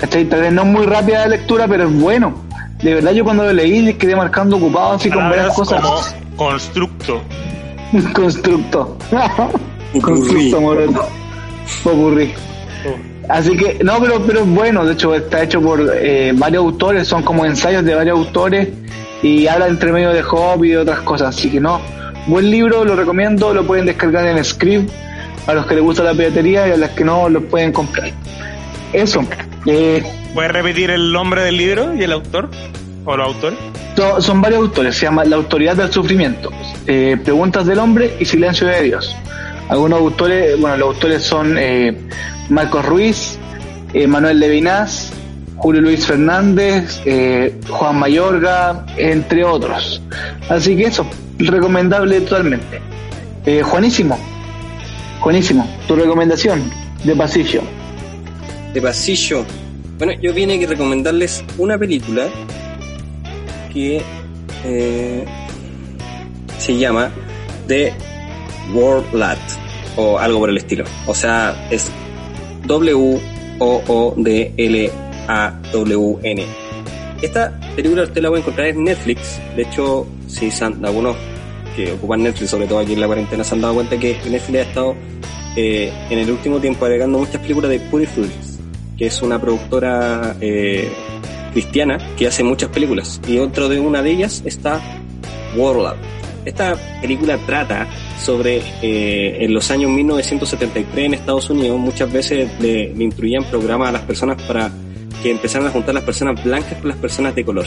¿Cachai? 0.00 0.24
Tal 0.24 0.40
vez 0.40 0.52
no 0.52 0.62
es 0.62 0.68
muy 0.68 0.86
rápida 0.86 1.20
la 1.20 1.28
lectura, 1.28 1.66
pero 1.68 1.84
es 1.88 1.92
bueno. 2.00 2.34
De 2.82 2.94
verdad, 2.94 3.12
yo 3.12 3.22
cuando 3.24 3.44
lo 3.44 3.52
leí 3.52 3.92
quedé 3.94 4.16
marcando 4.16 4.56
ocupado 4.56 4.92
así 4.92 5.10
con 5.10 5.28
varias 5.28 5.54
cosas. 5.54 5.80
como 5.82 6.00
constructo. 6.36 7.22
Constructo. 8.14 8.96
Constructo. 10.02 11.06
Popurrí. 11.84 12.32
Así 13.28 13.56
que, 13.56 13.78
no, 13.82 13.98
pero, 14.00 14.22
pero 14.24 14.40
es 14.40 14.46
bueno, 14.46 14.84
de 14.84 14.92
hecho 14.92 15.14
está 15.14 15.42
hecho 15.42 15.60
por 15.60 15.80
eh, 15.96 16.32
varios 16.34 16.64
autores, 16.64 17.08
son 17.08 17.22
como 17.22 17.44
ensayos 17.44 17.84
de 17.84 17.94
varios 17.94 18.18
autores 18.18 18.68
y 19.22 19.46
habla 19.48 19.66
entre 19.66 19.90
medio 19.92 20.10
de 20.10 20.22
Job 20.22 20.62
y 20.64 20.68
de 20.70 20.78
otras 20.78 21.00
cosas, 21.00 21.36
así 21.36 21.50
que 21.50 21.60
no, 21.60 21.80
buen 22.26 22.50
libro, 22.50 22.84
lo 22.84 22.94
recomiendo, 22.94 23.52
lo 23.52 23.66
pueden 23.66 23.86
descargar 23.86 24.26
en 24.26 24.44
Script 24.44 24.90
a 25.46 25.54
los 25.54 25.66
que 25.66 25.74
les 25.74 25.82
gusta 25.82 26.04
la 26.04 26.12
piratería 26.12 26.68
y 26.68 26.72
a 26.72 26.76
los 26.76 26.90
que 26.90 27.04
no 27.04 27.28
lo 27.28 27.40
pueden 27.42 27.72
comprar. 27.72 28.10
Eso, 28.92 29.24
eh, 29.66 30.04
¿Puedes 30.34 30.52
repetir 30.52 30.90
el 30.90 31.12
nombre 31.12 31.42
del 31.42 31.56
libro 31.56 31.94
y 31.94 32.02
el 32.02 32.12
autor? 32.12 32.48
¿O 33.04 33.16
los 33.16 33.26
autores? 33.26 33.58
so- 33.96 34.20
son 34.20 34.40
varios 34.40 34.60
autores, 34.60 34.94
se 34.94 35.06
llama 35.06 35.24
La 35.24 35.36
autoridad 35.36 35.76
del 35.76 35.90
sufrimiento, 35.90 36.50
eh, 36.86 37.16
Preguntas 37.24 37.66
del 37.66 37.78
hombre 37.78 38.16
y 38.20 38.24
Silencio 38.24 38.66
de 38.66 38.82
Dios. 38.82 39.16
Algunos 39.68 40.00
autores, 40.00 40.58
bueno, 40.60 40.76
los 40.76 40.94
autores 40.94 41.22
son 41.22 41.56
eh, 41.58 41.96
Marcos 42.48 42.84
Ruiz, 42.84 43.38
eh, 43.92 44.06
Manuel 44.06 44.38
Levinas, 44.38 45.12
Julio 45.56 45.80
Luis 45.80 46.06
Fernández, 46.06 47.00
eh, 47.04 47.58
Juan 47.68 47.98
Mayorga, 47.98 48.86
entre 48.96 49.42
otros. 49.44 50.00
Así 50.48 50.76
que 50.76 50.84
eso, 50.84 51.06
recomendable 51.38 52.20
totalmente. 52.20 52.80
Eh, 53.44 53.62
Juanísimo, 53.62 54.18
Juanísimo, 55.20 55.68
tu 55.88 55.96
recomendación 55.96 56.70
de 57.04 57.16
pasillo. 57.16 57.62
De 58.72 58.80
pasillo. 58.80 59.44
Bueno, 59.98 60.12
yo 60.20 60.32
vine 60.32 60.62
a 60.62 60.68
recomendarles 60.68 61.42
una 61.58 61.78
película 61.78 62.28
que 63.72 64.02
se 66.58 66.76
llama 66.76 67.10
The 67.66 67.92
World 68.74 69.14
Lat 69.14 69.38
o 69.96 70.18
algo 70.18 70.40
por 70.40 70.50
el 70.50 70.58
estilo. 70.58 70.84
O 71.06 71.14
sea, 71.14 71.68
es 71.70 71.90
W 72.66 73.20
O 73.58 73.82
O 73.86 74.14
D 74.16 74.52
L 74.56 74.90
A 75.28 75.54
W 75.72 76.18
N. 76.22 76.44
Esta 77.22 77.58
película 77.74 78.02
usted 78.02 78.20
la 78.22 78.28
puede 78.28 78.42
encontrar 78.42 78.66
en 78.68 78.84
Netflix. 78.84 79.40
De 79.56 79.62
hecho, 79.62 80.06
si 80.26 80.50
algunos 80.60 81.16
que 81.74 81.92
ocupan 81.92 82.22
Netflix, 82.22 82.50
sobre 82.50 82.66
todo 82.66 82.78
aquí 82.78 82.92
en 82.92 83.00
la 83.00 83.06
cuarentena, 83.06 83.44
se 83.44 83.54
han 83.54 83.60
dado 83.60 83.74
cuenta 83.74 83.98
que 83.98 84.18
Netflix 84.28 84.58
ha 84.58 84.62
estado 84.62 84.94
eh, 85.56 85.92
en 86.10 86.18
el 86.18 86.30
último 86.30 86.58
tiempo 86.58 86.84
agregando 86.84 87.18
muchas 87.18 87.40
películas 87.40 87.70
de 87.70 87.80
Puri 87.80 88.06
que 88.98 89.06
es 89.06 89.22
una 89.22 89.38
productora 89.38 90.36
eh, 90.40 90.90
cristiana 91.52 91.98
que 92.16 92.26
hace 92.26 92.42
muchas 92.42 92.70
películas. 92.70 93.20
Y 93.26 93.38
otro 93.38 93.68
de 93.68 93.80
una 93.80 94.02
de 94.02 94.10
ellas 94.10 94.42
está 94.44 94.80
World 95.56 95.96
Esta 96.44 96.76
película 97.00 97.38
trata 97.46 97.86
sobre 98.18 98.62
eh, 98.82 99.44
en 99.44 99.52
los 99.52 99.70
años 99.70 99.90
1973 99.90 101.06
en 101.06 101.14
Estados 101.14 101.50
Unidos 101.50 101.78
muchas 101.78 102.12
veces 102.12 102.50
le, 102.60 102.94
le 102.94 103.40
programas 103.50 103.90
a 103.90 103.92
las 103.92 104.02
personas 104.02 104.40
para 104.42 104.70
que 105.22 105.30
empezaran 105.30 105.68
a 105.68 105.70
juntar 105.70 105.94
las 105.94 106.04
personas 106.04 106.42
blancas 106.42 106.78
con 106.78 106.88
las 106.88 106.98
personas 106.98 107.34
de 107.34 107.44
color. 107.44 107.66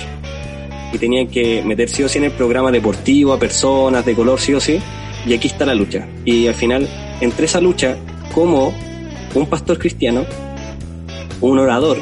Y 0.91 0.97
tenían 0.97 1.27
que 1.27 1.61
meter 1.63 1.87
sí 1.89 2.03
o 2.03 2.09
sí 2.09 2.17
en 2.17 2.25
el 2.25 2.31
programa 2.31 2.71
deportivo 2.71 3.33
a 3.33 3.39
personas 3.39 4.05
de 4.05 4.15
color 4.15 4.39
sí 4.39 4.53
o 4.53 4.59
sí. 4.59 4.79
Y 5.25 5.33
aquí 5.33 5.47
está 5.47 5.65
la 5.65 5.75
lucha. 5.75 6.07
Y 6.25 6.47
al 6.47 6.55
final 6.55 6.87
entre 7.21 7.45
esa 7.45 7.61
lucha 7.61 7.97
como 8.33 8.73
un 9.35 9.45
pastor 9.47 9.77
cristiano 9.77 10.25
un 11.41 11.59
orador 11.59 11.97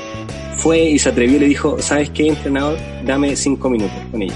fue 0.57 0.79
y 0.79 0.99
se 0.99 1.09
atrevió 1.09 1.37
y 1.37 1.39
le 1.39 1.47
dijo 1.47 1.77
¿sabes 1.79 2.09
qué 2.09 2.27
entrenador? 2.27 2.77
dame 3.05 3.35
cinco 3.35 3.69
minutos 3.69 3.97
con 4.11 4.21
ella 4.21 4.35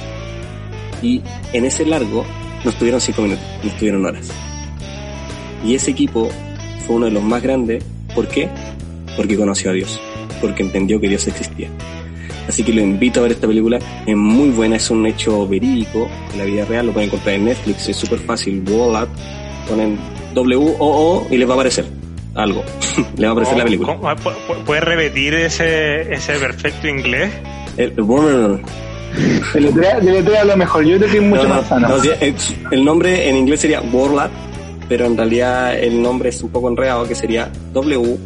y 1.01 1.21
en 1.53 1.65
ese 1.65 1.85
largo 1.85 2.25
no 2.63 2.69
estuvieron 2.71 3.01
cinco 3.01 3.21
minutos, 3.21 3.45
no 3.63 3.69
estuvieron 3.69 4.05
horas. 4.05 4.29
Y 5.65 5.75
ese 5.75 5.91
equipo 5.91 6.29
fue 6.85 6.95
uno 6.95 7.05
de 7.05 7.11
los 7.11 7.23
más 7.23 7.41
grandes. 7.41 7.83
¿Por 8.15 8.27
qué? 8.27 8.49
Porque 9.15 9.37
conoció 9.37 9.71
a 9.71 9.73
Dios, 9.73 9.99
porque 10.41 10.63
entendió 10.63 10.99
que 10.99 11.07
Dios 11.07 11.27
existía. 11.27 11.69
Así 12.47 12.63
que 12.63 12.73
lo 12.73 12.81
invito 12.81 13.19
a 13.19 13.23
ver 13.23 13.33
esta 13.33 13.47
película, 13.47 13.79
es 14.05 14.15
muy 14.15 14.49
buena, 14.49 14.75
es 14.75 14.89
un 14.89 15.05
hecho 15.05 15.47
verídico 15.47 16.09
de 16.31 16.37
la 16.39 16.45
vida 16.45 16.65
real, 16.65 16.87
lo 16.87 16.93
pueden 16.93 17.09
encontrar 17.09 17.35
en 17.35 17.45
Netflix, 17.45 17.87
es 17.87 17.95
súper 17.95 18.19
fácil, 18.19 18.63
Wall 18.67 19.07
ponen 19.69 19.97
W-O-O 20.33 21.27
y 21.29 21.37
les 21.37 21.47
va 21.47 21.53
a 21.53 21.55
aparecer 21.55 21.85
algo, 22.35 22.63
les 23.15 23.25
va 23.25 23.29
a 23.29 23.31
aparecer 23.31 23.57
la 23.57 23.63
película. 23.63 24.15
¿Puedes 24.65 24.83
repetir 24.83 25.33
ese, 25.35 26.13
ese 26.13 26.33
perfecto 26.39 26.87
inglés? 26.87 27.31
El, 27.77 27.93
Deletrea 29.53 30.43
lo 30.45 30.57
mejor, 30.57 30.83
yo 30.85 30.97
creo 30.97 31.11
que 31.11 31.17
es 31.17 31.23
mucho 31.23 31.47
más 31.47 31.67
sano. 31.67 31.89
el 32.71 32.85
nombre 32.85 33.29
en 33.29 33.37
inglés 33.37 33.61
sería 33.61 33.81
Warlat, 33.81 34.31
pero 34.87 35.05
en 35.05 35.15
realidad 35.17 35.77
el 35.77 36.01
nombre 36.01 36.29
es 36.29 36.41
un 36.41 36.49
poco 36.49 36.69
enredado, 36.69 37.07
que 37.07 37.15
sería 37.15 37.49
W-O-O-D-L-A-W-N. 37.73 38.21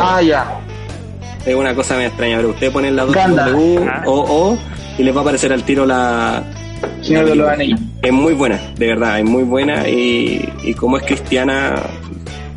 Ah, 0.00 0.22
ya. 0.22 0.58
Es 1.44 1.54
una 1.54 1.74
cosa 1.74 1.94
muy 1.94 2.04
extraña, 2.04 2.36
pero 2.36 2.50
usted 2.50 2.72
pone 2.72 2.90
la 2.90 3.04
W-O-O 3.04 4.58
y 4.98 5.02
les 5.02 5.14
va 5.14 5.18
a 5.18 5.22
aparecer 5.22 5.52
al 5.52 5.62
tiro 5.64 5.86
la... 5.86 6.42
Señor 7.02 7.26
de 7.26 7.36
los 7.36 7.48
Anillos. 7.48 7.80
Es 8.02 8.12
muy 8.12 8.34
buena, 8.34 8.60
de 8.76 8.86
verdad, 8.88 9.18
es 9.18 9.24
muy 9.24 9.44
buena 9.44 9.88
y, 9.88 10.46
y 10.62 10.74
como 10.74 10.98
es 10.98 11.04
cristiana, 11.04 11.74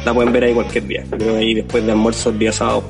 la 0.05 0.13
pueden 0.13 0.31
ver 0.31 0.45
ahí 0.45 0.53
cualquier 0.53 0.87
día. 0.87 1.03
Creo 1.09 1.37
ahí 1.37 1.53
después 1.53 1.85
de 1.85 1.91
almuerzo 1.91 2.29
el 2.29 2.39
día 2.39 2.51
sábado. 2.51 2.83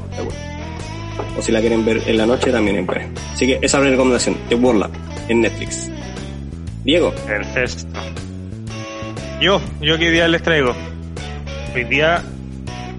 O 1.37 1.41
si 1.41 1.51
la 1.51 1.59
quieren 1.59 1.85
ver 1.85 2.01
en 2.05 2.17
la 2.17 2.25
noche 2.25 2.51
también 2.51 2.77
en 2.77 2.87
ver. 2.87 3.07
Así 3.33 3.47
que 3.47 3.59
esa 3.61 3.77
es 3.77 3.83
la 3.83 3.89
recomendación 3.89 4.37
de 4.49 4.55
Burla 4.55 4.89
en 5.27 5.41
Netflix. 5.41 5.89
Diego. 6.83 7.13
Perfecto. 7.25 7.99
Yo, 9.41 9.61
yo 9.81 9.97
qué 9.97 10.11
día 10.11 10.27
les 10.27 10.43
traigo. 10.43 10.75
Hoy 11.73 11.83
día 11.85 12.23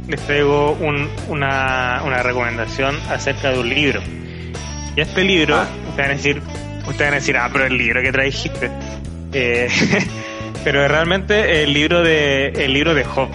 les 0.09 0.21
traigo 0.23 0.73
una, 0.81 2.03
una 2.05 2.23
recomendación 2.23 2.97
acerca 3.09 3.53
de 3.53 3.59
un 3.59 3.69
libro. 3.69 4.01
Y 4.97 5.01
este 5.01 5.23
libro, 5.23 5.57
ah. 5.57 5.69
ustedes 5.91 5.97
van 5.97 6.11
a 6.11 6.15
decir, 6.15 6.43
ustedes 6.81 6.99
van 6.99 7.13
a 7.13 7.17
decir, 7.17 7.37
ah, 7.37 7.49
pero 7.53 7.67
el 7.67 7.79
libro 7.79 8.03
que 8.03 8.13
trajiste. 8.13 8.71
Eh, 9.33 9.69
pero 10.65 10.87
realmente 10.89 11.63
el 11.63 11.73
libro 11.73 12.03
de 12.03 12.49
el 12.49 12.73
libro 12.73 12.95
de 12.95 13.05
Job 13.05 13.29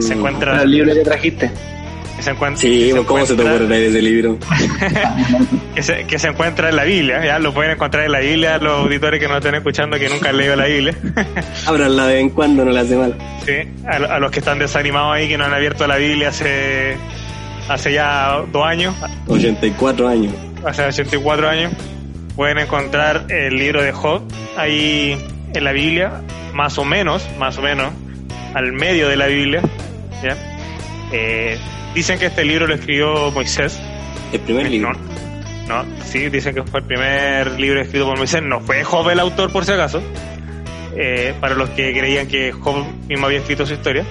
se 0.00 0.14
mm. 0.14 0.18
encuentra... 0.18 0.62
El 0.62 0.70
libro 0.70 0.94
que 0.94 1.00
trajiste. 1.00 1.50
se 2.20 2.30
encuentra, 2.30 2.60
sí, 2.60 2.92
¿cómo 3.06 3.26
se 3.26 3.34
te 3.34 3.42
ocurre 3.42 3.86
ese 3.86 4.02
libro? 4.02 4.38
que, 5.74 5.82
se, 5.82 6.04
que 6.06 6.18
se 6.18 6.28
encuentra 6.28 6.70
en 6.70 6.76
la 6.76 6.84
Biblia, 6.84 7.24
ya 7.24 7.38
lo 7.38 7.52
pueden 7.52 7.72
encontrar 7.72 8.04
en 8.04 8.12
la 8.12 8.20
Biblia 8.20 8.58
los 8.58 8.84
auditores 8.84 9.20
que 9.20 9.28
no 9.28 9.36
están 9.36 9.54
escuchando 9.54 9.98
que 9.98 10.08
nunca 10.08 10.30
han 10.30 10.36
leído 10.36 10.56
la 10.56 10.66
Biblia. 10.66 10.96
Ábranla 11.66 12.06
de 12.06 12.14
vez 12.14 12.22
en 12.22 12.30
cuando, 12.30 12.64
no 12.64 12.72
la 12.72 12.80
hace 12.80 12.96
mal. 12.96 13.14
Sí, 13.44 13.52
a, 13.86 14.18
los 14.18 14.30
que 14.30 14.38
están 14.38 14.58
desanimados 14.58 15.14
ahí, 15.14 15.28
que 15.28 15.36
no 15.36 15.44
han 15.44 15.54
abierto 15.54 15.86
la 15.86 15.96
Biblia 15.96 16.28
hace, 16.28 16.96
hace 17.68 17.92
ya 17.92 18.42
dos 18.50 18.64
años. 18.64 18.94
84 19.26 20.08
años. 20.08 20.34
Hace 20.64 20.84
84 20.84 21.48
años. 21.48 21.72
Pueden 22.36 22.58
encontrar 22.58 23.26
el 23.28 23.56
libro 23.56 23.82
de 23.82 23.92
Job 23.92 24.22
ahí 24.56 25.18
en 25.52 25.64
la 25.64 25.72
Biblia, 25.72 26.22
más 26.54 26.78
o 26.78 26.84
menos, 26.84 27.26
más 27.38 27.58
o 27.58 27.62
menos 27.62 27.92
al 28.54 28.72
medio 28.72 29.08
de 29.08 29.16
la 29.16 29.26
Biblia. 29.26 29.62
Eh, 31.12 31.58
dicen 31.94 32.18
que 32.18 32.26
este 32.26 32.44
libro 32.44 32.66
lo 32.66 32.74
escribió 32.74 33.30
Moisés. 33.30 33.80
¿El 34.32 34.40
primer 34.40 34.70
libro? 34.70 34.92
No, 35.68 35.84
sí, 36.04 36.28
dicen 36.28 36.54
que 36.54 36.62
fue 36.62 36.80
el 36.80 36.86
primer 36.86 37.60
libro 37.60 37.80
escrito 37.80 38.06
por 38.06 38.18
Moisés. 38.18 38.42
No 38.42 38.60
fue 38.60 38.82
Job 38.82 39.08
el 39.10 39.20
autor, 39.20 39.52
por 39.52 39.64
si 39.64 39.72
acaso. 39.72 40.02
Eh, 40.96 41.34
para 41.40 41.54
los 41.54 41.70
que 41.70 41.92
creían 41.96 42.26
que 42.26 42.52
Job 42.52 42.84
mismo 43.08 43.26
había 43.26 43.38
escrito 43.38 43.66
su 43.66 43.74
historia. 43.74 44.04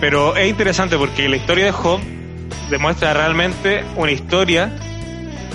Pero 0.00 0.36
es 0.36 0.48
interesante 0.48 0.96
porque 0.96 1.28
la 1.28 1.36
historia 1.36 1.64
de 1.64 1.72
Job 1.72 2.00
demuestra 2.70 3.14
realmente 3.14 3.82
una 3.96 4.12
historia 4.12 4.70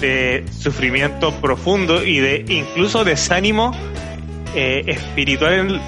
de 0.02 0.44
sufrimiento 0.52 1.32
profundo 1.36 2.04
y 2.04 2.20
de 2.20 2.44
incluso 2.50 3.06
desánimo 3.06 3.72
eh, 4.56 4.84
espiritual 4.88 5.80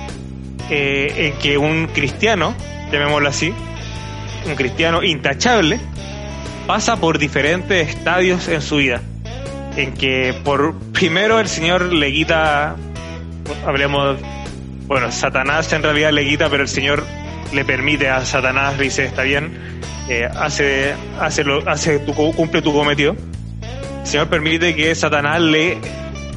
eh, 0.70 1.32
en 1.34 1.40
que 1.40 1.58
un 1.58 1.88
cristiano, 1.88 2.56
llamémoslo 2.92 3.30
así, 3.30 3.54
un 4.46 4.56
cristiano 4.56 5.04
intachable, 5.04 5.80
pasa 6.68 6.98
por 6.98 7.18
diferentes 7.20 7.90
estadios 7.90 8.48
en 8.48 8.62
su 8.62 8.78
vida. 8.78 9.02
En 9.76 9.94
que 9.94 10.34
por 10.44 10.76
primero 10.94 11.40
el 11.40 11.48
Señor 11.48 11.94
le 11.94 12.12
quita, 12.12 12.76
hablemos, 13.66 14.18
bueno, 14.88 15.12
Satanás 15.12 15.72
en 15.74 15.84
realidad 15.84 16.12
le 16.12 16.26
quita, 16.26 16.50
pero 16.50 16.64
el 16.64 16.70
Señor 16.70 17.04
le 17.54 17.66
permite 17.66 18.10
a 18.10 18.26
Satanás, 18.26 18.78
dice, 18.80 19.06
está 19.06 19.24
bien, 19.24 19.58
eh, 20.10 20.28
hace, 20.36 20.94
hace, 21.20 21.44
lo, 21.44 21.68
hace 21.70 22.00
tu, 22.00 22.14
cumple 22.14 22.62
tu 22.62 22.74
cometido. 22.74 23.16
El 24.02 24.08
Señor 24.08 24.30
permite 24.30 24.76
que 24.76 24.94
Satanás 24.96 25.42
le 25.42 25.78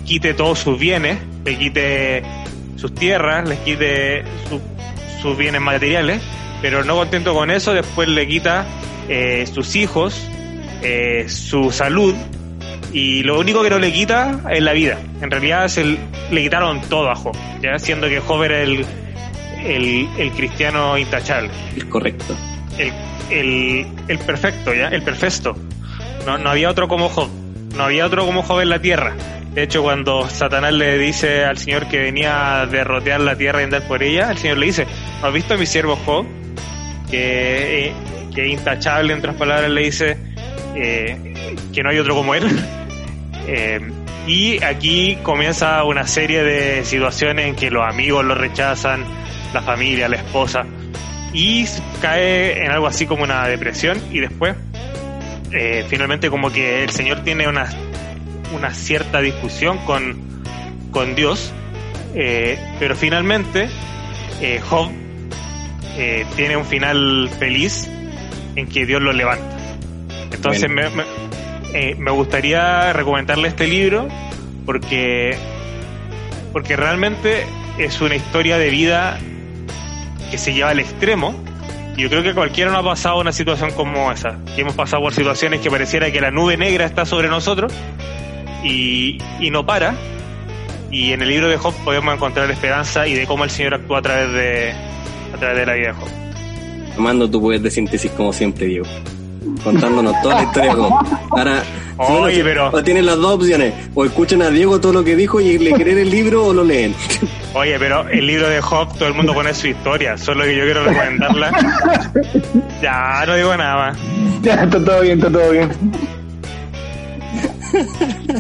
quite 0.04 0.34
todos 0.34 0.58
sus 0.58 0.78
bienes, 0.78 1.18
le 1.44 1.58
quite 1.58 2.22
sus 2.78 2.94
tierras, 2.94 3.48
les 3.48 3.58
quite 3.60 4.24
sus 5.20 5.36
bienes 5.36 5.60
materiales, 5.60 6.22
pero 6.62 6.84
no 6.84 6.96
contento 6.96 7.34
con 7.34 7.50
eso, 7.50 7.74
después 7.74 8.08
le 8.08 8.26
quita 8.26 8.66
eh, 9.08 9.46
sus 9.52 9.76
hijos, 9.76 10.28
eh, 10.82 11.26
su 11.28 11.72
salud, 11.72 12.14
y 12.92 13.22
lo 13.22 13.38
único 13.38 13.62
que 13.62 13.70
no 13.70 13.78
le 13.78 13.92
quita 13.92 14.40
es 14.50 14.62
la 14.62 14.72
vida. 14.72 14.98
En 15.20 15.30
realidad 15.30 15.64
es 15.64 15.76
el, 15.76 15.98
le 16.30 16.42
quitaron 16.42 16.80
todo 16.82 17.10
a 17.10 17.16
Job, 17.16 17.36
¿ya? 17.60 17.78
siendo 17.78 18.08
que 18.08 18.20
Job 18.20 18.44
era 18.44 18.62
el, 18.62 18.86
el, 19.64 20.32
cristiano 20.36 20.96
intachable. 20.96 21.50
El 21.76 21.88
correcto. 21.88 22.36
El, 22.78 22.92
el, 23.30 23.86
el 24.06 24.18
perfecto, 24.18 24.72
¿ya? 24.72 24.88
El 24.88 25.02
perfecto. 25.02 25.56
No, 26.24 26.38
no 26.38 26.50
había 26.50 26.70
otro 26.70 26.88
como 26.88 27.08
Job. 27.08 27.28
No 27.76 27.84
había 27.84 28.06
otro 28.06 28.24
como 28.24 28.42
Job 28.42 28.60
en 28.60 28.70
la 28.70 28.80
tierra. 28.80 29.14
De 29.58 29.64
hecho, 29.64 29.82
cuando 29.82 30.30
Satanás 30.30 30.72
le 30.72 30.98
dice 30.98 31.44
al 31.44 31.58
Señor 31.58 31.88
que 31.88 31.98
venía 31.98 32.60
a 32.60 32.66
derrotear 32.66 33.18
la 33.18 33.34
tierra 33.34 33.60
y 33.60 33.64
andar 33.64 33.82
por 33.88 34.04
ella, 34.04 34.30
el 34.30 34.38
Señor 34.38 34.58
le 34.58 34.66
dice, 34.66 34.86
¿has 35.20 35.32
visto 35.32 35.54
a 35.54 35.56
mi 35.56 35.66
siervo 35.66 35.96
Job? 35.96 36.24
Que, 37.10 37.86
eh, 37.86 37.92
que 38.32 38.46
intachable, 38.46 39.12
en 39.12 39.18
otras 39.18 39.34
palabras, 39.34 39.68
le 39.68 39.80
dice 39.80 40.16
eh, 40.76 41.56
que 41.74 41.82
no 41.82 41.90
hay 41.90 41.98
otro 41.98 42.14
como 42.14 42.36
él. 42.36 42.44
Eh, 43.50 43.80
y 44.26 44.62
aquí 44.62 45.16
comienza 45.22 45.82
una 45.84 46.06
serie 46.06 46.44
de 46.44 46.84
situaciones 46.84 47.46
en 47.46 47.56
que 47.56 47.70
los 47.70 47.82
amigos 47.82 48.22
lo 48.22 48.34
rechazan, 48.34 49.02
la 49.54 49.62
familia, 49.62 50.06
la 50.06 50.16
esposa. 50.16 50.66
y 51.32 51.64
cae 52.02 52.62
en 52.62 52.70
algo 52.70 52.86
así 52.86 53.06
como 53.06 53.22
una 53.22 53.48
depresión 53.48 53.98
y 54.12 54.20
después 54.20 54.54
finalmente 55.88 56.28
como 56.28 56.52
que 56.52 56.84
el 56.84 56.90
Señor 56.90 57.24
tiene 57.24 57.48
una, 57.48 57.70
una 58.52 58.72
cierta 58.72 59.20
discusión 59.20 59.78
con, 59.78 60.16
con 60.90 61.14
Dios, 61.14 61.52
eh, 62.14 62.58
pero 62.78 62.96
finalmente 62.96 63.68
eh, 64.40 64.60
Job 64.68 64.90
tiene 66.36 66.56
un 66.56 66.64
final 66.64 67.28
feliz 67.40 67.90
en 68.54 68.68
que 68.68 68.86
Dios 68.86 69.02
lo 69.02 69.12
levanta. 69.12 69.56
Entonces 70.30 70.70
me, 70.70 70.84
me, 71.96 72.10
gustaría 72.10 72.92
recomendarle 72.92 73.48
este 73.48 73.66
libro 73.66 74.08
porque, 74.64 75.36
porque 76.52 76.76
realmente 76.76 77.46
es 77.78 78.00
una 78.00 78.16
historia 78.16 78.58
de 78.58 78.70
vida 78.70 79.18
que 80.30 80.38
se 80.38 80.52
lleva 80.52 80.70
al 80.70 80.80
extremo. 80.80 81.34
Y 81.96 82.02
yo 82.02 82.10
creo 82.10 82.22
que 82.22 82.34
cualquiera 82.34 82.70
no 82.70 82.78
ha 82.78 82.84
pasado 82.84 83.20
una 83.20 83.32
situación 83.32 83.72
como 83.72 84.12
esa. 84.12 84.38
Que 84.54 84.60
hemos 84.60 84.74
pasado 84.74 85.02
por 85.02 85.12
situaciones 85.12 85.60
que 85.60 85.70
pareciera 85.70 86.12
que 86.12 86.20
la 86.20 86.30
nube 86.30 86.56
negra 86.56 86.84
está 86.84 87.04
sobre 87.04 87.28
nosotros 87.28 87.72
y, 88.62 89.18
y 89.40 89.50
no 89.50 89.64
para. 89.64 89.94
Y 90.90 91.12
en 91.12 91.22
el 91.22 91.28
libro 91.28 91.48
de 91.48 91.58
Job 91.58 91.74
podemos 91.84 92.14
encontrar 92.14 92.50
esperanza 92.50 93.06
y 93.06 93.14
de 93.14 93.26
cómo 93.26 93.44
el 93.44 93.50
Señor 93.50 93.74
actúa 93.74 93.98
a 93.98 94.02
través 94.02 94.32
de, 94.32 94.72
a 95.34 95.36
través 95.38 95.58
de 95.58 95.66
la 95.66 95.74
vida 95.74 95.88
de 95.88 95.92
Job. 95.94 96.08
Tomando 96.94 97.30
tu 97.30 97.40
poder 97.40 97.60
de 97.60 97.70
síntesis 97.70 98.10
como 98.12 98.32
siempre, 98.32 98.66
Diego. 98.66 98.86
Contándonos 99.62 100.14
toda 100.22 100.36
la 100.36 100.42
historia 100.44 100.74
como 100.74 101.00
ahora 101.30 101.62
Oye, 101.98 102.44
pero... 102.44 102.70
o 102.72 102.82
tienen 102.82 103.06
las 103.06 103.16
dos 103.16 103.34
opciones. 103.34 103.74
O 103.94 104.04
escuchan 104.04 104.42
a 104.42 104.50
Diego 104.50 104.80
todo 104.80 104.92
lo 104.92 105.04
que 105.04 105.16
dijo 105.16 105.40
y 105.40 105.58
le 105.58 105.72
creen 105.72 105.98
el 105.98 106.10
libro 106.10 106.46
o 106.46 106.52
lo 106.52 106.64
leen. 106.64 106.94
Oye, 107.54 107.78
pero 107.78 108.08
el 108.08 108.26
libro 108.26 108.48
de 108.48 108.60
Job 108.60 108.96
todo 108.96 109.08
el 109.08 109.14
mundo 109.14 109.34
pone 109.34 109.52
su 109.52 109.66
historia. 109.66 110.16
Solo 110.16 110.44
que 110.44 110.56
yo 110.56 110.64
quiero 110.64 110.84
recomendarla. 110.84 111.52
Ya 112.80 113.24
no 113.26 113.34
digo 113.34 113.56
nada 113.56 113.76
más. 113.76 113.98
Ya 114.42 114.54
está 114.62 114.84
todo 114.84 115.00
bien 115.00 115.18
está 115.18 115.30
todo 115.32 115.50
bien 115.50 115.68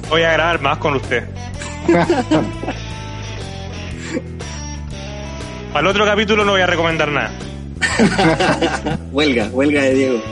voy 0.08 0.22
a 0.22 0.32
grabar 0.32 0.60
más 0.60 0.78
con 0.78 0.94
usted 0.96 1.24
al 5.74 5.86
otro 5.86 6.04
capítulo 6.04 6.44
no 6.44 6.52
voy 6.52 6.60
a 6.60 6.66
recomendar 6.66 7.10
nada 7.10 7.30
huelga 9.12 9.48
huelga 9.52 9.82
de 9.82 9.94
Diego 9.94 10.22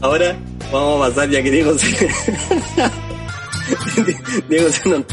Ahora 0.00 0.36
vamos 0.72 1.02
a 1.02 1.08
pasar, 1.08 1.28
ya 1.28 1.42
que 1.42 1.50
Diego 1.50 1.76
se... 1.76 1.88
Diego 4.48 4.70
se 4.70 4.88
nos 4.88 5.04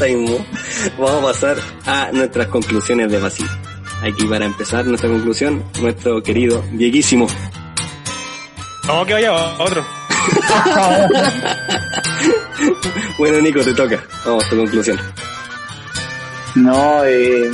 vamos 0.96 1.10
a 1.10 1.22
pasar 1.22 1.56
a 1.84 2.10
nuestras 2.12 2.46
conclusiones 2.46 3.10
de 3.10 3.18
vacío. 3.18 3.48
Aquí 4.02 4.26
para 4.26 4.44
empezar 4.44 4.86
nuestra 4.86 5.08
conclusión, 5.08 5.64
nuestro 5.80 6.22
querido 6.22 6.62
Dieguísimo. 6.72 7.26
Vamos 8.86 9.06
que 9.06 9.14
vaya 9.14 9.32
otro. 9.32 9.95
bueno, 13.18 13.40
Nico, 13.40 13.60
te 13.60 13.74
toca. 13.74 14.02
Vamos 14.24 14.44
a 14.44 14.48
tu 14.48 14.56
conclusión. 14.56 14.98
No, 16.54 17.04
eh, 17.04 17.50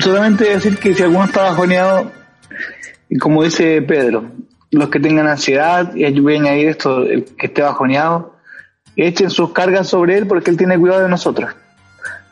solamente 0.00 0.44
decir 0.44 0.78
que 0.78 0.94
si 0.94 1.02
alguno 1.02 1.24
está 1.24 1.50
bajoneado, 1.50 2.12
como 3.20 3.42
dice 3.42 3.82
Pedro, 3.82 4.30
los 4.70 4.88
que 4.88 5.00
tengan 5.00 5.26
ansiedad, 5.26 5.94
y 5.94 6.20
voy 6.20 6.36
a 6.36 6.40
añadir 6.40 6.68
esto, 6.68 7.02
el 7.02 7.24
que 7.24 7.46
esté 7.46 7.62
bajoneado, 7.62 8.36
echen 8.96 9.30
sus 9.30 9.52
cargas 9.52 9.88
sobre 9.88 10.18
él 10.18 10.26
porque 10.26 10.50
él 10.50 10.56
tiene 10.56 10.78
cuidado 10.78 11.02
de 11.02 11.08
nosotros. 11.08 11.54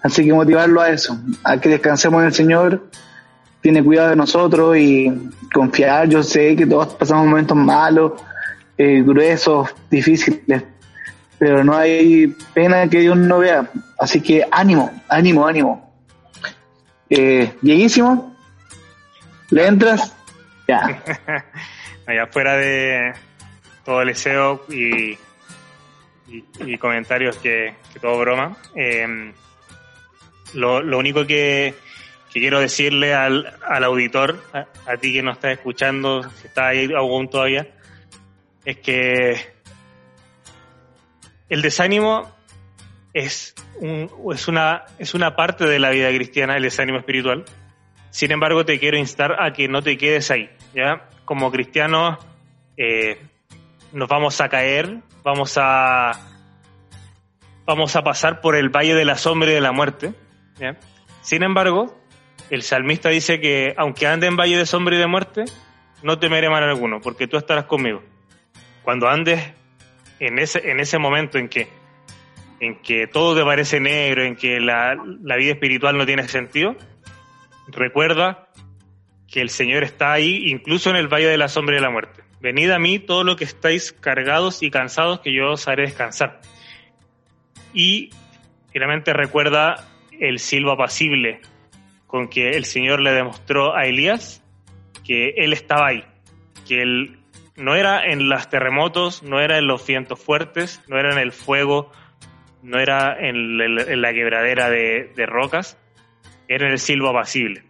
Así 0.03 0.25
que 0.25 0.33
motivarlo 0.33 0.81
a 0.81 0.91
eso, 0.91 1.19
a 1.45 1.59
que 1.59 1.69
descansemos 1.69 2.21
en 2.21 2.29
el 2.29 2.33
Señor, 2.33 2.83
tiene 3.61 3.85
cuidado 3.85 4.11
de 4.11 4.17
nosotros 4.17 4.77
y 4.79 5.13
confiar. 5.53 6.09
Yo 6.09 6.23
sé 6.23 6.57
que 6.57 6.67
todos 6.67 6.95
pasamos 6.95 7.27
momentos 7.27 7.57
malos, 7.57 8.13
eh, 8.83 9.03
gruesos, 9.03 9.69
difíciles, 9.91 10.65
pero 11.39 11.63
no 11.63 11.77
hay 11.77 12.29
pena 12.55 12.89
que 12.89 13.01
Dios 13.01 13.15
no 13.15 13.41
vea. 13.41 13.71
Así 13.99 14.23
que 14.23 14.47
ánimo, 14.51 14.91
ánimo, 15.07 15.47
ánimo. 15.47 15.95
Eh, 17.11 17.53
¿le 19.51 19.67
entras? 19.67 20.17
Ya. 20.67 21.03
allá 22.07 22.27
fuera 22.29 22.57
de 22.57 23.13
todo 23.85 24.01
el 24.01 24.17
SEO 24.17 24.65
y, 24.71 25.19
y, 26.27 26.79
comentarios 26.79 27.37
que, 27.37 27.75
todo 28.01 28.19
broma, 28.19 28.57
em, 28.75 29.35
lo, 30.55 30.81
lo, 30.81 30.97
único 30.97 31.27
que, 31.27 31.75
quiero 32.33 32.61
decirle 32.61 33.13
al, 33.13 33.59
al 33.69 33.85
auditor, 33.85 34.43
a, 34.55 34.97
ti 34.97 35.13
que 35.13 35.23
nos 35.23 35.35
está 35.35 35.53
escuchando, 35.53 36.23
si 36.41 36.47
está 36.47 36.69
ahí 36.69 36.91
aún 36.95 37.29
todavía, 37.29 37.69
es 38.65 38.79
que 38.79 39.37
el 41.49 41.63
desánimo 41.63 42.31
es, 43.13 43.55
un, 43.81 44.11
es, 44.33 44.49
una, 44.49 44.85
es 44.99 45.15
una 45.15 45.37
parte 45.37 45.67
de 45.67 45.79
la 45.79 45.91
vida 45.91 46.09
cristiana, 46.09 46.57
el 46.57 46.63
desánimo 46.63 46.99
espiritual. 46.99 47.45
Sin 48.11 48.33
embargo, 48.33 48.65
te 48.65 48.79
quiero 48.79 48.97
instar 48.97 49.37
a 49.41 49.53
que 49.53 49.69
no 49.69 49.83
te 49.83 49.97
quedes 49.97 50.31
ahí, 50.31 50.51
¿ya? 50.75 51.09
como 51.25 51.53
cristianos 51.53 52.19
eh, 52.77 53.21
nos 53.93 54.09
vamos 54.09 54.41
a 54.41 54.49
caer, 54.49 54.99
vamos 55.23 55.57
a 55.61 56.13
vamos 57.65 57.95
a 57.95 58.03
pasar 58.03 58.41
por 58.41 58.57
el 58.57 58.69
valle 58.69 58.97
de 58.97 59.05
la 59.05 59.17
sombra 59.17 59.49
y 59.51 59.55
de 59.55 59.61
la 59.61 59.71
muerte. 59.71 60.13
Sin 61.21 61.45
embargo, 61.45 61.97
el 62.51 62.63
salmista 62.63 63.11
dice 63.11 63.41
que 63.41 63.75
aunque 63.77 64.09
ande 64.09 64.27
en 64.27 64.37
valle 64.37 64.57
de 64.57 64.67
sombra 64.67 64.97
y 64.97 64.99
de 64.99 65.07
muerte, 65.07 65.45
no 66.03 66.19
temeré 66.19 66.51
mal 66.51 66.65
alguno, 66.65 67.01
porque 67.01 67.29
tú 67.29 67.37
estarás 67.37 67.67
conmigo. 67.67 68.03
Cuando 68.83 69.09
andes 69.09 69.53
en 70.19 70.39
ese, 70.39 70.71
en 70.71 70.81
ese 70.81 70.99
momento 70.99 71.39
en 71.39 71.49
que, 71.49 71.69
en 72.61 72.77
que 72.83 73.07
todo 73.07 73.37
te 73.37 73.45
parece 73.45 73.81
negro, 73.81 74.25
en 74.25 74.37
que 74.37 74.61
la, 74.61 74.97
la 75.23 75.37
vida 75.37 75.53
espiritual 75.53 75.97
no 75.97 76.07
tiene 76.07 76.29
sentido, 76.29 76.77
recuerda 77.69 78.49
que 79.29 79.41
el 79.41 79.51
Señor 79.51 79.85
está 79.85 80.13
ahí, 80.13 80.51
incluso 80.51 80.91
en 80.91 80.97
el 80.97 81.09
valle 81.09 81.29
de 81.29 81.39
la 81.39 81.49
sombra 81.49 81.77
de 81.77 81.83
la 81.83 81.91
muerte. 81.91 82.23
Venid 82.41 82.71
a 82.71 82.79
mí 82.79 82.99
todos 82.99 83.25
los 83.25 83.37
que 83.37 83.45
estáis 83.45 83.93
cargados 83.93 84.63
y 84.63 84.71
cansados, 84.71 85.21
que 85.21 85.33
yo 85.33 85.53
os 85.53 85.69
haré 85.69 85.85
descansar. 85.85 86.41
Y 87.73 88.11
finalmente 88.73 89.13
recuerda 89.13 89.87
el 90.19 90.39
silbo 90.39 90.73
apacible 90.73 91.41
con 92.07 92.29
que 92.29 92.51
el 92.51 92.65
Señor 92.65 93.01
le 93.01 93.13
demostró 93.13 93.77
a 93.77 93.87
Elías 93.87 94.43
que 95.05 95.35
Él 95.37 95.53
estaba 95.53 95.89
ahí, 95.89 96.05
que 96.67 96.83
Él 96.83 97.19
no 97.57 97.75
era 97.75 98.07
en 98.07 98.29
los 98.29 98.49
terremotos, 98.49 99.23
no 99.23 99.41
era 99.41 99.59
en 99.59 99.67
los 99.67 99.87
vientos 99.87 100.19
fuertes, 100.21 100.83
no 100.89 100.99
era 100.99 101.13
en 101.13 101.19
el 101.19 101.33
fuego, 101.33 101.93
no 102.63 102.79
era 102.79 103.17
en, 103.19 103.59
la 104.01 104.13
quebradera 104.13 104.71
de, 104.71 105.27
rocas, 105.27 105.77
era 106.49 106.67
en 106.67 106.73
el 106.73 106.79
silbo 106.79 107.09
apacible. 107.09 107.65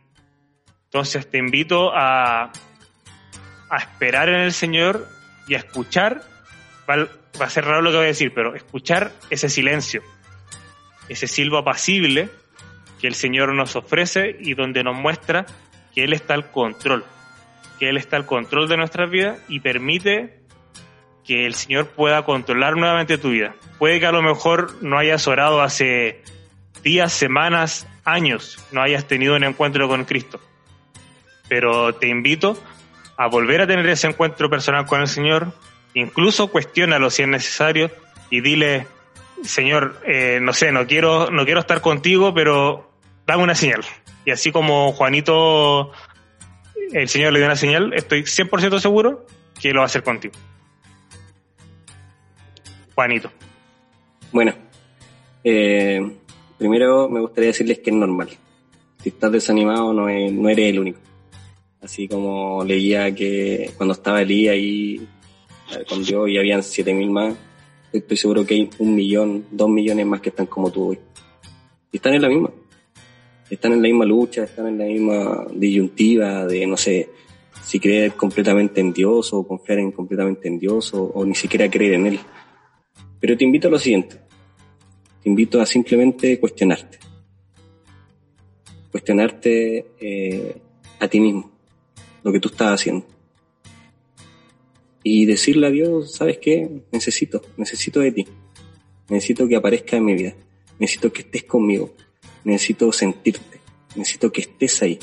Entonces 0.84 1.28
te 1.30 1.38
invito 1.38 1.92
a, 1.94 2.50
a 3.70 3.76
esperar 3.76 4.28
en 4.28 4.40
el 4.40 4.52
Señor 4.52 5.06
y 5.46 5.54
a 5.54 5.58
escuchar, 5.58 6.22
va, 6.88 7.08
a 7.38 7.50
ser 7.50 7.64
raro 7.64 7.82
lo 7.82 7.90
que 7.90 7.96
voy 7.96 8.06
a 8.06 8.08
decir, 8.08 8.32
pero 8.34 8.54
escuchar 8.54 9.12
ese 9.30 9.48
silencio, 9.48 10.02
ese 11.08 11.26
silbo 11.26 11.58
apacible 11.58 12.28
que 13.00 13.06
el 13.06 13.14
Señor 13.14 13.54
nos 13.54 13.76
ofrece 13.76 14.36
y 14.38 14.54
donde 14.54 14.82
nos 14.82 14.96
muestra 14.96 15.46
que 15.94 16.04
Él 16.04 16.12
está 16.12 16.34
al 16.34 16.50
control, 16.50 17.04
que 17.80 17.88
Él 17.88 17.96
está 17.96 18.16
al 18.16 18.26
control 18.26 18.68
de 18.68 18.76
nuestras 18.76 19.10
vidas 19.10 19.40
y 19.48 19.58
permite 19.58 20.38
que 21.24 21.46
el 21.46 21.54
Señor 21.54 21.88
pueda 21.88 22.24
controlar 22.24 22.76
nuevamente 22.76 23.18
tu 23.18 23.30
vida. 23.30 23.56
Puede 23.78 23.98
que 23.98 24.06
a 24.06 24.12
lo 24.12 24.22
mejor 24.22 24.80
no 24.82 24.98
hayas 24.98 25.26
orado 25.26 25.62
hace 25.62 26.22
días, 26.84 27.12
semanas, 27.12 27.88
años, 28.04 28.64
no 28.70 28.80
hayas 28.80 29.06
tenido 29.06 29.34
un 29.34 29.42
encuentro 29.42 29.88
con 29.88 30.04
Cristo 30.04 30.40
pero 31.50 31.92
te 31.96 32.06
invito 32.06 32.56
a 33.16 33.26
volver 33.26 33.60
a 33.60 33.66
tener 33.66 33.86
ese 33.88 34.06
encuentro 34.06 34.48
personal 34.48 34.86
con 34.86 35.02
el 35.02 35.08
Señor, 35.08 35.52
incluso 35.94 36.46
cuestiónalo 36.46 37.10
si 37.10 37.22
es 37.22 37.28
necesario 37.28 37.90
y 38.30 38.40
dile, 38.40 38.86
Señor, 39.42 40.00
eh, 40.06 40.38
no 40.40 40.52
sé, 40.52 40.70
no 40.70 40.86
quiero, 40.86 41.28
no 41.30 41.44
quiero 41.44 41.60
estar 41.60 41.80
contigo, 41.80 42.32
pero 42.32 42.92
dame 43.26 43.42
una 43.42 43.56
señal. 43.56 43.84
Y 44.24 44.30
así 44.30 44.52
como 44.52 44.92
Juanito, 44.92 45.90
el 46.92 47.08
Señor 47.08 47.32
le 47.32 47.38
dio 47.38 47.46
una 47.46 47.56
señal, 47.56 47.92
estoy 47.94 48.22
100% 48.22 48.78
seguro 48.78 49.26
que 49.60 49.72
lo 49.72 49.80
va 49.80 49.84
a 49.84 49.86
hacer 49.86 50.02
contigo. 50.02 50.34
Juanito. 52.94 53.30
Bueno, 54.32 54.52
eh, 55.42 56.00
primero 56.58 57.08
me 57.08 57.20
gustaría 57.20 57.48
decirles 57.48 57.78
que 57.80 57.90
es 57.90 57.96
normal. 57.96 58.28
Si 59.02 59.08
estás 59.08 59.32
desanimado, 59.32 59.92
no, 59.92 60.08
eres 60.08 60.70
el 60.70 60.78
único. 60.78 60.98
Así 61.80 62.06
como 62.06 62.62
leía 62.64 63.14
que 63.14 63.70
cuando 63.76 63.94
estaba 63.94 64.20
Elías 64.20 64.52
ahí 64.52 65.08
eh, 65.72 65.84
con 65.88 66.04
Dios 66.04 66.28
y 66.28 66.36
habían 66.36 66.62
7000 66.62 67.10
más, 67.10 67.34
estoy 67.92 68.16
seguro 68.16 68.44
que 68.44 68.54
hay 68.54 68.70
un 68.78 68.94
millón, 68.94 69.46
dos 69.50 69.70
millones 69.70 70.06
más 70.06 70.20
que 70.20 70.28
están 70.28 70.46
como 70.46 70.70
tú 70.70 70.90
hoy. 70.90 70.98
Y 71.92 71.96
están 71.96 72.14
en 72.14 72.22
la 72.22 72.28
misma. 72.28 72.50
Están 73.50 73.72
en 73.72 73.82
la 73.82 73.88
misma 73.88 74.04
lucha, 74.04 74.44
están 74.44 74.68
en 74.68 74.78
la 74.78 74.84
misma 74.84 75.46
disyuntiva 75.52 76.46
de, 76.46 76.66
no 76.66 76.76
sé, 76.76 77.10
si 77.64 77.80
creer 77.80 78.12
completamente 78.12 78.80
en 78.80 78.92
Dios 78.92 79.32
o 79.32 79.46
confiar 79.46 79.80
en 79.80 79.92
completamente 79.92 80.48
en 80.48 80.58
Dios 80.58 80.92
o, 80.94 81.24
ni 81.24 81.34
siquiera 81.34 81.68
creer 81.68 81.94
en 81.94 82.06
Él. 82.06 82.20
Pero 83.18 83.36
te 83.36 83.44
invito 83.44 83.68
a 83.68 83.70
lo 83.70 83.78
siguiente. 83.78 84.16
Te 85.22 85.28
invito 85.28 85.60
a 85.60 85.66
simplemente 85.66 86.38
cuestionarte. 86.38 86.98
Cuestionarte 88.90 89.86
eh, 90.00 90.56
a 90.98 91.08
ti 91.08 91.20
mismo, 91.20 91.50
lo 92.24 92.32
que 92.32 92.40
tú 92.40 92.48
estás 92.48 92.80
haciendo. 92.80 93.06
Y 95.02 95.26
decirle 95.26 95.66
a 95.66 95.70
Dios, 95.70 96.12
¿sabes 96.12 96.38
qué? 96.38 96.82
Necesito, 96.92 97.42
necesito 97.56 98.00
de 98.00 98.12
ti. 98.12 98.26
Necesito 99.08 99.46
que 99.46 99.56
aparezca 99.56 99.96
en 99.96 100.04
mi 100.04 100.14
vida. 100.14 100.34
Necesito 100.78 101.12
que 101.12 101.22
estés 101.22 101.44
conmigo. 101.44 101.94
Necesito 102.44 102.92
sentirte. 102.92 103.60
Necesito 103.96 104.30
que 104.32 104.42
estés 104.42 104.82
ahí. 104.82 104.98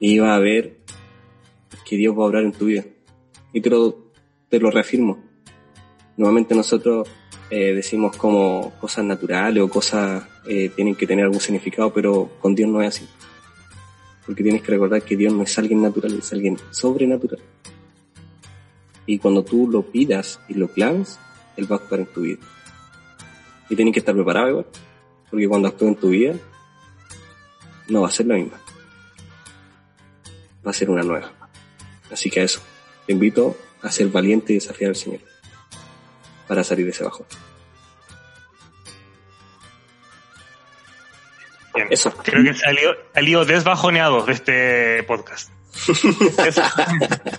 Y 0.00 0.18
va 0.18 0.34
a 0.34 0.38
ver 0.38 0.78
que 1.84 1.96
Dios 1.96 2.16
va 2.16 2.22
a 2.22 2.26
obrar 2.26 2.44
en 2.44 2.52
tu 2.52 2.66
vida. 2.66 2.84
Y 3.52 3.60
te 3.60 3.70
lo, 3.70 4.12
te 4.48 4.60
lo 4.60 4.70
reafirmo. 4.70 5.24
Normalmente 6.16 6.54
nosotros 6.54 7.08
eh, 7.50 7.72
decimos 7.74 8.16
como 8.16 8.72
cosas 8.80 9.04
naturales 9.04 9.62
o 9.62 9.70
cosas 9.70 10.24
eh, 10.46 10.70
tienen 10.74 10.94
que 10.94 11.06
tener 11.06 11.24
algún 11.24 11.40
significado, 11.40 11.92
pero 11.92 12.30
con 12.40 12.54
Dios 12.54 12.68
no 12.68 12.82
es 12.82 12.88
así. 12.88 13.08
Porque 14.26 14.42
tienes 14.42 14.60
que 14.60 14.72
recordar 14.72 15.02
que 15.02 15.16
Dios 15.16 15.32
no 15.32 15.42
es 15.42 15.58
alguien 15.58 15.80
natural, 15.80 16.18
es 16.18 16.32
alguien 16.32 16.58
sobrenatural. 16.70 17.40
Y 19.06 19.18
cuando 19.18 19.42
tú 19.42 19.66
lo 19.66 19.82
pidas 19.82 20.38
y 20.48 20.54
lo 20.54 20.68
clames, 20.68 21.18
Él 21.56 21.70
va 21.70 21.76
a 21.76 21.78
actuar 21.78 22.00
en 22.00 22.06
tu 22.06 22.20
vida. 22.20 22.38
Y 23.68 23.76
tienes 23.76 23.92
que 23.92 24.00
estar 24.00 24.14
preparado 24.14 24.48
igual, 24.48 24.66
porque 25.30 25.48
cuando 25.48 25.68
actúe 25.68 25.88
en 25.88 25.96
tu 25.96 26.08
vida, 26.10 26.34
no 27.88 28.02
va 28.02 28.08
a 28.08 28.10
ser 28.10 28.26
la 28.26 28.34
misma. 28.34 28.60
Va 30.66 30.70
a 30.70 30.74
ser 30.74 30.90
una 30.90 31.02
nueva. 31.02 31.32
Así 32.10 32.30
que 32.30 32.40
a 32.40 32.44
eso, 32.44 32.60
te 33.06 33.12
invito 33.12 33.56
a 33.82 33.90
ser 33.90 34.08
valiente 34.08 34.52
y 34.52 34.56
desafiar 34.56 34.90
al 34.90 34.96
Señor 34.96 35.20
para 36.46 36.64
salir 36.64 36.86
de 36.86 36.92
ese 36.92 37.04
bajón. 37.04 37.26
Bien. 41.74 41.88
Eso. 41.90 42.10
Creo 42.24 42.42
que 42.42 42.54
salió, 42.54 42.96
salió 43.14 43.44
desbajoneado 43.44 44.24
de 44.24 44.32
este 44.32 45.02
podcast. 45.04 45.50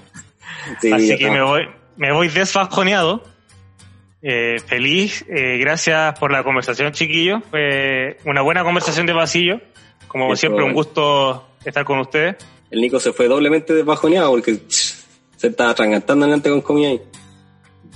Sí, 0.81 0.91
Así 0.91 1.17
que 1.17 1.31
me 1.31 1.41
voy, 1.41 1.67
me 1.97 2.11
voy 2.11 2.27
desbajoneado. 2.27 3.23
Eh, 4.21 4.57
feliz, 4.65 5.25
eh, 5.29 5.57
gracias 5.59 6.19
por 6.19 6.31
la 6.31 6.43
conversación, 6.43 6.91
chiquillos. 6.91 7.41
Fue 7.49 8.17
una 8.25 8.41
buena 8.41 8.63
conversación 8.63 9.05
de 9.05 9.13
pasillo. 9.13 9.61
Como 10.07 10.33
Eso, 10.33 10.41
siempre, 10.41 10.63
un 10.63 10.73
gusto 10.73 11.47
estar 11.63 11.85
con 11.85 11.99
ustedes. 11.99 12.35
El 12.71 12.81
Nico 12.81 12.99
se 12.99 13.13
fue 13.13 13.27
doblemente 13.27 13.73
desbajoneado 13.73 14.31
porque 14.31 14.59
se 14.67 15.47
estaba 15.47 15.71
atragantando 15.71 16.25
delante 16.25 16.49
con 16.49 16.61
comida 16.61 16.89
ahí. 16.89 17.01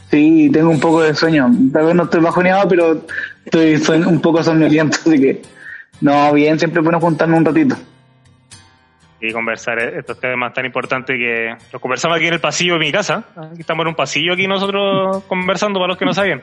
Sí, 0.09 0.49
tengo 0.51 0.69
un 0.69 0.79
poco 0.79 1.01
de 1.01 1.15
sueño. 1.15 1.51
Tal 1.71 1.87
vez 1.87 1.95
no 1.95 2.03
estoy 2.03 2.21
bajoneado, 2.21 2.67
pero 2.67 3.01
estoy 3.45 3.97
un 4.05 4.21
poco 4.21 4.43
somnoliento, 4.43 4.97
así 5.05 5.19
que 5.19 5.41
no, 6.01 6.33
bien, 6.33 6.59
siempre 6.59 6.81
es 6.81 6.83
bueno 6.83 6.99
juntarnos 6.99 7.39
un 7.39 7.45
ratito. 7.45 7.75
Y 9.27 9.31
conversar 9.33 9.79
estos 9.79 10.19
temas 10.19 10.53
tan 10.53 10.65
importantes 10.65 11.17
que 11.17 11.55
los 11.71 11.81
conversamos 11.81 12.17
aquí 12.17 12.27
en 12.27 12.33
el 12.33 12.39
pasillo 12.39 12.73
de 12.73 12.79
mi 12.79 12.91
casa. 12.91 13.23
Aquí 13.35 13.61
estamos 13.61 13.83
en 13.83 13.87
un 13.89 13.95
pasillo 13.95 14.33
aquí 14.33 14.47
nosotros 14.47 15.23
conversando 15.27 15.79
para 15.79 15.89
los 15.89 15.97
que 15.97 16.05
no 16.05 16.13
saben. 16.13 16.41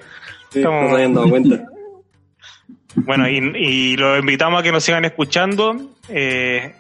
Sí, 0.51 0.59
Estamos- 0.61 0.83
no 0.85 0.89
se 0.91 0.95
habían 0.95 1.15
dado 1.15 1.29
cuenta. 1.29 1.57
Bueno, 2.97 3.29
y, 3.29 3.37
y 3.57 3.97
los 3.97 4.19
invitamos 4.19 4.59
a 4.59 4.63
que 4.65 4.73
nos 4.73 4.83
sigan 4.83 5.05
escuchando 5.05 5.77
eh, 6.09 6.75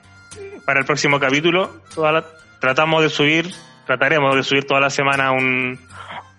para 0.66 0.80
el 0.80 0.84
próximo 0.84 1.20
capítulo. 1.20 1.70
Toda 1.94 2.10
la- 2.10 2.24
tratamos 2.60 3.02
de 3.04 3.08
subir, 3.10 3.48
trataremos 3.86 4.34
de 4.34 4.42
subir 4.42 4.64
toda 4.64 4.80
la 4.80 4.90
semana 4.90 5.30
un 5.30 5.78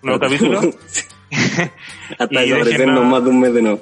nuevo 0.02 0.20
capítulo. 0.20 0.60
Hasta 2.18 2.26
desaparecernos 2.40 3.04
más 3.06 3.24
de 3.24 3.30
un 3.30 3.40
mes 3.40 3.54
de 3.54 3.62
nuevo. 3.62 3.80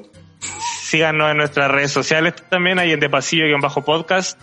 Síganos 0.83 1.31
en 1.33 1.37
nuestras 1.39 1.69
redes 1.71 1.91
sociales 1.91 2.35
también, 2.49 2.79
ahí 2.79 2.93
en 2.93 3.01
De 3.01 3.11
Pasillo 3.11 3.47
y 3.49 3.53
en 3.53 3.61
Bajo 3.61 3.85
Podcast. 3.85 4.41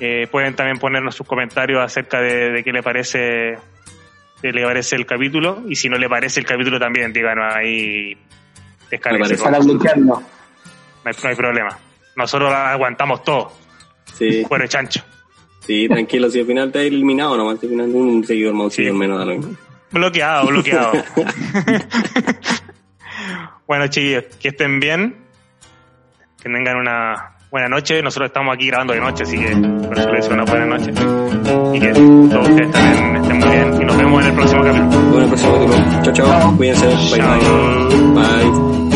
Eh, 0.00 0.28
pueden 0.30 0.54
también 0.54 0.78
ponernos 0.78 1.14
sus 1.14 1.26
comentarios 1.26 1.82
acerca 1.82 2.20
de, 2.20 2.50
de 2.50 2.64
qué 2.64 2.72
le 2.72 2.82
parece 2.82 3.58
qué 4.40 4.52
le 4.52 4.62
parece 4.64 4.96
el 4.96 5.06
capítulo. 5.06 5.62
Y 5.68 5.76
si 5.76 5.88
no 5.88 5.98
le 5.98 6.08
parece 6.08 6.40
el 6.40 6.46
capítulo 6.46 6.78
también 6.78 7.12
díganos 7.12 7.52
ahí 7.54 8.16
descárguense, 8.90 9.36
parece. 9.36 10.00
no, 10.00 10.22
hay, 11.04 11.14
no 11.22 11.28
hay 11.28 11.36
problema. 11.36 11.78
Nosotros 12.16 12.52
aguantamos 12.52 13.22
todo. 13.22 13.52
Sí, 14.14 14.44
de 14.44 14.68
chancho. 14.68 15.02
Sí, 15.60 15.86
tranquilo. 15.88 16.30
Si 16.30 16.40
al 16.40 16.46
final 16.46 16.72
te 16.72 16.80
has 16.80 16.86
eliminado 16.86 17.36
nomás, 17.36 17.62
al 17.62 17.68
final 17.68 17.94
un 17.94 18.24
seguidor 18.24 18.54
más, 18.54 18.64
un 18.64 18.70
seguidor 18.70 18.96
menos 18.96 19.18
da 19.18 19.24
lo 19.24 19.34
mismo. 19.36 19.56
bloqueado 19.90 20.46
bloqueado. 20.48 20.92
Bueno 23.66 23.86
chiquillos 23.88 24.24
que 24.40 24.48
estén 24.48 24.80
bien. 24.80 25.14
Que 26.42 26.48
tengan 26.48 26.76
una 26.78 27.37
buena 27.50 27.68
noche 27.68 28.02
nosotros 28.02 28.28
estamos 28.28 28.54
aquí 28.54 28.66
grabando 28.68 28.92
de 28.94 29.00
noche 29.00 29.22
así 29.22 29.38
que 29.38 29.56
por 29.56 29.98
eso 29.98 30.10
les 30.10 30.22
deseo 30.22 30.34
una 30.34 30.44
buena 30.44 30.66
noche 30.66 30.90
y 31.74 31.80
que 31.80 31.92
todos 31.92 32.48
ustedes 32.48 32.70
también 32.70 33.16
estén 33.16 33.38
muy 33.38 33.48
bien 33.48 33.82
y 33.82 33.84
nos 33.84 33.96
vemos 33.96 34.22
en 34.22 34.28
el 34.28 34.34
próximo 34.34 34.62
capítulo 34.62 35.02
Bueno, 35.10 35.26
próximo 35.28 35.52
capítulo. 35.54 36.02
Chao, 36.02 36.12
chao. 36.14 36.56
Cuídense. 36.56 36.86
Bye. 37.16 38.14
Bye. 38.14 38.87